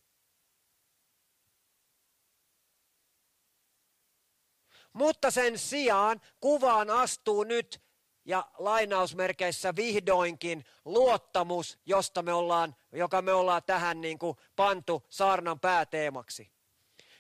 Mutta 4.93 5.31
sen 5.31 5.59
sijaan 5.59 6.21
kuvaan 6.41 6.91
astuu 6.91 7.45
nyt 7.45 7.83
ja 8.25 8.51
lainausmerkeissä 8.59 9.77
vihdoinkin 9.77 10.65
luottamus, 10.85 11.79
josta 11.87 12.23
me 12.23 12.33
ollaan, 12.33 12.77
joka 12.93 13.23
me 13.23 13.33
ollaan 13.33 13.63
tähän 13.67 14.01
niin 14.01 14.19
kuin 14.19 14.37
pantu 14.57 15.07
saarnan 15.09 15.61
pääteemaksi. 15.61 16.51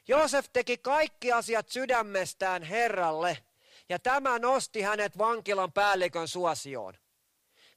Joosef 0.08 0.46
teki 0.52 0.78
kaikki 0.78 1.32
asiat 1.32 1.68
sydämestään 1.68 2.62
Herralle, 2.62 3.38
ja 3.88 3.98
tämä 3.98 4.38
nosti 4.38 4.82
hänet 4.82 5.18
vankilan 5.18 5.72
päällikön 5.72 6.28
suosioon. 6.28 6.94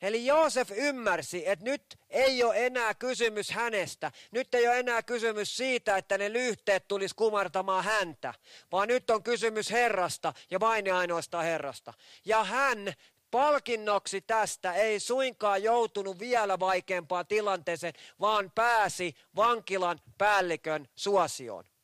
Eli 0.01 0.25
Joosef 0.25 0.71
ymmärsi, 0.71 1.49
että 1.49 1.65
nyt 1.65 1.97
ei 2.09 2.43
ole 2.43 2.65
enää 2.65 2.93
kysymys 2.93 3.51
hänestä. 3.51 4.11
Nyt 4.31 4.55
ei 4.55 4.67
ole 4.67 4.79
enää 4.79 5.03
kysymys 5.03 5.57
siitä, 5.57 5.97
että 5.97 6.17
ne 6.17 6.33
lyhteet 6.33 6.87
tulisi 6.87 7.15
kumartamaan 7.15 7.83
häntä, 7.83 8.33
vaan 8.71 8.87
nyt 8.87 9.09
on 9.09 9.23
kysymys 9.23 9.71
Herrasta 9.71 10.33
ja 10.51 10.59
vain 10.59 10.93
ainoastaan 10.93 11.45
Herrasta. 11.45 11.93
Ja 12.25 12.43
hän 12.43 12.93
palkinnoksi 13.31 14.21
tästä 14.21 14.73
ei 14.73 14.99
suinkaan 14.99 15.63
joutunut 15.63 16.19
vielä 16.19 16.59
vaikeampaan 16.59 17.27
tilanteeseen, 17.27 17.93
vaan 18.19 18.51
pääsi 18.55 19.15
vankilan 19.35 19.99
päällikön 20.17 20.87
suosioon. 20.95 21.74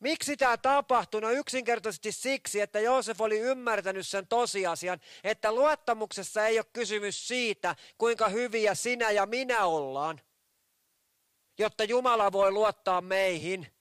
Miksi 0.00 0.36
tämä 0.36 0.56
tapahtui? 0.56 1.20
No 1.20 1.30
yksinkertaisesti 1.30 2.12
siksi, 2.12 2.60
että 2.60 2.80
Joosef 2.80 3.20
oli 3.20 3.38
ymmärtänyt 3.38 4.06
sen 4.06 4.26
tosiasian, 4.26 5.00
että 5.24 5.52
luottamuksessa 5.52 6.46
ei 6.46 6.58
ole 6.58 6.66
kysymys 6.72 7.28
siitä, 7.28 7.76
kuinka 7.98 8.28
hyviä 8.28 8.74
sinä 8.74 9.10
ja 9.10 9.26
minä 9.26 9.64
ollaan, 9.64 10.20
jotta 11.58 11.84
Jumala 11.84 12.32
voi 12.32 12.52
luottaa 12.52 13.00
meihin– 13.00 13.66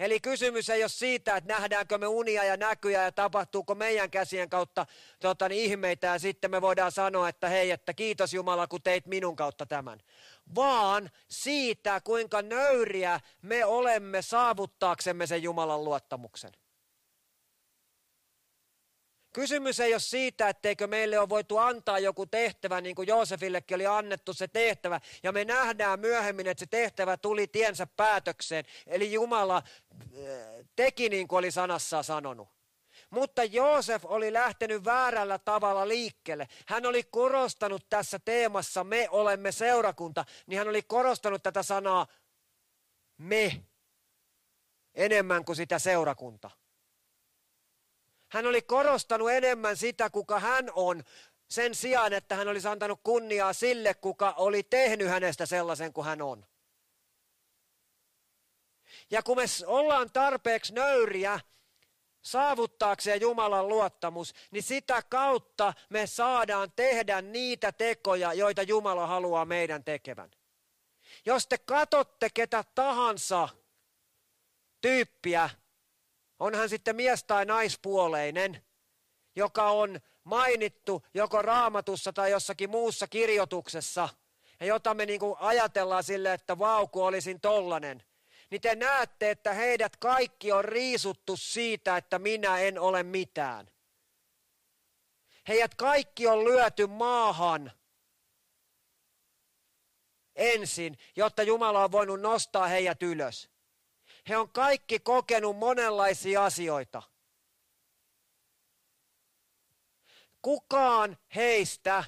Eli 0.00 0.20
kysymys 0.20 0.70
ei 0.70 0.82
ole 0.82 0.88
siitä, 0.88 1.36
että 1.36 1.52
nähdäänkö 1.52 1.98
me 1.98 2.06
unia 2.06 2.44
ja 2.44 2.56
näkyjä 2.56 3.02
ja 3.02 3.12
tapahtuuko 3.12 3.74
meidän 3.74 4.10
käsien 4.10 4.50
kautta 4.50 4.86
tota, 5.20 5.48
niin 5.48 5.64
ihmeitä 5.64 6.06
ja 6.06 6.18
sitten 6.18 6.50
me 6.50 6.60
voidaan 6.62 6.92
sanoa, 6.92 7.28
että 7.28 7.48
hei, 7.48 7.70
että 7.70 7.94
kiitos 7.94 8.34
Jumala, 8.34 8.66
kun 8.66 8.82
teit 8.82 9.06
minun 9.06 9.36
kautta 9.36 9.66
tämän. 9.66 10.00
Vaan 10.54 11.10
siitä, 11.28 12.00
kuinka 12.04 12.42
nöyriä 12.42 13.20
me 13.42 13.64
olemme 13.64 14.22
saavuttaaksemme 14.22 15.26
sen 15.26 15.42
Jumalan 15.42 15.84
luottamuksen. 15.84 16.52
Kysymys 19.32 19.80
ei 19.80 19.94
ole 19.94 20.00
siitä, 20.00 20.48
etteikö 20.48 20.86
meille 20.86 21.18
ole 21.18 21.28
voitu 21.28 21.58
antaa 21.58 21.98
joku 21.98 22.26
tehtävä, 22.26 22.80
niin 22.80 22.94
kuin 22.94 23.08
Joosefillekin 23.08 23.74
oli 23.74 23.86
annettu 23.86 24.32
se 24.32 24.48
tehtävä. 24.48 25.00
Ja 25.22 25.32
me 25.32 25.44
nähdään 25.44 26.00
myöhemmin, 26.00 26.46
että 26.46 26.60
se 26.60 26.66
tehtävä 26.66 27.16
tuli 27.16 27.46
tiensä 27.46 27.86
päätökseen. 27.86 28.64
Eli 28.86 29.12
Jumala 29.12 29.56
äh, 29.56 29.62
teki 30.76 31.08
niin 31.08 31.28
kuin 31.28 31.38
oli 31.38 31.50
sanassaan 31.50 32.04
sanonut. 32.04 32.48
Mutta 33.10 33.44
Joosef 33.44 34.04
oli 34.04 34.32
lähtenyt 34.32 34.84
väärällä 34.84 35.38
tavalla 35.38 35.88
liikkeelle. 35.88 36.48
Hän 36.66 36.86
oli 36.86 37.02
korostanut 37.02 37.86
tässä 37.90 38.18
teemassa, 38.18 38.84
me 38.84 39.08
olemme 39.10 39.52
seurakunta, 39.52 40.24
niin 40.46 40.58
hän 40.58 40.68
oli 40.68 40.82
korostanut 40.82 41.42
tätä 41.42 41.62
sanaa 41.62 42.06
me 43.18 43.64
enemmän 44.94 45.44
kuin 45.44 45.56
sitä 45.56 45.78
seurakunta. 45.78 46.50
Hän 48.30 48.46
oli 48.46 48.62
korostanut 48.62 49.30
enemmän 49.30 49.76
sitä, 49.76 50.10
kuka 50.10 50.40
hän 50.40 50.70
on, 50.74 51.04
sen 51.50 51.74
sijaan, 51.74 52.12
että 52.12 52.36
hän 52.36 52.48
olisi 52.48 52.68
antanut 52.68 53.00
kunniaa 53.02 53.52
sille, 53.52 53.94
kuka 53.94 54.34
oli 54.36 54.62
tehnyt 54.62 55.08
hänestä 55.08 55.46
sellaisen 55.46 55.92
kuin 55.92 56.04
hän 56.04 56.22
on. 56.22 56.46
Ja 59.10 59.22
kun 59.22 59.36
me 59.36 59.44
ollaan 59.66 60.10
tarpeeksi 60.12 60.74
nöyriä 60.74 61.40
saavuttaakseen 62.22 63.20
Jumalan 63.20 63.68
luottamus, 63.68 64.34
niin 64.50 64.62
sitä 64.62 65.02
kautta 65.02 65.72
me 65.88 66.06
saadaan 66.06 66.72
tehdä 66.76 67.22
niitä 67.22 67.72
tekoja, 67.72 68.32
joita 68.32 68.62
Jumala 68.62 69.06
haluaa 69.06 69.44
meidän 69.44 69.84
tekevän. 69.84 70.30
Jos 71.26 71.46
te 71.46 71.58
katotte 71.58 72.30
ketä 72.34 72.64
tahansa 72.74 73.48
tyyppiä, 74.80 75.50
on 76.40 76.54
hän 76.54 76.68
sitten 76.68 76.96
mies- 76.96 77.24
tai 77.24 77.46
naispuoleinen, 77.46 78.64
joka 79.36 79.70
on 79.70 80.00
mainittu 80.24 81.06
joko 81.14 81.42
raamatussa 81.42 82.12
tai 82.12 82.30
jossakin 82.30 82.70
muussa 82.70 83.06
kirjoituksessa, 83.06 84.08
ja 84.60 84.66
jota 84.66 84.94
me 84.94 85.06
niin 85.06 85.20
ajatellaan 85.38 86.04
sille, 86.04 86.32
että 86.32 86.58
vau, 86.58 86.86
kun 86.86 87.04
olisin 87.04 87.40
tollanen, 87.40 88.02
niin 88.50 88.60
te 88.60 88.74
näette, 88.74 89.30
että 89.30 89.52
heidät 89.52 89.96
kaikki 89.96 90.52
on 90.52 90.64
riisuttu 90.64 91.36
siitä, 91.36 91.96
että 91.96 92.18
minä 92.18 92.58
en 92.58 92.78
ole 92.78 93.02
mitään. 93.02 93.70
Heidät 95.48 95.74
kaikki 95.74 96.26
on 96.26 96.44
lyöty 96.44 96.86
maahan 96.86 97.72
ensin, 100.36 100.98
jotta 101.16 101.42
Jumala 101.42 101.84
on 101.84 101.92
voinut 101.92 102.20
nostaa 102.20 102.66
heidät 102.66 103.02
ylös. 103.02 103.50
He 104.28 104.36
on 104.36 104.50
kaikki 104.50 104.98
kokenut 104.98 105.56
monenlaisia 105.56 106.44
asioita. 106.44 107.02
Kukaan 110.42 111.18
heistä 111.34 112.04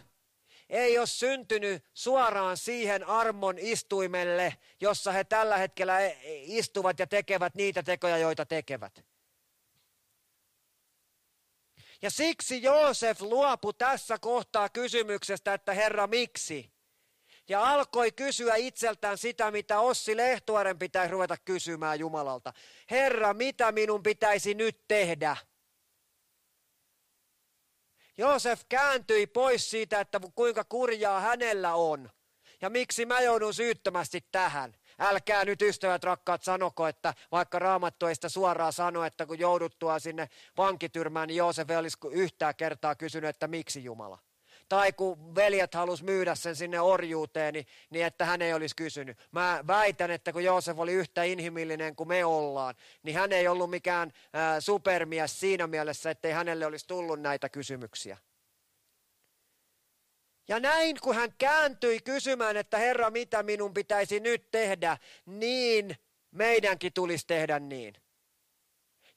ei 0.68 0.98
ole 0.98 1.06
syntynyt 1.06 1.84
suoraan 1.94 2.56
siihen 2.56 3.04
armon 3.04 3.58
istuimelle, 3.58 4.56
jossa 4.80 5.12
he 5.12 5.24
tällä 5.24 5.56
hetkellä 5.56 5.98
istuvat 6.24 6.98
ja 6.98 7.06
tekevät 7.06 7.54
niitä 7.54 7.82
tekoja, 7.82 8.18
joita 8.18 8.46
tekevät. 8.46 9.04
Ja 12.02 12.10
siksi 12.10 12.62
Joosef 12.62 13.20
luopui 13.20 13.74
tässä 13.74 14.18
kohtaa 14.18 14.68
kysymyksestä, 14.68 15.54
että 15.54 15.74
Herra 15.74 16.06
miksi? 16.06 16.71
Ja 17.52 17.70
alkoi 17.72 18.12
kysyä 18.12 18.54
itseltään 18.54 19.18
sitä, 19.18 19.50
mitä 19.50 19.80
Ossi 19.80 20.16
Lehtuaren 20.16 20.78
pitäisi 20.78 21.12
ruveta 21.12 21.36
kysymään 21.44 21.98
Jumalalta. 21.98 22.52
Herra, 22.90 23.34
mitä 23.34 23.72
minun 23.72 24.02
pitäisi 24.02 24.54
nyt 24.54 24.88
tehdä? 24.88 25.36
Joosef 28.18 28.62
kääntyi 28.68 29.26
pois 29.26 29.70
siitä, 29.70 30.00
että 30.00 30.20
kuinka 30.34 30.64
kurjaa 30.64 31.20
hänellä 31.20 31.74
on. 31.74 32.10
Ja 32.60 32.70
miksi 32.70 33.06
mä 33.06 33.20
joudun 33.20 33.54
syyttömästi 33.54 34.24
tähän? 34.32 34.74
Älkää 34.98 35.44
nyt 35.44 35.62
ystävät 35.62 36.04
rakkaat 36.04 36.42
sanoko, 36.42 36.86
että 36.86 37.14
vaikka 37.32 37.58
raamattu 37.58 38.06
ei 38.06 38.14
sitä 38.14 38.28
suoraan 38.28 38.72
sano, 38.72 39.04
että 39.04 39.26
kun 39.26 39.38
jouduttua 39.38 39.98
sinne 39.98 40.28
vankityrmään, 40.56 41.28
niin 41.28 41.36
Joosef 41.36 41.70
ei 41.70 41.76
olisi 41.76 41.96
yhtään 42.10 42.56
kertaa 42.56 42.94
kysynyt, 42.94 43.30
että 43.30 43.48
miksi 43.48 43.84
Jumala. 43.84 44.18
Tai 44.72 44.92
kun 44.92 45.34
veljet 45.34 45.74
halus 45.74 46.02
myydä 46.02 46.34
sen 46.34 46.56
sinne 46.56 46.80
orjuuteen, 46.80 47.54
niin, 47.54 47.66
niin 47.90 48.06
että 48.06 48.24
hän 48.24 48.42
ei 48.42 48.54
olisi 48.54 48.76
kysynyt. 48.76 49.18
Mä 49.32 49.64
väitän, 49.66 50.10
että 50.10 50.32
kun 50.32 50.44
Joosef 50.44 50.78
oli 50.78 50.92
yhtä 50.92 51.22
inhimillinen 51.22 51.96
kuin 51.96 52.08
me 52.08 52.24
ollaan, 52.24 52.74
niin 53.02 53.16
hän 53.16 53.32
ei 53.32 53.48
ollut 53.48 53.70
mikään 53.70 54.12
ää, 54.32 54.60
supermies 54.60 55.40
siinä 55.40 55.66
mielessä, 55.66 56.10
ettei 56.10 56.32
hänelle 56.32 56.66
olisi 56.66 56.86
tullut 56.86 57.20
näitä 57.20 57.48
kysymyksiä. 57.48 58.18
Ja 60.48 60.60
näin 60.60 60.96
kun 61.00 61.14
hän 61.14 61.34
kääntyi 61.38 62.00
kysymään, 62.00 62.56
että 62.56 62.78
Herra, 62.78 63.10
mitä 63.10 63.42
minun 63.42 63.74
pitäisi 63.74 64.20
nyt 64.20 64.50
tehdä, 64.50 64.98
niin 65.26 65.96
meidänkin 66.30 66.92
tulisi 66.92 67.26
tehdä 67.26 67.58
niin. 67.58 67.94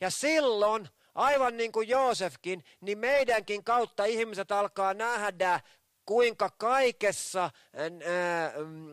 Ja 0.02 0.10
silloin, 0.10 0.89
aivan 1.15 1.58
niin 1.58 1.71
kuin 1.71 1.88
Joosefkin, 1.88 2.63
niin 2.82 2.97
meidänkin 2.97 3.63
kautta 3.63 4.06
ihmiset 4.06 4.51
alkaa 4.51 4.93
nähdä, 4.93 5.60
kuinka 6.06 6.49
kaikessa, 6.49 7.49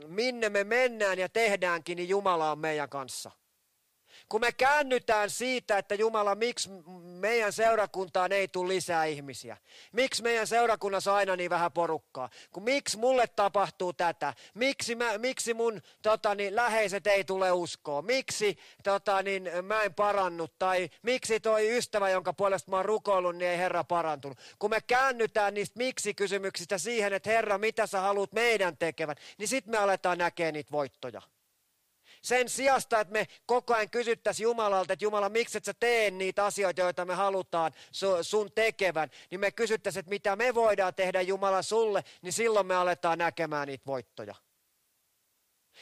minne 0.07 0.49
me 0.49 0.65
mennään 0.65 1.19
ja 1.19 1.29
tehdäänkin, 1.29 1.97
niin 1.97 2.09
Jumala 2.09 2.51
on 2.51 2.59
meidän 2.59 2.89
kanssa. 2.89 3.31
Kun 4.29 4.41
me 4.41 4.53
käännytään 4.53 5.31
siitä, 5.31 5.79
että 5.79 5.95
Jumala, 5.95 6.35
miksi 6.35 6.71
meidän 7.03 7.53
seurakuntaan 7.53 8.33
ei 8.33 8.49
tule 8.49 8.69
lisää 8.69 9.05
ihmisiä? 9.05 9.57
Miksi 9.93 10.23
meidän 10.23 10.47
seurakunnassa 10.47 11.15
aina 11.15 11.37
niin 11.37 11.51
vähän 11.51 11.73
porukkaa? 11.73 12.31
Kun 12.53 12.63
miksi 12.63 12.99
mulle 12.99 13.27
tapahtuu 13.27 13.93
tätä? 13.93 14.35
Miksi, 14.55 14.95
mä, 14.95 15.19
miksi 15.19 15.55
mun 15.55 15.83
tota, 16.03 16.35
niin, 16.35 16.57
läheiset 16.57 17.07
ei 17.07 17.25
tule 17.25 17.53
uskoa? 17.53 18.03
Miksi 18.03 18.59
tota, 18.85 19.23
niin, 19.23 19.51
mä 19.63 19.83
en 19.83 19.95
parannut? 19.95 20.59
Tai 20.59 20.91
miksi 21.03 21.41
toi 21.41 21.77
ystävä, 21.77 22.11
jonka 22.11 22.33
puolesta 22.33 22.71
mä 22.71 22.77
oon 22.77 22.85
rukoillut, 22.85 23.37
niin 23.37 23.51
ei 23.51 23.59
Herra 23.59 23.85
parantunut? 23.85 24.39
Kun 24.59 24.71
me 24.71 24.81
käännytään 24.81 25.55
niistä 25.55 25.79
miksi-kysymyksistä 25.79 26.79
siihen, 26.79 27.13
että 27.13 27.31
Herra, 27.31 27.59
mitä 27.59 27.87
sä 27.87 28.01
haluat 28.01 28.33
meidän 28.33 28.77
tekevän, 28.77 29.17
niin 29.39 29.49
sitten 29.49 29.71
me 29.71 29.79
aletaan 29.79 30.19
näkemään 30.19 30.55
niitä 30.55 30.73
voittoja. 30.73 31.23
Sen 32.23 32.49
sijasta, 32.49 33.01
että 33.01 33.13
me 33.13 33.27
koko 33.47 33.75
ajan 33.75 33.91
kysyttäisiin 33.91 34.45
Jumalalta, 34.45 34.93
että 34.93 35.05
Jumala, 35.05 35.29
miksi 35.29 35.59
et 35.59 35.65
sä 35.65 35.75
tee 35.81 36.11
niitä 36.11 36.45
asioita, 36.45 36.81
joita 36.81 37.05
me 37.05 37.15
halutaan 37.15 37.73
sun 38.23 38.53
tekevän, 38.53 39.11
niin 39.31 39.41
me 39.41 39.51
kysyttäisiin, 39.51 40.01
että 40.01 40.11
mitä 40.11 40.37
me 40.37 40.55
voidaan 40.55 40.95
tehdä 40.95 41.21
Jumala 41.21 41.63
sulle, 41.63 42.05
niin 42.23 42.33
silloin 42.33 42.67
me 42.67 42.75
aletaan 42.75 43.19
näkemään 43.19 43.69
niitä 43.69 43.87
voittoja. 43.87 44.35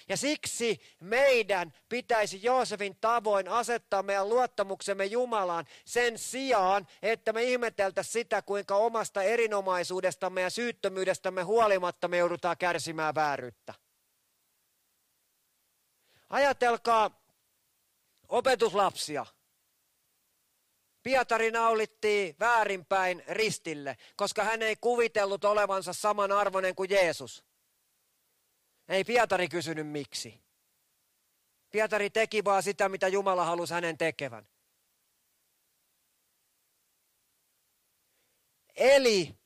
Ja 0.08 0.16
siksi 0.16 0.80
meidän 1.00 1.72
pitäisi 1.88 2.42
Joosefin 2.42 2.96
tavoin 3.00 3.48
asettaa 3.48 4.02
meidän 4.02 4.28
luottamuksemme 4.28 5.04
Jumalaan 5.04 5.64
sen 5.84 6.18
sijaan, 6.18 6.86
että 7.02 7.32
me 7.32 7.42
ihmeteltäisiin 7.42 8.12
sitä, 8.12 8.42
kuinka 8.42 8.76
omasta 8.76 9.22
erinomaisuudestamme 9.22 10.40
ja 10.40 10.50
syyttömyydestämme 10.50 11.42
huolimatta 11.42 12.08
me 12.08 12.16
joudutaan 12.16 12.56
kärsimään 12.58 13.14
vääryyttä. 13.14 13.74
Ajatelkaa 16.30 17.24
opetuslapsia. 18.28 19.26
Pietari 21.02 21.50
naulittiin 21.50 22.36
väärinpäin 22.40 23.24
ristille, 23.28 23.96
koska 24.16 24.44
hän 24.44 24.62
ei 24.62 24.76
kuvitellut 24.76 25.44
olevansa 25.44 25.92
saman 25.92 26.32
arvoinen 26.32 26.74
kuin 26.74 26.90
Jeesus. 26.90 27.44
Ei 28.88 29.04
Pietari 29.04 29.48
kysynyt 29.48 29.88
miksi. 29.88 30.42
Pietari 31.70 32.10
teki 32.10 32.44
vaan 32.44 32.62
sitä, 32.62 32.88
mitä 32.88 33.08
Jumala 33.08 33.44
halusi 33.44 33.74
hänen 33.74 33.98
tekevän. 33.98 34.48
Eli 38.76 39.38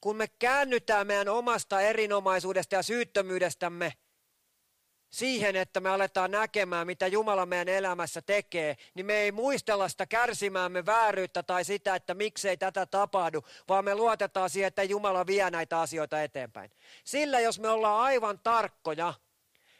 kun 0.00 0.16
me 0.16 0.28
käännytään 0.28 1.06
meidän 1.06 1.28
omasta 1.28 1.80
erinomaisuudesta 1.80 2.74
ja 2.74 2.82
syyttömyydestämme 2.82 3.92
siihen, 5.10 5.56
että 5.56 5.80
me 5.80 5.90
aletaan 5.90 6.30
näkemään, 6.30 6.86
mitä 6.86 7.06
Jumala 7.06 7.46
meidän 7.46 7.68
elämässä 7.68 8.22
tekee, 8.22 8.76
niin 8.94 9.06
me 9.06 9.14
ei 9.14 9.32
muistella 9.32 9.88
sitä 9.88 10.06
kärsimäämme 10.06 10.86
vääryyttä 10.86 11.42
tai 11.42 11.64
sitä, 11.64 11.94
että 11.94 12.14
miksei 12.14 12.56
tätä 12.56 12.86
tapahdu, 12.86 13.44
vaan 13.68 13.84
me 13.84 13.94
luotetaan 13.94 14.50
siihen, 14.50 14.68
että 14.68 14.82
Jumala 14.82 15.26
vie 15.26 15.50
näitä 15.50 15.80
asioita 15.80 16.22
eteenpäin. 16.22 16.70
Sillä 17.04 17.40
jos 17.40 17.60
me 17.60 17.68
ollaan 17.68 18.00
aivan 18.00 18.38
tarkkoja, 18.38 19.14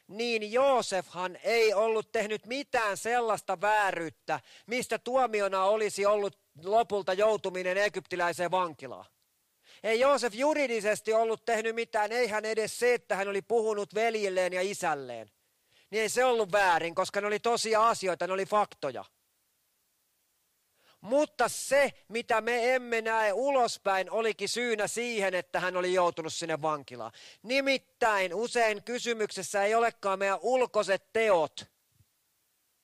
niin 0.08 0.52
Joosefhan 0.52 1.36
ei 1.42 1.74
ollut 1.74 2.12
tehnyt 2.12 2.46
mitään 2.46 2.96
sellaista 2.96 3.60
vääryyttä, 3.60 4.40
mistä 4.66 4.98
tuomiona 4.98 5.64
olisi 5.64 6.06
ollut 6.06 6.38
lopulta 6.64 7.12
joutuminen 7.12 7.76
egyptiläiseen 7.76 8.50
vankilaan. 8.50 9.04
Ei 9.82 10.00
Joosef 10.00 10.34
juridisesti 10.34 11.12
ollut 11.12 11.44
tehnyt 11.44 11.74
mitään, 11.74 12.12
ei 12.12 12.28
hän 12.28 12.44
edes 12.44 12.78
se, 12.78 12.94
että 12.94 13.16
hän 13.16 13.28
oli 13.28 13.42
puhunut 13.42 13.94
veljilleen 13.94 14.52
ja 14.52 14.62
isälleen. 14.62 15.30
Niin 15.90 16.02
ei 16.02 16.08
se 16.08 16.24
ollut 16.24 16.52
väärin, 16.52 16.94
koska 16.94 17.20
ne 17.20 17.26
oli 17.26 17.38
tosia 17.38 17.88
asioita, 17.88 18.26
ne 18.26 18.32
oli 18.32 18.46
faktoja. 18.46 19.04
Mutta 21.00 21.48
se, 21.48 21.92
mitä 22.08 22.40
me 22.40 22.74
emme 22.74 23.00
näe 23.00 23.32
ulospäin, 23.32 24.10
olikin 24.10 24.48
syynä 24.48 24.88
siihen, 24.88 25.34
että 25.34 25.60
hän 25.60 25.76
oli 25.76 25.94
joutunut 25.94 26.32
sinne 26.32 26.62
vankilaan. 26.62 27.12
Nimittäin 27.42 28.34
usein 28.34 28.82
kysymyksessä 28.82 29.64
ei 29.64 29.74
olekaan 29.74 30.18
meidän 30.18 30.38
ulkoiset 30.42 31.12
teot, 31.12 31.64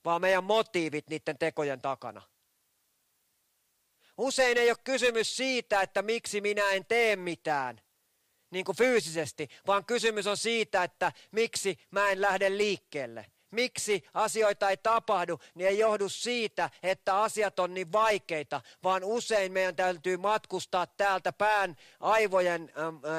vaan 0.05 0.21
meidän 0.21 0.45
motiivit 0.45 1.09
niiden 1.09 1.39
tekojen 1.39 1.81
takana. 1.81 2.23
Usein 4.19 4.59
ei 4.59 4.71
ole 4.71 4.77
kysymys 4.85 5.37
siitä, 5.37 5.81
että 5.81 6.03
miksi 6.03 6.41
minä 6.41 6.71
en 6.71 6.85
tee 6.87 7.17
mitään, 7.17 7.81
niin 8.51 8.65
kuin 8.65 8.77
fyysisesti, 8.77 9.49
vaan 9.67 9.85
kysymys 9.85 10.27
on 10.27 10.37
siitä, 10.37 10.83
että 10.83 11.13
miksi 11.33 11.79
mä 11.91 12.09
en 12.09 12.21
lähde 12.21 12.57
liikkeelle. 12.57 13.27
Miksi 13.51 14.05
asioita 14.15 14.71
ei 14.71 14.77
tapahdu, 14.77 15.41
niin 15.55 15.69
ei 15.69 15.79
johdu 15.79 16.09
siitä, 16.09 16.71
että 16.83 17.23
asiat 17.23 17.59
on 17.59 17.75
niin 17.75 17.93
vaikeita, 17.93 18.61
vaan 18.83 19.05
usein 19.05 19.53
meidän 19.53 19.77
täytyy 19.77 20.17
matkustaa 20.17 20.87
täältä 20.87 21.33
pään 21.33 21.77
aivojen 22.01 22.73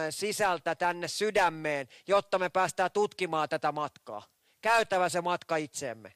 sisältä 0.10 0.76
tänne 0.76 1.08
sydämeen, 1.08 1.88
jotta 2.08 2.40
me 2.40 2.50
päästään 2.50 2.92
tutkimaan 2.92 3.50
tätä 3.50 3.72
matkaa. 3.72 4.24
Käytävä 4.62 5.10
se 5.10 5.22
matka 5.22 5.56
itseemme. 5.56 6.14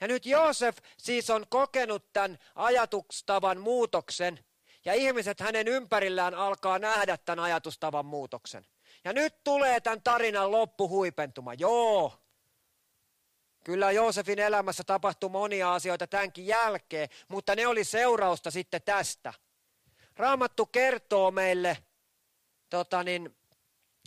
Ja 0.00 0.08
nyt 0.08 0.26
Joosef 0.26 0.78
siis 0.98 1.30
on 1.30 1.46
kokenut 1.48 2.12
tämän 2.12 2.38
ajatustavan 2.54 3.60
muutoksen, 3.60 4.44
ja 4.84 4.94
ihmiset 4.94 5.40
hänen 5.40 5.68
ympärillään 5.68 6.34
alkaa 6.34 6.78
nähdä 6.78 7.16
tämän 7.16 7.44
ajatustavan 7.44 8.06
muutoksen. 8.06 8.66
Ja 9.04 9.12
nyt 9.12 9.44
tulee 9.44 9.80
tämän 9.80 10.02
tarinan 10.02 10.52
loppuhuipentuma. 10.52 11.54
Joo, 11.54 12.12
Kyllä 13.64 13.90
Joosefin 13.90 14.38
elämässä 14.38 14.84
tapahtui 14.84 15.30
monia 15.30 15.74
asioita 15.74 16.06
tämänkin 16.06 16.46
jälkeen, 16.46 17.08
mutta 17.28 17.56
ne 17.56 17.66
oli 17.66 17.84
seurausta 17.84 18.50
sitten 18.50 18.82
tästä. 18.82 19.34
Raamattu 20.16 20.66
kertoo 20.66 21.30
meille, 21.30 21.78
tota 22.70 23.02
niin, 23.02 23.36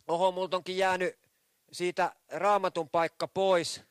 oho, 0.07 0.31
multa 0.31 0.57
onkin 0.57 0.77
jäänyt 0.77 1.19
siitä 1.71 2.15
raamatun 2.31 2.89
paikka 2.89 3.27
pois, 3.27 3.81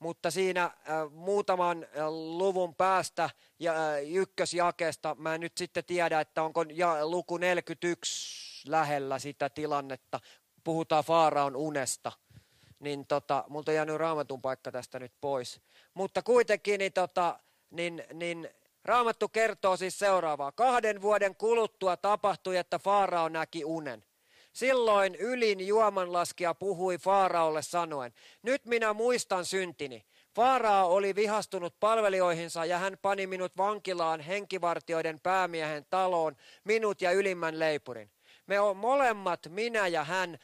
mutta 0.00 0.30
siinä 0.30 0.64
äh, 0.64 0.72
muutaman 1.10 1.84
äh, 1.84 2.08
luvun 2.08 2.74
päästä 2.74 3.30
ja 3.58 3.72
äh, 3.72 4.10
ykkösjakeesta 4.10 5.16
mä 5.18 5.34
en 5.34 5.40
nyt 5.40 5.56
sitten 5.56 5.84
tiedä, 5.84 6.20
että 6.20 6.42
onko 6.42 6.64
ja, 6.72 7.06
luku 7.06 7.36
41 7.36 8.70
lähellä 8.70 9.18
sitä 9.18 9.48
tilannetta. 9.48 10.20
Puhutaan 10.64 11.04
Faaraon 11.04 11.56
unesta. 11.56 12.12
Niin 12.80 13.06
tota, 13.06 13.44
multa 13.48 13.70
on 13.70 13.74
jäänyt 13.74 13.96
raamatun 13.96 14.42
paikka 14.42 14.72
tästä 14.72 14.98
nyt 14.98 15.12
pois. 15.20 15.60
Mutta 15.94 16.22
kuitenkin 16.22 16.78
niin, 16.78 16.92
tota, 16.92 17.38
niin, 17.70 18.04
niin 18.12 18.48
Raamattu 18.84 19.28
kertoo 19.28 19.76
siis 19.76 19.98
seuraavaa. 19.98 20.52
Kahden 20.52 21.02
vuoden 21.02 21.36
kuluttua 21.36 21.96
tapahtui, 21.96 22.56
että 22.56 22.78
Faarao 22.78 23.28
näki 23.28 23.64
unen. 23.64 24.04
Silloin 24.52 25.14
ylin 25.14 25.66
juomanlaskija 25.66 26.54
puhui 26.54 26.98
Faaraolle 26.98 27.62
sanoen, 27.62 28.12
nyt 28.42 28.64
minä 28.64 28.92
muistan 28.92 29.44
syntini. 29.44 30.04
Faaraa 30.36 30.86
oli 30.86 31.14
vihastunut 31.14 31.74
palvelijoihinsa 31.80 32.64
ja 32.64 32.78
hän 32.78 32.96
pani 33.02 33.26
minut 33.26 33.56
vankilaan 33.56 34.20
henkivartioiden 34.20 35.20
päämiehen 35.20 35.86
taloon, 35.90 36.36
minut 36.64 37.02
ja 37.02 37.12
ylimmän 37.12 37.58
leipurin. 37.58 38.10
Me 38.46 38.56
molemmat, 38.76 39.40
minä 39.48 39.86
ja 39.86 40.04
hän, 40.04 40.38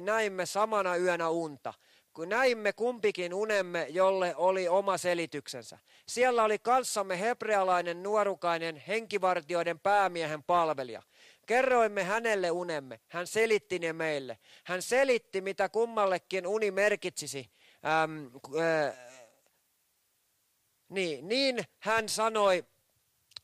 näimme 0.00 0.46
samana 0.46 0.96
yönä 0.96 1.28
unta 1.28 1.74
kun 2.18 2.28
näimme 2.28 2.72
kumpikin 2.72 3.34
unemme, 3.34 3.86
jolle 3.90 4.36
oli 4.36 4.68
oma 4.68 4.98
selityksensä. 4.98 5.78
Siellä 6.06 6.44
oli 6.44 6.58
kanssamme 6.58 7.20
hebrealainen 7.20 8.02
nuorukainen 8.02 8.76
henkivartioiden 8.76 9.78
päämiehen 9.78 10.42
palvelija. 10.42 11.02
Kerroimme 11.48 12.04
hänelle 12.04 12.50
unemme. 12.50 13.00
Hän 13.08 13.26
selitti 13.26 13.78
ne 13.78 13.92
meille. 13.92 14.38
Hän 14.64 14.82
selitti, 14.82 15.40
mitä 15.40 15.68
kummallekin 15.68 16.46
uni 16.46 16.70
merkitsisi. 16.70 17.50
Ähm, 17.86 18.26
äh, 18.60 18.94
niin, 20.88 21.28
niin 21.28 21.64
hän 21.78 22.08
sanoi, 22.08 22.64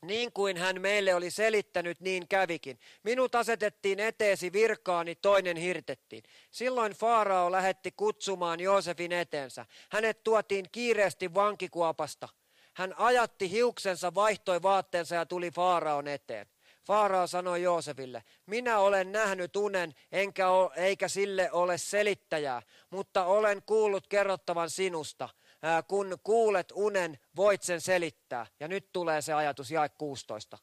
niin 0.01 0.31
kuin 0.31 0.57
hän 0.57 0.81
meille 0.81 1.15
oli 1.15 1.31
selittänyt, 1.31 2.01
niin 2.01 2.27
kävikin. 2.27 2.79
Minut 3.03 3.35
asetettiin 3.35 3.99
eteesi 3.99 4.53
virkaani, 4.53 5.15
toinen 5.15 5.57
hirtettiin. 5.57 6.23
Silloin 6.51 6.91
Faarao 6.93 7.51
lähetti 7.51 7.91
kutsumaan 7.91 8.59
Joosefin 8.59 9.11
eteensä. 9.11 9.65
Hänet 9.91 10.23
tuotiin 10.23 10.65
kiireesti 10.71 11.33
vankikuopasta. 11.33 12.29
Hän 12.73 12.93
ajatti 12.97 13.51
hiuksensa, 13.51 14.15
vaihtoi 14.15 14.61
vaatteensa 14.61 15.15
ja 15.15 15.25
tuli 15.25 15.51
Faaraon 15.51 16.07
eteen. 16.07 16.54
Faarao 16.87 17.27
sanoi 17.27 17.61
Joosefille, 17.61 18.23
minä 18.45 18.79
olen 18.79 19.11
nähnyt 19.11 19.55
unen, 19.55 19.95
enkä 20.11 20.49
ole, 20.49 20.71
eikä 20.75 21.07
sille 21.07 21.51
ole 21.51 21.77
selittäjää, 21.77 22.61
mutta 22.89 23.25
olen 23.25 23.61
kuullut 23.65 24.07
kerrottavan 24.07 24.69
sinusta– 24.69 25.29
kun 25.87 26.17
kuulet 26.23 26.71
unen, 26.75 27.19
voit 27.35 27.63
sen 27.63 27.81
selittää. 27.81 28.47
Ja 28.59 28.67
nyt 28.67 28.91
tulee 28.93 29.21
se 29.21 29.33
ajatus, 29.33 29.71
jae 29.71 29.89
16. 29.89 30.57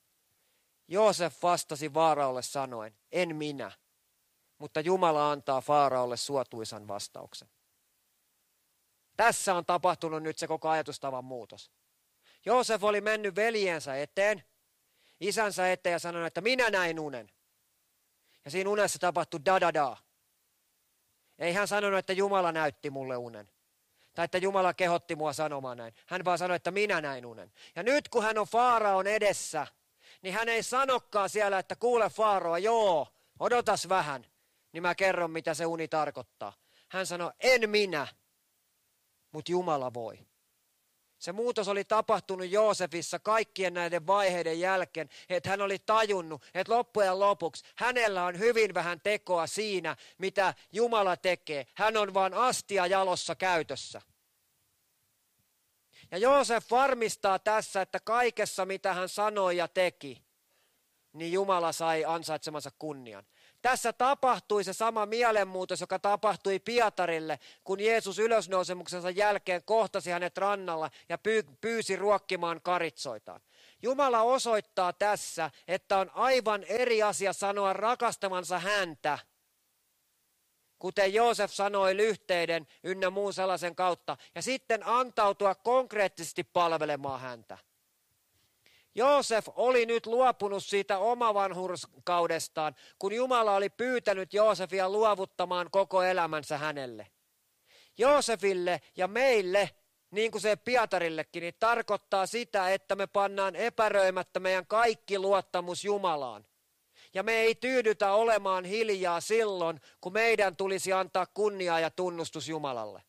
Joosef 0.88 1.42
vastasi 1.42 1.88
Faaraolle 1.88 2.42
sanoen, 2.42 2.96
en 3.12 3.36
minä, 3.36 3.72
mutta 4.58 4.80
Jumala 4.80 5.30
antaa 5.30 5.60
Faaraolle 5.60 6.16
suotuisan 6.16 6.88
vastauksen. 6.88 7.48
Tässä 9.16 9.54
on 9.54 9.66
tapahtunut 9.66 10.22
nyt 10.22 10.38
se 10.38 10.46
koko 10.46 10.68
ajatustavan 10.68 11.24
muutos. 11.24 11.70
Joosef 12.46 12.84
oli 12.84 13.00
mennyt 13.00 13.36
veljensä 13.36 13.96
eteen, 13.96 14.44
isänsä 15.22 15.72
eteen 15.72 15.92
ja 15.92 15.98
sanonut, 15.98 16.26
että 16.26 16.40
minä 16.40 16.70
näin 16.70 17.00
unen. 17.00 17.30
Ja 18.44 18.50
siinä 18.50 18.70
unessa 18.70 18.98
tapahtui 18.98 19.40
da 19.44 19.60
da 19.60 19.74
da. 19.74 19.96
Ei 21.38 21.52
hän 21.52 21.68
sanonut, 21.68 21.98
että 21.98 22.12
Jumala 22.12 22.52
näytti 22.52 22.90
mulle 22.90 23.16
unen. 23.16 23.48
Tai 24.14 24.24
että 24.24 24.38
Jumala 24.38 24.74
kehotti 24.74 25.16
mua 25.16 25.32
sanomaan 25.32 25.76
näin. 25.76 25.94
Hän 26.06 26.24
vaan 26.24 26.38
sanoi, 26.38 26.56
että 26.56 26.70
minä 26.70 27.00
näin 27.00 27.26
unen. 27.26 27.52
Ja 27.76 27.82
nyt 27.82 28.08
kun 28.08 28.22
hän 28.22 28.38
on 28.38 28.46
Faaraon 28.46 29.06
edessä, 29.06 29.66
niin 30.22 30.34
hän 30.34 30.48
ei 30.48 30.62
sanokaan 30.62 31.28
siellä, 31.28 31.58
että 31.58 31.76
kuule 31.76 32.10
Faaroa, 32.10 32.58
joo, 32.58 33.08
odotas 33.38 33.88
vähän, 33.88 34.26
niin 34.72 34.82
mä 34.82 34.94
kerron, 34.94 35.30
mitä 35.30 35.54
se 35.54 35.66
uni 35.66 35.88
tarkoittaa. 35.88 36.52
Hän 36.88 37.06
sanoi, 37.06 37.32
en 37.40 37.70
minä, 37.70 38.06
mutta 39.32 39.52
Jumala 39.52 39.94
voi. 39.94 40.18
Se 41.22 41.32
muutos 41.32 41.68
oli 41.68 41.84
tapahtunut 41.84 42.50
Joosefissa 42.50 43.18
kaikkien 43.18 43.74
näiden 43.74 44.06
vaiheiden 44.06 44.60
jälkeen, 44.60 45.08
että 45.28 45.50
hän 45.50 45.60
oli 45.60 45.78
tajunnut, 45.78 46.42
että 46.54 46.72
loppujen 46.72 47.20
lopuksi 47.20 47.64
hänellä 47.76 48.24
on 48.24 48.38
hyvin 48.38 48.74
vähän 48.74 49.00
tekoa 49.00 49.46
siinä, 49.46 49.96
mitä 50.18 50.54
Jumala 50.72 51.16
tekee. 51.16 51.66
Hän 51.74 51.96
on 51.96 52.14
vain 52.14 52.34
astia 52.34 52.86
jalossa 52.86 53.34
käytössä. 53.34 54.02
Ja 56.10 56.18
Joosef 56.18 56.70
varmistaa 56.70 57.38
tässä, 57.38 57.82
että 57.82 58.00
kaikessa 58.00 58.66
mitä 58.66 58.94
hän 58.94 59.08
sanoi 59.08 59.56
ja 59.56 59.68
teki, 59.68 60.22
niin 61.12 61.32
Jumala 61.32 61.72
sai 61.72 62.04
ansaitsemansa 62.04 62.70
kunnian. 62.78 63.24
Tässä 63.62 63.92
tapahtui 63.92 64.64
se 64.64 64.72
sama 64.72 65.06
mielenmuutos, 65.06 65.80
joka 65.80 65.98
tapahtui 65.98 66.58
Pietarille, 66.58 67.38
kun 67.64 67.80
Jeesus 67.80 68.18
ylösnousemuksensa 68.18 69.10
jälkeen 69.10 69.62
kohtasi 69.64 70.10
hänet 70.10 70.38
rannalla 70.38 70.90
ja 71.08 71.18
pyysi 71.60 71.96
ruokkimaan 71.96 72.60
karitsoitaan. 72.62 73.40
Jumala 73.82 74.22
osoittaa 74.22 74.92
tässä, 74.92 75.50
että 75.68 75.98
on 75.98 76.10
aivan 76.14 76.64
eri 76.64 77.02
asia 77.02 77.32
sanoa 77.32 77.72
rakastamansa 77.72 78.58
häntä, 78.58 79.18
kuten 80.78 81.14
Joosef 81.14 81.50
sanoi 81.50 81.96
lyhteiden 81.96 82.66
ynnä 82.82 83.10
muun 83.10 83.32
sellaisen 83.32 83.74
kautta, 83.74 84.16
ja 84.34 84.42
sitten 84.42 84.86
antautua 84.86 85.54
konkreettisesti 85.54 86.44
palvelemaan 86.44 87.20
häntä. 87.20 87.58
Joosef 88.94 89.46
oli 89.56 89.86
nyt 89.86 90.06
luopunut 90.06 90.64
siitä 90.64 90.98
omavanhurskaudestaan, 90.98 92.74
kun 92.98 93.12
Jumala 93.12 93.54
oli 93.54 93.70
pyytänyt 93.70 94.34
Joosefia 94.34 94.90
luovuttamaan 94.90 95.70
koko 95.70 96.02
elämänsä 96.02 96.58
hänelle. 96.58 97.06
Joosefille 97.98 98.80
ja 98.96 99.08
meille, 99.08 99.70
niin 100.10 100.30
kuin 100.30 100.42
se 100.42 100.56
Pietarillekin, 100.56 101.40
niin 101.40 101.54
tarkoittaa 101.60 102.26
sitä, 102.26 102.70
että 102.70 102.96
me 102.96 103.06
pannaan 103.06 103.56
epäröimättä 103.56 104.40
meidän 104.40 104.66
kaikki 104.66 105.18
luottamus 105.18 105.84
Jumalaan. 105.84 106.46
Ja 107.14 107.22
me 107.22 107.32
ei 107.32 107.54
tyydytä 107.54 108.12
olemaan 108.12 108.64
hiljaa 108.64 109.20
silloin, 109.20 109.80
kun 110.00 110.12
meidän 110.12 110.56
tulisi 110.56 110.92
antaa 110.92 111.26
kunniaa 111.26 111.80
ja 111.80 111.90
tunnustus 111.90 112.48
Jumalalle. 112.48 113.02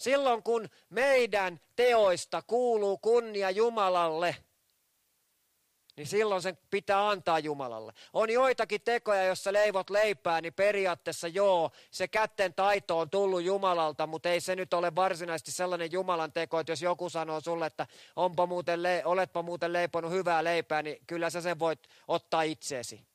Silloin 0.00 0.42
kun 0.42 0.68
meidän 0.90 1.60
teoista 1.76 2.42
kuuluu 2.42 2.98
kunnia 2.98 3.50
Jumalalle, 3.50 4.36
niin 5.96 6.06
silloin 6.06 6.42
sen 6.42 6.58
pitää 6.70 7.08
antaa 7.08 7.38
Jumalalle. 7.38 7.92
On 8.12 8.30
joitakin 8.30 8.80
tekoja, 8.80 9.24
jossa 9.24 9.52
leivot 9.52 9.90
leipää, 9.90 10.40
niin 10.40 10.54
periaatteessa 10.54 11.28
joo, 11.28 11.70
se 11.90 12.08
kätten 12.08 12.54
taito 12.54 12.98
on 12.98 13.10
tullut 13.10 13.42
Jumalalta, 13.42 14.06
mutta 14.06 14.28
ei 14.28 14.40
se 14.40 14.56
nyt 14.56 14.74
ole 14.74 14.94
varsinaisesti 14.94 15.52
sellainen 15.52 15.92
Jumalan 15.92 16.32
teko, 16.32 16.60
että 16.60 16.72
jos 16.72 16.82
joku 16.82 17.10
sanoo 17.10 17.40
sulle, 17.40 17.66
että 17.66 17.86
onpa 18.16 18.46
muuten, 18.46 18.80
oletpa 19.04 19.42
muuten 19.42 19.72
leiponut 19.72 20.12
hyvää 20.12 20.44
leipää, 20.44 20.82
niin 20.82 20.98
kyllä 21.06 21.30
sä 21.30 21.40
sen 21.40 21.58
voit 21.58 21.80
ottaa 22.08 22.42
itseesi. 22.42 23.09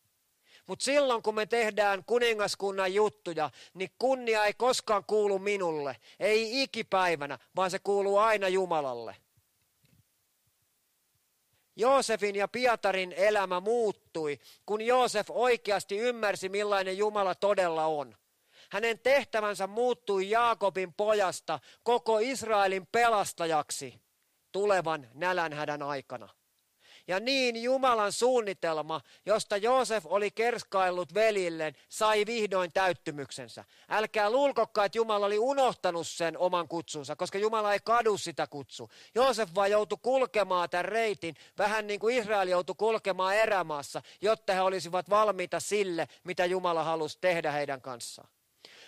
Mutta 0.67 0.85
silloin 0.85 1.23
kun 1.23 1.35
me 1.35 1.45
tehdään 1.45 2.03
kuningaskunnan 2.05 2.93
juttuja, 2.93 3.49
niin 3.73 3.89
kunnia 3.99 4.45
ei 4.45 4.53
koskaan 4.53 5.03
kuulu 5.07 5.39
minulle. 5.39 5.97
Ei 6.19 6.63
ikipäivänä, 6.63 7.39
vaan 7.55 7.71
se 7.71 7.79
kuuluu 7.79 8.17
aina 8.17 8.47
Jumalalle. 8.47 9.15
Joosefin 11.75 12.35
ja 12.35 12.47
Pietarin 12.47 13.13
elämä 13.17 13.59
muuttui, 13.59 14.39
kun 14.65 14.81
Joosef 14.81 15.27
oikeasti 15.29 15.97
ymmärsi, 15.97 16.49
millainen 16.49 16.97
Jumala 16.97 17.35
todella 17.35 17.85
on. 17.85 18.15
Hänen 18.71 18.99
tehtävänsä 18.99 19.67
muuttui 19.67 20.29
Jaakobin 20.29 20.93
pojasta 20.93 21.59
koko 21.83 22.19
Israelin 22.19 22.87
pelastajaksi 22.91 24.01
tulevan 24.51 25.07
nälänhädän 25.13 25.81
aikana. 25.81 26.29
Ja 27.07 27.19
niin 27.19 27.63
Jumalan 27.63 28.11
suunnitelma, 28.11 29.01
josta 29.25 29.57
Joosef 29.57 30.05
oli 30.05 30.31
kerskaillut 30.31 31.13
velilleen, 31.13 31.75
sai 31.89 32.25
vihdoin 32.25 32.71
täyttymyksensä. 32.73 33.65
Älkää 33.89 34.29
luulkokaan, 34.29 34.85
että 34.85 34.97
Jumala 34.97 35.25
oli 35.25 35.39
unohtanut 35.39 36.07
sen 36.07 36.37
oman 36.37 36.67
kutsunsa, 36.67 37.15
koska 37.15 37.37
Jumala 37.37 37.73
ei 37.73 37.79
kadu 37.83 38.17
sitä 38.17 38.47
kutsu. 38.47 38.89
Joosef 39.15 39.49
vaan 39.55 39.71
joutui 39.71 39.97
kulkemaan 40.01 40.69
tämän 40.69 40.85
reitin, 40.85 41.35
vähän 41.57 41.87
niin 41.87 41.99
kuin 41.99 42.17
Israel 42.17 42.47
joutui 42.47 42.75
kulkemaan 42.77 43.35
erämaassa, 43.35 44.01
jotta 44.21 44.53
he 44.53 44.61
olisivat 44.61 45.09
valmiita 45.09 45.59
sille, 45.59 46.07
mitä 46.23 46.45
Jumala 46.45 46.83
halusi 46.83 47.17
tehdä 47.21 47.51
heidän 47.51 47.81
kanssaan. 47.81 48.34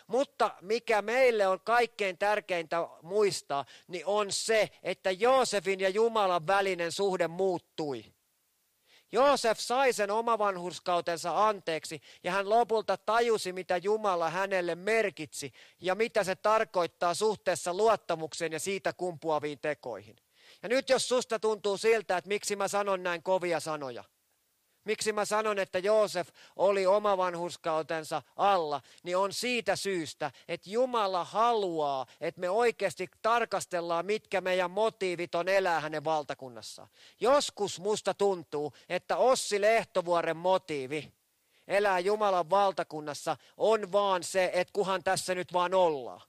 Mutta 0.07 0.51
mikä 0.61 1.01
meille 1.01 1.47
on 1.47 1.59
kaikkein 1.63 2.17
tärkeintä 2.17 2.87
muistaa, 3.01 3.65
niin 3.87 4.05
on 4.05 4.31
se, 4.31 4.69
että 4.83 5.11
Joosefin 5.11 5.79
ja 5.79 5.89
Jumalan 5.89 6.47
välinen 6.47 6.91
suhde 6.91 7.27
muuttui. 7.27 8.05
Joosef 9.11 9.59
sai 9.59 9.93
sen 9.93 10.11
omavanhurskautensa 10.11 11.47
anteeksi 11.47 12.01
ja 12.23 12.31
hän 12.31 12.49
lopulta 12.49 12.97
tajusi, 12.97 13.53
mitä 13.53 13.77
Jumala 13.77 14.29
hänelle 14.29 14.75
merkitsi 14.75 15.51
ja 15.81 15.95
mitä 15.95 16.23
se 16.23 16.35
tarkoittaa 16.35 17.13
suhteessa 17.13 17.73
luottamukseen 17.73 18.51
ja 18.51 18.59
siitä 18.59 18.93
kumpuaviin 18.93 19.59
tekoihin. 19.59 20.15
Ja 20.63 20.69
nyt 20.69 20.89
jos 20.89 21.07
susta 21.07 21.39
tuntuu 21.39 21.77
siltä, 21.77 22.17
että 22.17 22.27
miksi 22.27 22.55
mä 22.55 22.67
sanon 22.67 23.03
näin 23.03 23.23
kovia 23.23 23.59
sanoja– 23.59 24.03
Miksi 24.87 25.13
mä 25.13 25.25
sanon, 25.25 25.59
että 25.59 25.79
Joosef 25.79 26.29
oli 26.55 26.85
oma 26.85 27.17
vanhurskautensa 27.17 28.21
alla, 28.35 28.81
niin 29.03 29.17
on 29.17 29.33
siitä 29.33 29.75
syystä, 29.75 30.31
että 30.47 30.69
Jumala 30.69 31.23
haluaa, 31.23 32.05
että 32.21 32.41
me 32.41 32.49
oikeasti 32.49 33.09
tarkastellaan, 33.21 34.05
mitkä 34.05 34.41
meidän 34.41 34.71
motiivit 34.71 35.35
on 35.35 35.49
elää 35.49 35.79
hänen 35.79 36.03
valtakunnassa. 36.03 36.87
Joskus 37.19 37.79
musta 37.79 38.13
tuntuu, 38.13 38.73
että 38.89 39.17
Ossi 39.17 39.61
Lehtovuoren 39.61 40.37
motiivi 40.37 41.13
elää 41.67 41.99
Jumalan 41.99 42.49
valtakunnassa 42.49 43.37
on 43.57 43.91
vaan 43.91 44.23
se, 44.23 44.51
että 44.53 44.73
kuhan 44.73 45.03
tässä 45.03 45.35
nyt 45.35 45.53
vaan 45.53 45.73
ollaan. 45.73 46.21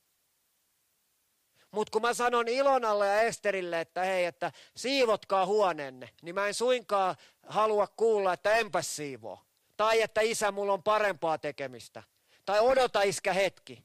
Mutta 1.71 1.91
kun 1.91 2.03
mä 2.03 2.15
sanon 2.15 2.49
Ilonalle 2.49 3.07
ja 3.07 3.21
Esterille, 3.21 3.81
että 3.81 4.05
hei, 4.05 4.25
että 4.25 4.53
siivotkaa 4.77 5.47
huoneenne, 5.47 6.11
niin 6.23 6.35
mä 6.35 6.47
en 6.47 6.55
suinkaan 6.55 7.17
halua 7.47 7.87
kuulla, 7.87 8.33
että 8.33 8.57
enpäs 8.57 8.97
siivoo. 8.97 9.41
Tai 9.77 10.01
että 10.01 10.21
isä, 10.21 10.53
mulla 10.53 10.73
on 10.73 10.83
parempaa 10.83 11.39
tekemistä. 11.39 12.03
Tai 12.47 12.61
odota 12.61 13.03
iskä 13.03 13.33
hetki. 13.33 13.85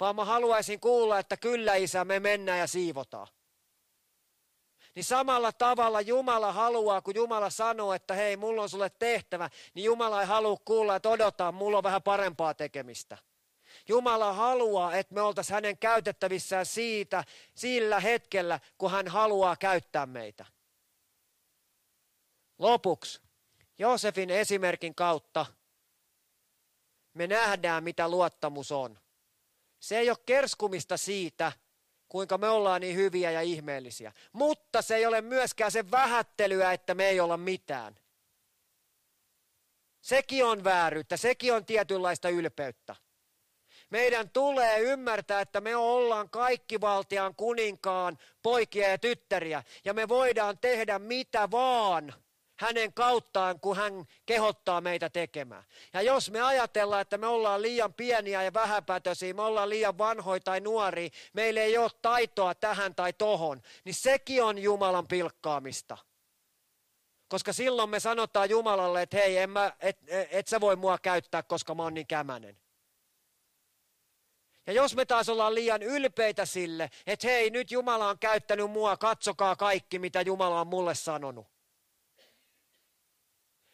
Vaan 0.00 0.16
mä 0.16 0.24
haluaisin 0.24 0.80
kuulla, 0.80 1.18
että 1.18 1.36
kyllä 1.36 1.74
isä, 1.74 2.04
me 2.04 2.20
mennään 2.20 2.58
ja 2.58 2.66
siivotaan. 2.66 3.26
Niin 4.94 5.04
samalla 5.04 5.52
tavalla 5.52 6.00
Jumala 6.00 6.52
haluaa, 6.52 7.02
kun 7.02 7.14
Jumala 7.14 7.50
sanoo, 7.50 7.92
että 7.94 8.14
hei, 8.14 8.36
mulla 8.36 8.62
on 8.62 8.68
sulle 8.68 8.90
tehtävä, 8.98 9.50
niin 9.74 9.84
Jumala 9.84 10.20
ei 10.20 10.26
halua 10.26 10.56
kuulla, 10.64 10.96
että 10.96 11.08
odota, 11.08 11.52
mulla 11.52 11.78
on 11.78 11.84
vähän 11.84 12.02
parempaa 12.02 12.54
tekemistä. 12.54 13.18
Jumala 13.88 14.32
haluaa, 14.32 14.96
että 14.96 15.14
me 15.14 15.20
oltaisiin 15.20 15.54
hänen 15.54 15.78
käytettävissään 15.78 16.66
siitä, 16.66 17.24
sillä 17.54 18.00
hetkellä, 18.00 18.60
kun 18.78 18.90
hän 18.90 19.08
haluaa 19.08 19.56
käyttää 19.56 20.06
meitä. 20.06 20.44
Lopuksi, 22.58 23.20
Joosefin 23.78 24.30
esimerkin 24.30 24.94
kautta 24.94 25.46
me 27.14 27.26
nähdään, 27.26 27.84
mitä 27.84 28.08
luottamus 28.08 28.72
on. 28.72 28.98
Se 29.80 29.98
ei 29.98 30.10
ole 30.10 30.18
kerskumista 30.26 30.96
siitä, 30.96 31.52
kuinka 32.08 32.38
me 32.38 32.48
ollaan 32.48 32.80
niin 32.80 32.96
hyviä 32.96 33.30
ja 33.30 33.42
ihmeellisiä. 33.42 34.12
Mutta 34.32 34.82
se 34.82 34.96
ei 34.96 35.06
ole 35.06 35.20
myöskään 35.20 35.72
se 35.72 35.90
vähättelyä, 35.90 36.72
että 36.72 36.94
me 36.94 37.08
ei 37.08 37.20
olla 37.20 37.36
mitään. 37.36 37.98
Sekin 40.00 40.44
on 40.44 40.64
vääryyttä, 40.64 41.16
sekin 41.16 41.54
on 41.54 41.64
tietynlaista 41.64 42.28
ylpeyttä. 42.28 42.96
Meidän 43.92 44.30
tulee 44.30 44.80
ymmärtää, 44.80 45.40
että 45.40 45.60
me 45.60 45.76
ollaan 45.76 46.30
kaikki 46.30 46.80
valtian 46.80 47.34
kuninkaan 47.34 48.18
poikia 48.42 48.88
ja 48.88 48.98
tyttäriä. 48.98 49.62
Ja 49.84 49.94
me 49.94 50.08
voidaan 50.08 50.58
tehdä 50.58 50.98
mitä 50.98 51.50
vaan 51.50 52.14
hänen 52.58 52.92
kauttaan, 52.92 53.60
kun 53.60 53.76
hän 53.76 54.04
kehottaa 54.26 54.80
meitä 54.80 55.10
tekemään. 55.10 55.64
Ja 55.92 56.02
jos 56.02 56.30
me 56.30 56.42
ajatellaan, 56.42 57.02
että 57.02 57.18
me 57.18 57.26
ollaan 57.26 57.62
liian 57.62 57.94
pieniä 57.94 58.42
ja 58.42 58.54
vähäpätöisiä, 58.54 59.34
me 59.34 59.42
ollaan 59.42 59.68
liian 59.68 59.98
vanhoja 59.98 60.40
tai 60.40 60.60
nuoria, 60.60 61.10
meillä 61.32 61.60
ei 61.60 61.78
ole 61.78 61.90
taitoa 62.02 62.54
tähän 62.54 62.94
tai 62.94 63.12
tohon, 63.12 63.62
niin 63.84 63.94
sekin 63.94 64.44
on 64.44 64.58
Jumalan 64.58 65.08
pilkkaamista. 65.08 65.98
Koska 67.28 67.52
silloin 67.52 67.90
me 67.90 68.00
sanotaan 68.00 68.50
Jumalalle, 68.50 69.02
että 69.02 69.16
hei, 69.16 69.38
en 69.38 69.50
mä, 69.50 69.72
et, 69.80 69.98
et 70.30 70.48
sä 70.48 70.60
voi 70.60 70.76
mua 70.76 70.98
käyttää, 70.98 71.42
koska 71.42 71.74
mä 71.74 71.82
oon 71.82 71.94
niin 71.94 72.06
kämänen. 72.06 72.61
Ja 74.66 74.72
jos 74.72 74.96
me 74.96 75.04
taas 75.04 75.28
ollaan 75.28 75.54
liian 75.54 75.82
ylpeitä 75.82 76.46
sille, 76.46 76.90
että 77.06 77.26
hei, 77.26 77.50
nyt 77.50 77.70
Jumala 77.70 78.08
on 78.08 78.18
käyttänyt 78.18 78.70
mua, 78.70 78.96
katsokaa 78.96 79.56
kaikki, 79.56 79.98
mitä 79.98 80.20
Jumala 80.20 80.60
on 80.60 80.66
mulle 80.66 80.94
sanonut. 80.94 81.46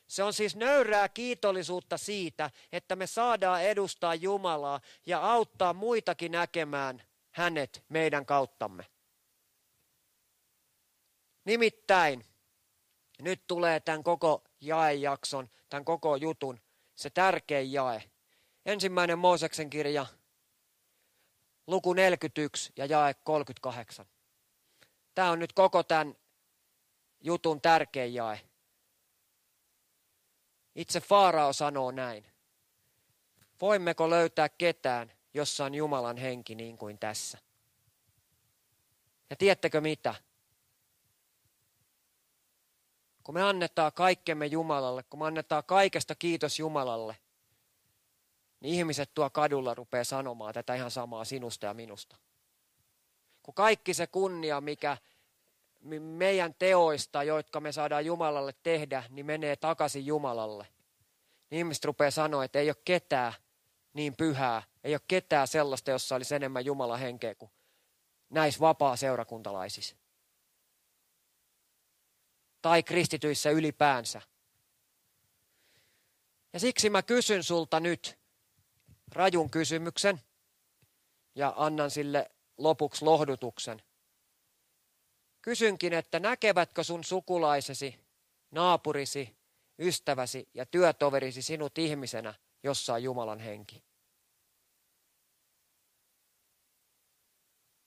Se 0.07 0.23
on 0.23 0.33
siis 0.33 0.57
nöyrää 0.57 1.09
kiitollisuutta 1.09 1.99
siitä, 1.99 2.51
että 2.73 2.97
me 2.97 3.07
saadaan 3.07 3.63
edustaa 3.63 4.15
Jumalaa 4.15 4.81
ja 5.07 5.33
auttaa 5.33 5.73
muitakin 5.73 6.33
näkemään 6.33 7.03
hänet 7.31 7.85
meidän 7.89 8.27
kauttamme. 8.27 8.87
Nimittäin, 11.45 12.25
nyt 13.23 13.47
tulee 13.47 13.81
tämän 13.81 14.03
koko 14.03 14.45
jaejakson, 14.61 15.49
tämän 15.69 15.85
koko 15.85 16.17
jutun, 16.17 16.61
se 16.95 17.11
tärkein 17.11 17.73
jae. 17.73 18.03
Ensimmäinen 18.67 19.19
Mooseksen 19.19 19.71
kirja, 19.71 20.07
luku 21.69 21.93
41 21.93 22.73
ja 22.77 22.87
jae 22.87 23.15
38. 23.15 24.07
Tämä 25.15 25.31
on 25.31 25.39
nyt 25.39 25.53
koko 25.53 25.83
tämän 25.83 26.15
jutun 27.21 27.61
tärkein 27.61 28.15
jae. 28.15 28.41
Itse 30.75 31.01
Faarao 31.01 31.53
sanoo 31.53 31.91
näin. 31.91 32.27
Voimmeko 33.61 34.11
löytää 34.11 34.49
ketään, 34.49 35.13
jossa 35.35 35.65
on 35.65 35.75
Jumalan 35.75 36.17
henki 36.17 36.55
niin 36.55 36.79
kuin 36.79 36.99
tässä? 36.99 37.39
Ja 39.31 39.37
tiedättekö 39.37 39.81
mitä? 39.81 40.15
Kun 43.23 43.35
me 43.35 43.43
annetaan 43.43 43.93
kaikkemme 43.93 44.47
Jumalalle, 44.47 45.03
kun 45.03 45.21
me 45.21 45.27
annetaan 45.27 45.65
kaikesta 45.65 46.15
kiitos 46.15 46.59
Jumalalle, 46.59 47.17
niin 48.61 48.75
ihmiset 48.75 49.11
tuo 49.15 49.31
kadulla 49.31 49.75
rupeaa 49.75 50.05
sanomaan 50.05 50.55
tätä 50.55 50.75
ihan 50.75 50.91
samaa 50.91 51.25
sinusta 51.25 51.67
ja 51.67 51.75
minusta. 51.75 52.17
Kun 53.43 53.55
kaikki 53.55 53.95
se 53.95 54.07
kunnia, 54.07 54.61
mikä 54.61 54.97
meidän 56.01 56.55
teoista, 56.59 57.23
jotka 57.23 57.61
me 57.61 57.73
saadaan 57.73 58.07
Jumalalle 58.07 58.55
tehdä, 58.63 59.03
niin 59.09 59.27
menee 59.27 59.57
takaisin 59.57 60.07
Jumalalle. 60.07 60.67
Niin 61.51 61.59
ihmiset 61.59 61.85
rupeaa 61.85 62.11
sanoa, 62.11 62.45
että 62.45 62.59
ei 62.59 62.71
ole 62.71 62.77
ketään 62.85 63.33
niin 63.93 64.17
pyhää, 64.17 64.63
ei 64.85 64.95
ole 64.95 65.01
ketään 65.09 65.49
sellaista, 65.49 65.91
jossa 65.91 66.15
olisi 66.15 66.35
enemmän 66.35 66.65
Jumalan 66.65 66.99
henkeä 66.99 67.35
kuin 67.35 67.51
näissä 68.31 68.61
vapaa 68.61 68.97
seurakuntalaisissa. 68.97 69.97
Tai 72.63 72.83
kristityissä 72.83 73.51
ylipäänsä. 73.51 74.23
Ja 76.53 76.61
siksi 76.61 76.91
mä 76.91 77.03
kysyn 77.03 77.45
sulta 77.45 77.81
nyt 77.81 78.19
rajun 79.13 79.51
kysymyksen 79.51 80.21
ja 81.35 81.55
annan 81.57 81.91
sille 81.91 82.31
lopuksi 82.59 83.05
lohdutuksen. 83.05 83.83
Kysynkin, 85.43 85.93
että 85.93 86.21
näkevätkö 86.21 86.85
sun 86.85 87.05
sukulaisesi, 87.05 88.01
naapurisi, 88.51 89.37
ystäväsi 89.79 90.49
ja 90.55 90.67
työtoverisi 90.67 91.43
sinut 91.43 91.79
ihmisenä, 91.79 92.35
jossa 92.63 92.95
on 92.95 93.03
Jumalan 93.03 93.41
henki? 93.41 93.85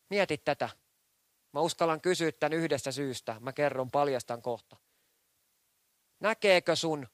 Mieti 0.09 0.37
tätä. 0.37 0.69
Mä 1.53 1.61
uskallan 1.61 2.01
kysyä 2.01 2.31
tämän 2.31 2.53
yhdestä 2.53 2.91
syystä. 2.91 3.39
Mä 3.39 3.53
kerron, 3.53 3.91
paljastan 3.91 4.41
kohta. 4.41 4.75
Näkeekö 6.19 6.75
sun 6.75 7.07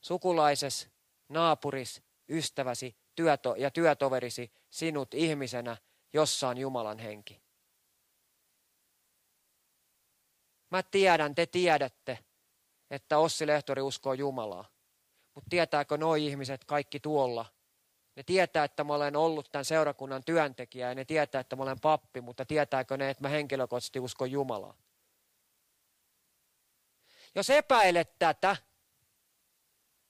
sukulaises, 0.00 0.88
naapuris, 1.28 2.02
ystäväsi 2.28 2.96
työto- 3.18 3.54
ja 3.56 3.70
työtoverisi 3.70 4.52
sinut 4.70 5.14
ihmisenä, 5.14 5.76
jossa 6.12 6.48
on 6.48 6.58
Jumalan 6.58 6.98
henki? 6.98 7.42
Mä 10.70 10.82
tiedän, 10.82 11.34
te 11.34 11.46
tiedätte, 11.46 12.18
että 12.90 13.18
Ossi 13.18 13.46
Lehtori 13.46 13.82
uskoo 13.82 14.12
Jumalaa. 14.12 14.64
Mutta 15.34 15.50
tietääkö 15.50 15.96
noi 15.96 16.26
ihmiset 16.26 16.64
kaikki 16.64 17.00
tuolla? 17.00 17.46
Ne 18.16 18.22
tietää, 18.22 18.64
että 18.64 18.84
mä 18.84 18.94
olen 18.94 19.16
ollut 19.16 19.48
tämän 19.52 19.64
seurakunnan 19.64 20.24
työntekijä 20.24 20.88
ja 20.88 20.94
ne 20.94 21.04
tietää, 21.04 21.40
että 21.40 21.56
mä 21.56 21.62
olen 21.62 21.80
pappi, 21.80 22.20
mutta 22.20 22.44
tietääkö 22.44 22.96
ne, 22.96 23.10
että 23.10 23.22
mä 23.22 23.28
henkilökohtaisesti 23.28 24.00
uskon 24.00 24.30
Jumalaa? 24.30 24.74
Jos 27.34 27.50
epäilet 27.50 28.18
tätä, 28.18 28.56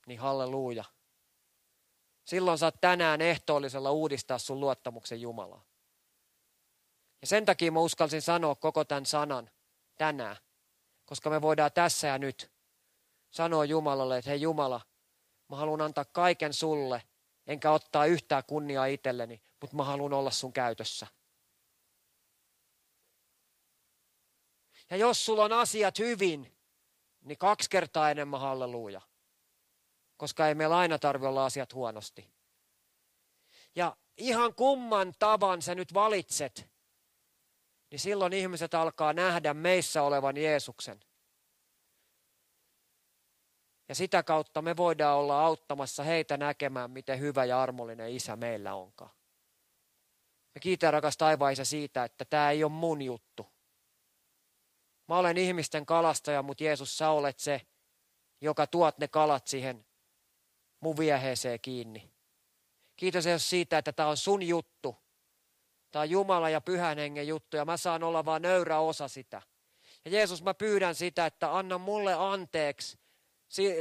niin 0.07 0.21
halleluja. 0.21 0.85
Silloin 2.29 2.59
saat 2.59 2.81
tänään 2.81 3.21
ehtoollisella 3.21 3.91
uudistaa 3.91 4.39
sun 4.39 4.61
luottamuksen 4.61 5.21
Jumalaa. 5.21 5.65
Ja 7.21 7.27
sen 7.27 7.45
takia 7.45 7.73
mä 7.73 7.81
uskalsin 7.81 8.23
sanoa 8.23 8.55
koko 8.55 8.85
tämän 8.85 9.07
sanan 9.07 9.51
tänään 9.99 10.37
koska 11.09 11.31
me 11.31 11.43
voidaan 11.43 11.73
tässä 11.73 12.07
ja 12.07 12.19
nyt 12.19 12.51
sanoa 13.31 13.65
Jumalalle, 13.65 14.19
että 14.19 14.31
hei 14.31 14.41
Jumala, 14.41 14.81
mä 15.49 15.57
haluan 15.57 15.81
antaa 15.81 16.05
kaiken 16.05 16.53
sulle, 16.53 17.03
enkä 17.47 17.71
ottaa 17.71 18.07
yhtään 18.07 18.43
kunniaa 18.47 18.87
itselleni, 18.87 19.43
mutta 19.61 19.77
mä 19.77 19.85
haluan 19.85 20.13
olla 20.13 20.31
sun 20.31 20.53
käytössä. 20.53 21.07
Ja 24.91 24.97
jos 24.97 25.25
sulla 25.25 25.45
on 25.45 25.53
asiat 25.53 25.99
hyvin, 25.99 26.57
niin 27.21 27.39
kaksi 27.39 27.71
kertaa 27.71 28.11
enemmän 28.11 28.41
halleluja. 28.41 29.01
Koska 30.19 30.49
ei 30.49 30.55
meillä 30.55 30.77
aina 30.79 30.99
tarvi 30.99 31.27
olla 31.27 31.45
asiat 31.45 31.75
huonosti. 31.75 32.31
Ja 33.75 33.97
ihan 34.17 34.55
kumman 34.55 35.15
tavan 35.19 35.63
sä 35.63 35.75
nyt 35.75 35.95
valitset, 35.95 36.71
niin 37.91 37.99
silloin 37.99 38.33
ihmiset 38.33 38.75
alkaa 38.75 39.13
nähdä 39.13 39.55
meissä 39.55 40.03
olevan 40.03 40.37
Jeesuksen. 40.37 41.01
Ja 43.89 43.95
sitä 43.95 44.23
kautta 44.23 44.63
me 44.63 44.77
voidaan 44.77 45.19
olla 45.19 45.47
auttamassa 45.47 46.03
heitä 46.03 46.37
näkemään, 46.37 46.91
miten 46.91 47.21
hyvä 47.21 47.45
ja 47.45 47.63
armollinen 47.63 48.11
isä 48.11 48.37
meillä 48.37 48.75
onkaan. 48.75 49.11
Me 50.55 50.61
kiitän 50.61 50.93
rakas 50.93 51.17
taivaisa 51.17 51.65
siitä, 51.65 52.05
että 52.05 52.25
tämä 52.25 52.51
ei 52.51 52.65
ole 52.65 52.73
mun 52.73 53.03
juttu. 53.03 53.47
Mä 55.09 55.19
olen 55.19 55.39
ihmisten 55.39 55.87
kalastaja, 55.87 56.43
mutta 56.43 56.65
Jeesus, 56.65 56.99
sä 56.99 57.11
olet 57.11 57.39
se, 57.39 57.61
joka 58.41 58.67
tuot 58.67 58.99
ne 58.99 59.09
kalat 59.09 59.47
siihen 59.47 59.88
mun 60.81 60.97
vieheeseen 60.97 61.61
kiinni. 61.61 62.11
Kiitos 62.97 63.27
Jeesus 63.27 63.51
siitä, 63.51 63.79
että 63.79 63.93
tämä 63.93 64.09
on 64.09 64.17
sun 64.17 64.43
juttu 64.43 64.97
Tämä 65.91 66.01
on 66.03 66.11
Jumala 66.11 66.51
ja 66.51 66.61
pyhän 66.61 66.99
hengen 66.99 67.29
juttu 67.29 67.57
ja 67.57 67.65
mä 67.65 67.77
saan 67.77 68.03
olla 68.03 68.25
vain 68.25 68.43
nöyrä 68.43 68.79
osa 68.79 69.09
sitä. 69.09 69.43
Ja 70.05 70.11
Jeesus, 70.11 70.43
mä 70.43 70.55
pyydän 70.55 70.95
sitä, 70.95 71.27
että 71.27 71.57
anna 71.57 71.79
mulle 71.79 72.15
anteeksi 72.15 72.99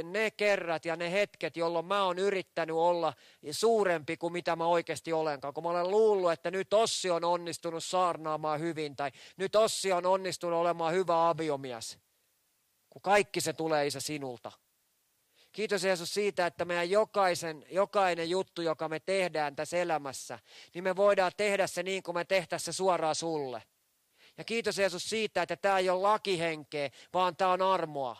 ne 0.02 0.30
kerrat 0.30 0.84
ja 0.84 0.96
ne 0.96 1.12
hetket, 1.12 1.56
jolloin 1.56 1.86
mä 1.86 2.04
oon 2.04 2.18
yrittänyt 2.18 2.76
olla 2.76 3.12
suurempi 3.50 4.16
kuin 4.16 4.32
mitä 4.32 4.56
mä 4.56 4.66
oikeasti 4.66 5.12
olenkaan. 5.12 5.54
Kun 5.54 5.62
mä 5.64 5.70
olen 5.70 5.90
luullut, 5.90 6.32
että 6.32 6.50
nyt 6.50 6.72
Ossi 6.72 7.10
on 7.10 7.24
onnistunut 7.24 7.84
saarnaamaan 7.84 8.60
hyvin 8.60 8.96
tai 8.96 9.10
nyt 9.36 9.56
Ossi 9.56 9.92
on 9.92 10.06
onnistunut 10.06 10.60
olemaan 10.60 10.94
hyvä 10.94 11.28
aviomies. 11.28 11.98
Kun 12.90 13.02
kaikki 13.02 13.40
se 13.40 13.52
tulee 13.52 13.86
isä 13.86 14.00
sinulta. 14.00 14.52
Kiitos 15.52 15.84
Jeesus 15.84 16.14
siitä, 16.14 16.46
että 16.46 16.64
meidän 16.64 16.90
jokaisen, 16.90 17.66
jokainen 17.70 18.30
juttu, 18.30 18.62
joka 18.62 18.88
me 18.88 19.00
tehdään 19.00 19.56
tässä 19.56 19.76
elämässä, 19.76 20.38
niin 20.74 20.84
me 20.84 20.96
voidaan 20.96 21.32
tehdä 21.36 21.66
se 21.66 21.82
niin 21.82 22.02
kuin 22.02 22.14
me 22.14 22.24
tehtäisiin 22.24 22.74
se 22.74 22.76
suoraan 22.76 23.14
sulle. 23.14 23.62
Ja 24.38 24.44
kiitos 24.44 24.78
Jeesus 24.78 25.10
siitä, 25.10 25.42
että 25.42 25.56
tämä 25.56 25.78
ei 25.78 25.90
ole 25.90 26.02
lakihenkeä, 26.02 26.90
vaan 27.12 27.36
tämä 27.36 27.52
on 27.52 27.62
armoa. 27.62 28.16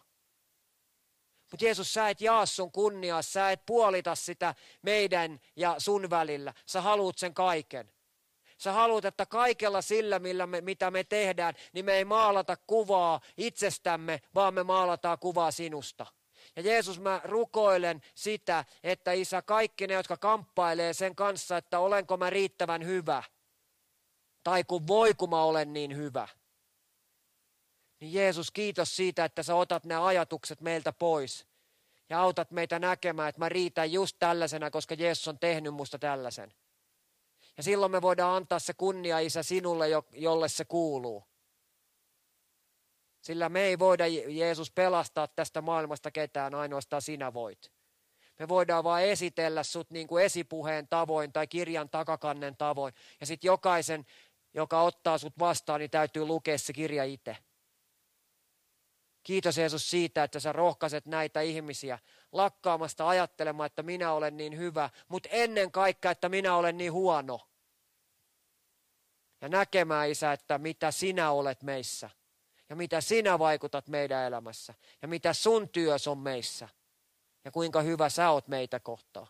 Mutta 1.50 1.64
Jeesus, 1.64 1.94
sä 1.94 2.08
et 2.08 2.20
jaa 2.20 2.46
sun 2.46 2.72
kunniaa, 2.72 3.22
sä 3.22 3.50
et 3.50 3.66
puolita 3.66 4.14
sitä 4.14 4.54
meidän 4.82 5.40
ja 5.56 5.74
sun 5.78 6.10
välillä. 6.10 6.54
Sä 6.66 6.80
haluut 6.80 7.18
sen 7.18 7.34
kaiken. 7.34 7.92
Sä 8.58 8.72
haluat, 8.72 9.04
että 9.04 9.26
kaikella 9.26 9.82
sillä, 9.82 10.18
millä 10.18 10.46
me, 10.46 10.60
mitä 10.60 10.90
me 10.90 11.04
tehdään, 11.04 11.54
niin 11.72 11.84
me 11.84 11.92
ei 11.92 12.04
maalata 12.04 12.56
kuvaa 12.66 13.20
itsestämme, 13.36 14.20
vaan 14.34 14.54
me 14.54 14.62
maalataan 14.62 15.18
kuvaa 15.18 15.50
sinusta. 15.50 16.06
Ja 16.58 16.62
Jeesus, 16.64 17.00
mä 17.00 17.20
rukoilen 17.24 18.02
sitä, 18.14 18.64
että 18.82 19.12
Isä, 19.12 19.42
kaikki 19.42 19.86
ne, 19.86 19.94
jotka 19.94 20.16
kamppailee 20.16 20.92
sen 20.92 21.14
kanssa, 21.14 21.56
että 21.56 21.78
olenko 21.78 22.16
mä 22.16 22.30
riittävän 22.30 22.84
hyvä, 22.84 23.22
tai 24.44 24.64
kun 24.64 24.86
voi, 24.86 25.14
kun 25.14 25.30
mä 25.30 25.42
olen 25.42 25.72
niin 25.72 25.96
hyvä. 25.96 26.28
Niin 28.00 28.12
Jeesus, 28.12 28.50
kiitos 28.50 28.96
siitä, 28.96 29.24
että 29.24 29.42
sä 29.42 29.54
otat 29.54 29.84
ne 29.84 29.96
ajatukset 29.96 30.60
meiltä 30.60 30.92
pois. 30.92 31.46
Ja 32.08 32.20
autat 32.20 32.50
meitä 32.50 32.78
näkemään, 32.78 33.28
että 33.28 33.38
mä 33.38 33.48
riitän 33.48 33.92
just 33.92 34.16
tällaisena, 34.18 34.70
koska 34.70 34.94
Jeesus 34.94 35.28
on 35.28 35.38
tehnyt 35.38 35.74
musta 35.74 35.98
tällaisen. 35.98 36.54
Ja 37.56 37.62
silloin 37.62 37.92
me 37.92 38.02
voidaan 38.02 38.36
antaa 38.36 38.58
se 38.58 38.74
kunnia, 38.74 39.18
Isä, 39.18 39.42
sinulle, 39.42 39.86
jolle 40.12 40.48
se 40.48 40.64
kuuluu. 40.64 41.24
Sillä 43.20 43.48
me 43.48 43.60
ei 43.60 43.78
voida, 43.78 44.06
Jeesus, 44.06 44.70
pelastaa 44.70 45.28
tästä 45.28 45.62
maailmasta 45.62 46.10
ketään, 46.10 46.54
ainoastaan 46.54 47.02
sinä 47.02 47.32
voit. 47.32 47.72
Me 48.38 48.48
voidaan 48.48 48.84
vain 48.84 49.08
esitellä 49.08 49.62
sut 49.62 49.90
niin 49.90 50.06
kuin 50.06 50.24
esipuheen 50.24 50.88
tavoin 50.88 51.32
tai 51.32 51.46
kirjan 51.46 51.88
takakannen 51.88 52.56
tavoin. 52.56 52.94
Ja 53.20 53.26
sitten 53.26 53.48
jokaisen, 53.48 54.06
joka 54.54 54.82
ottaa 54.82 55.18
sut 55.18 55.38
vastaan, 55.38 55.80
niin 55.80 55.90
täytyy 55.90 56.24
lukea 56.24 56.58
se 56.58 56.72
kirja 56.72 57.04
itse. 57.04 57.36
Kiitos 59.22 59.58
Jeesus 59.58 59.90
siitä, 59.90 60.24
että 60.24 60.40
sä 60.40 60.52
rohkaiset 60.52 61.06
näitä 61.06 61.40
ihmisiä 61.40 61.98
lakkaamasta 62.32 63.08
ajattelemaan, 63.08 63.66
että 63.66 63.82
minä 63.82 64.12
olen 64.12 64.36
niin 64.36 64.58
hyvä, 64.58 64.90
mutta 65.08 65.28
ennen 65.32 65.72
kaikkea, 65.72 66.10
että 66.10 66.28
minä 66.28 66.56
olen 66.56 66.76
niin 66.78 66.92
huono. 66.92 67.40
Ja 69.40 69.48
näkemään, 69.48 70.10
Isä, 70.10 70.32
että 70.32 70.58
mitä 70.58 70.90
sinä 70.90 71.30
olet 71.30 71.62
meissä 71.62 72.10
ja 72.70 72.76
mitä 72.76 73.00
sinä 73.00 73.38
vaikutat 73.38 73.88
meidän 73.88 74.26
elämässä 74.26 74.74
ja 75.02 75.08
mitä 75.08 75.32
sun 75.32 75.68
työs 75.68 76.08
on 76.08 76.18
meissä 76.18 76.68
ja 77.44 77.50
kuinka 77.50 77.80
hyvä 77.80 78.08
sä 78.08 78.30
oot 78.30 78.48
meitä 78.48 78.80
kohtaa. 78.80 79.26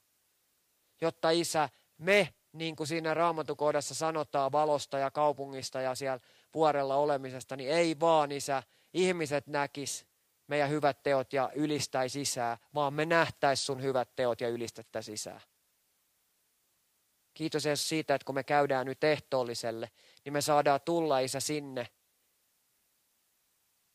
Jotta 1.00 1.30
Isä, 1.30 1.68
me, 1.98 2.34
niin 2.52 2.76
kuin 2.76 2.86
siinä 2.86 3.14
raamatukohdassa 3.14 3.94
sanotaan 3.94 4.52
valosta 4.52 4.98
ja 4.98 5.10
kaupungista 5.10 5.80
ja 5.80 5.94
siellä 5.94 6.20
vuorella 6.54 6.96
olemisesta, 6.96 7.56
niin 7.56 7.70
ei 7.70 8.00
vaan 8.00 8.32
Isä, 8.32 8.62
ihmiset 8.94 9.46
näkis 9.46 10.06
meidän 10.46 10.70
hyvät 10.70 11.02
teot 11.02 11.32
ja 11.32 11.50
ylistäisi 11.54 12.24
sisään, 12.24 12.58
vaan 12.74 12.94
me 12.94 13.04
nähtäis 13.06 13.66
sun 13.66 13.82
hyvät 13.82 14.16
teot 14.16 14.40
ja 14.40 14.48
ylistettä 14.48 15.02
sisään. 15.02 15.40
Kiitos 17.34 17.64
Jeesus 17.64 17.88
siitä, 17.88 18.14
että 18.14 18.24
kun 18.24 18.34
me 18.34 18.44
käydään 18.44 18.86
nyt 18.86 19.04
ehtoolliselle, 19.04 19.90
niin 20.24 20.32
me 20.32 20.40
saadaan 20.40 20.80
tulla 20.84 21.18
Isä 21.18 21.40
sinne 21.40 21.86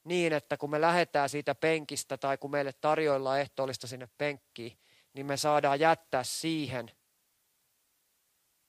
niin, 0.03 0.33
että 0.33 0.57
kun 0.57 0.69
me 0.69 0.81
lähdetään 0.81 1.29
siitä 1.29 1.55
penkistä 1.55 2.17
tai 2.17 2.37
kun 2.37 2.51
meille 2.51 2.73
tarjoillaan 2.81 3.39
ehtoollista 3.39 3.87
sinne 3.87 4.09
penkkiin, 4.17 4.77
niin 5.13 5.25
me 5.25 5.37
saadaan 5.37 5.79
jättää 5.79 6.23
siihen 6.23 6.91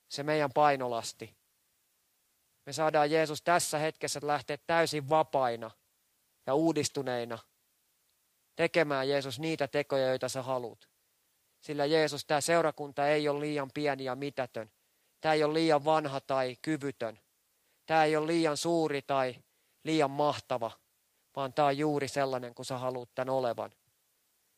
se 0.08 0.22
meidän 0.22 0.50
painolasti. 0.54 1.36
Me 2.66 2.72
saadaan 2.72 3.10
Jeesus 3.10 3.42
tässä 3.42 3.78
hetkessä 3.78 4.20
lähteä 4.22 4.58
täysin 4.66 5.08
vapaina 5.08 5.70
ja 6.46 6.54
uudistuneina 6.54 7.38
tekemään 8.56 9.08
Jeesus 9.08 9.40
niitä 9.40 9.68
tekoja, 9.68 10.08
joita 10.08 10.28
sä 10.28 10.42
haluat. 10.42 10.88
Sillä 11.60 11.86
Jeesus, 11.86 12.24
tämä 12.24 12.40
seurakunta 12.40 13.08
ei 13.08 13.28
ole 13.28 13.40
liian 13.40 13.70
pieni 13.74 14.04
ja 14.04 14.14
mitätön. 14.14 14.70
Tämä 15.20 15.34
ei 15.34 15.44
ole 15.44 15.54
liian 15.54 15.84
vanha 15.84 16.20
tai 16.20 16.56
kyvytön. 16.62 17.18
Tämä 17.86 18.04
ei 18.04 18.16
ole 18.16 18.26
liian 18.26 18.56
suuri 18.56 19.02
tai 19.02 19.36
liian 19.84 20.10
mahtava, 20.10 20.70
vaan 21.36 21.52
tämä 21.52 21.68
on 21.68 21.78
juuri 21.78 22.08
sellainen 22.08 22.54
kuin 22.54 22.66
sä 22.66 22.78
haluat 22.78 23.14
tämän 23.14 23.34
olevan, 23.34 23.72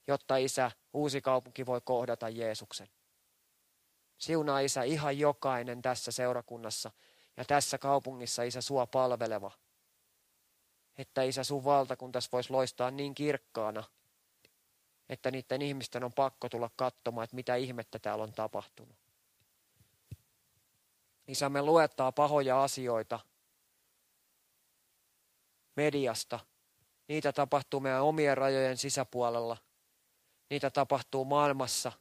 jotta 0.07 0.37
Isä, 0.37 0.71
uusi 0.93 1.21
kaupunki 1.21 1.67
voi 1.67 1.81
kohdata 1.85 2.29
Jeesuksen. 2.29 2.89
Siunaa 4.19 4.61
Isä 4.61 4.83
ihan 4.83 5.19
jokainen 5.19 5.83
tässä 5.83 6.13
seurakunnassa 6.13 6.91
ja 7.37 7.45
tässä 7.45 7.79
kaupungissa 7.79 8.43
Isä 8.43 8.61
sua 8.61 8.87
palveleva. 8.87 9.51
Että 10.99 11.23
Isä 11.23 11.45
sun 11.45 11.65
valtakuntas 11.65 12.33
voisi 12.33 12.51
loistaa 12.51 12.91
niin 12.91 13.15
kirkkaana, 13.15 13.85
että 15.09 15.31
niiden 15.31 15.63
ihmisten 15.63 16.05
on 16.05 16.13
pakko 16.13 16.49
tulla 16.49 16.71
katsomaan, 16.77 17.25
että 17.25 17.37
mitä 17.37 17.55
ihmettä 17.55 17.99
täällä 17.99 18.25
on 18.25 18.33
tapahtunut. 18.33 18.97
Isä, 21.29 21.49
me 21.49 21.63
luettaa 21.63 22.13
pahoja 22.13 22.63
asioita 22.63 23.21
mediasta. 25.77 26.41
Niitä 27.09 27.33
tapahtuu 27.33 27.81
meidän 27.81 28.03
omien 28.03 28.37
rajojen 28.37 28.77
sisäpuolella. 28.77 29.57
Niitä 30.51 30.71
tapahtuu 30.71 31.25
maailmassa. 31.25 31.93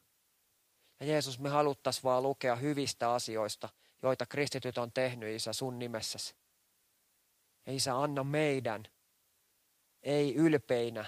Ja 1.00 1.06
Jeesus, 1.06 1.38
me 1.38 1.48
haluttaisiin 1.48 2.02
vaan 2.02 2.22
lukea 2.22 2.56
hyvistä 2.56 3.12
asioista, 3.12 3.68
joita 4.02 4.26
kristityt 4.26 4.78
on 4.78 4.92
tehnyt, 4.92 5.34
Isä, 5.34 5.52
sun 5.52 5.78
nimessäsi. 5.78 6.34
Ja 7.66 7.72
Isä, 7.72 7.96
anna 7.96 8.24
meidän, 8.24 8.84
ei 10.02 10.34
ylpeinä, 10.34 11.04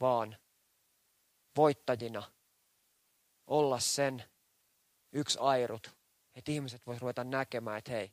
vaan 0.00 0.36
voittajina 1.56 2.22
olla 3.46 3.80
sen 3.80 4.24
yksi 5.12 5.38
airut, 5.40 5.90
että 6.34 6.52
ihmiset 6.52 6.86
voisivat 6.86 7.02
ruveta 7.02 7.24
näkemään, 7.24 7.78
että 7.78 7.90
hei, 7.90 8.12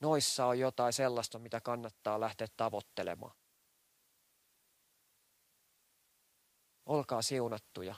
noissa 0.00 0.46
on 0.46 0.58
jotain 0.58 0.92
sellaista, 0.92 1.38
mitä 1.38 1.60
kannattaa 1.60 2.20
lähteä 2.20 2.46
tavoittelemaan. 2.56 3.36
Olkaa 6.86 7.22
siunattuja. 7.22 7.94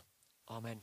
Amen. 0.46 0.82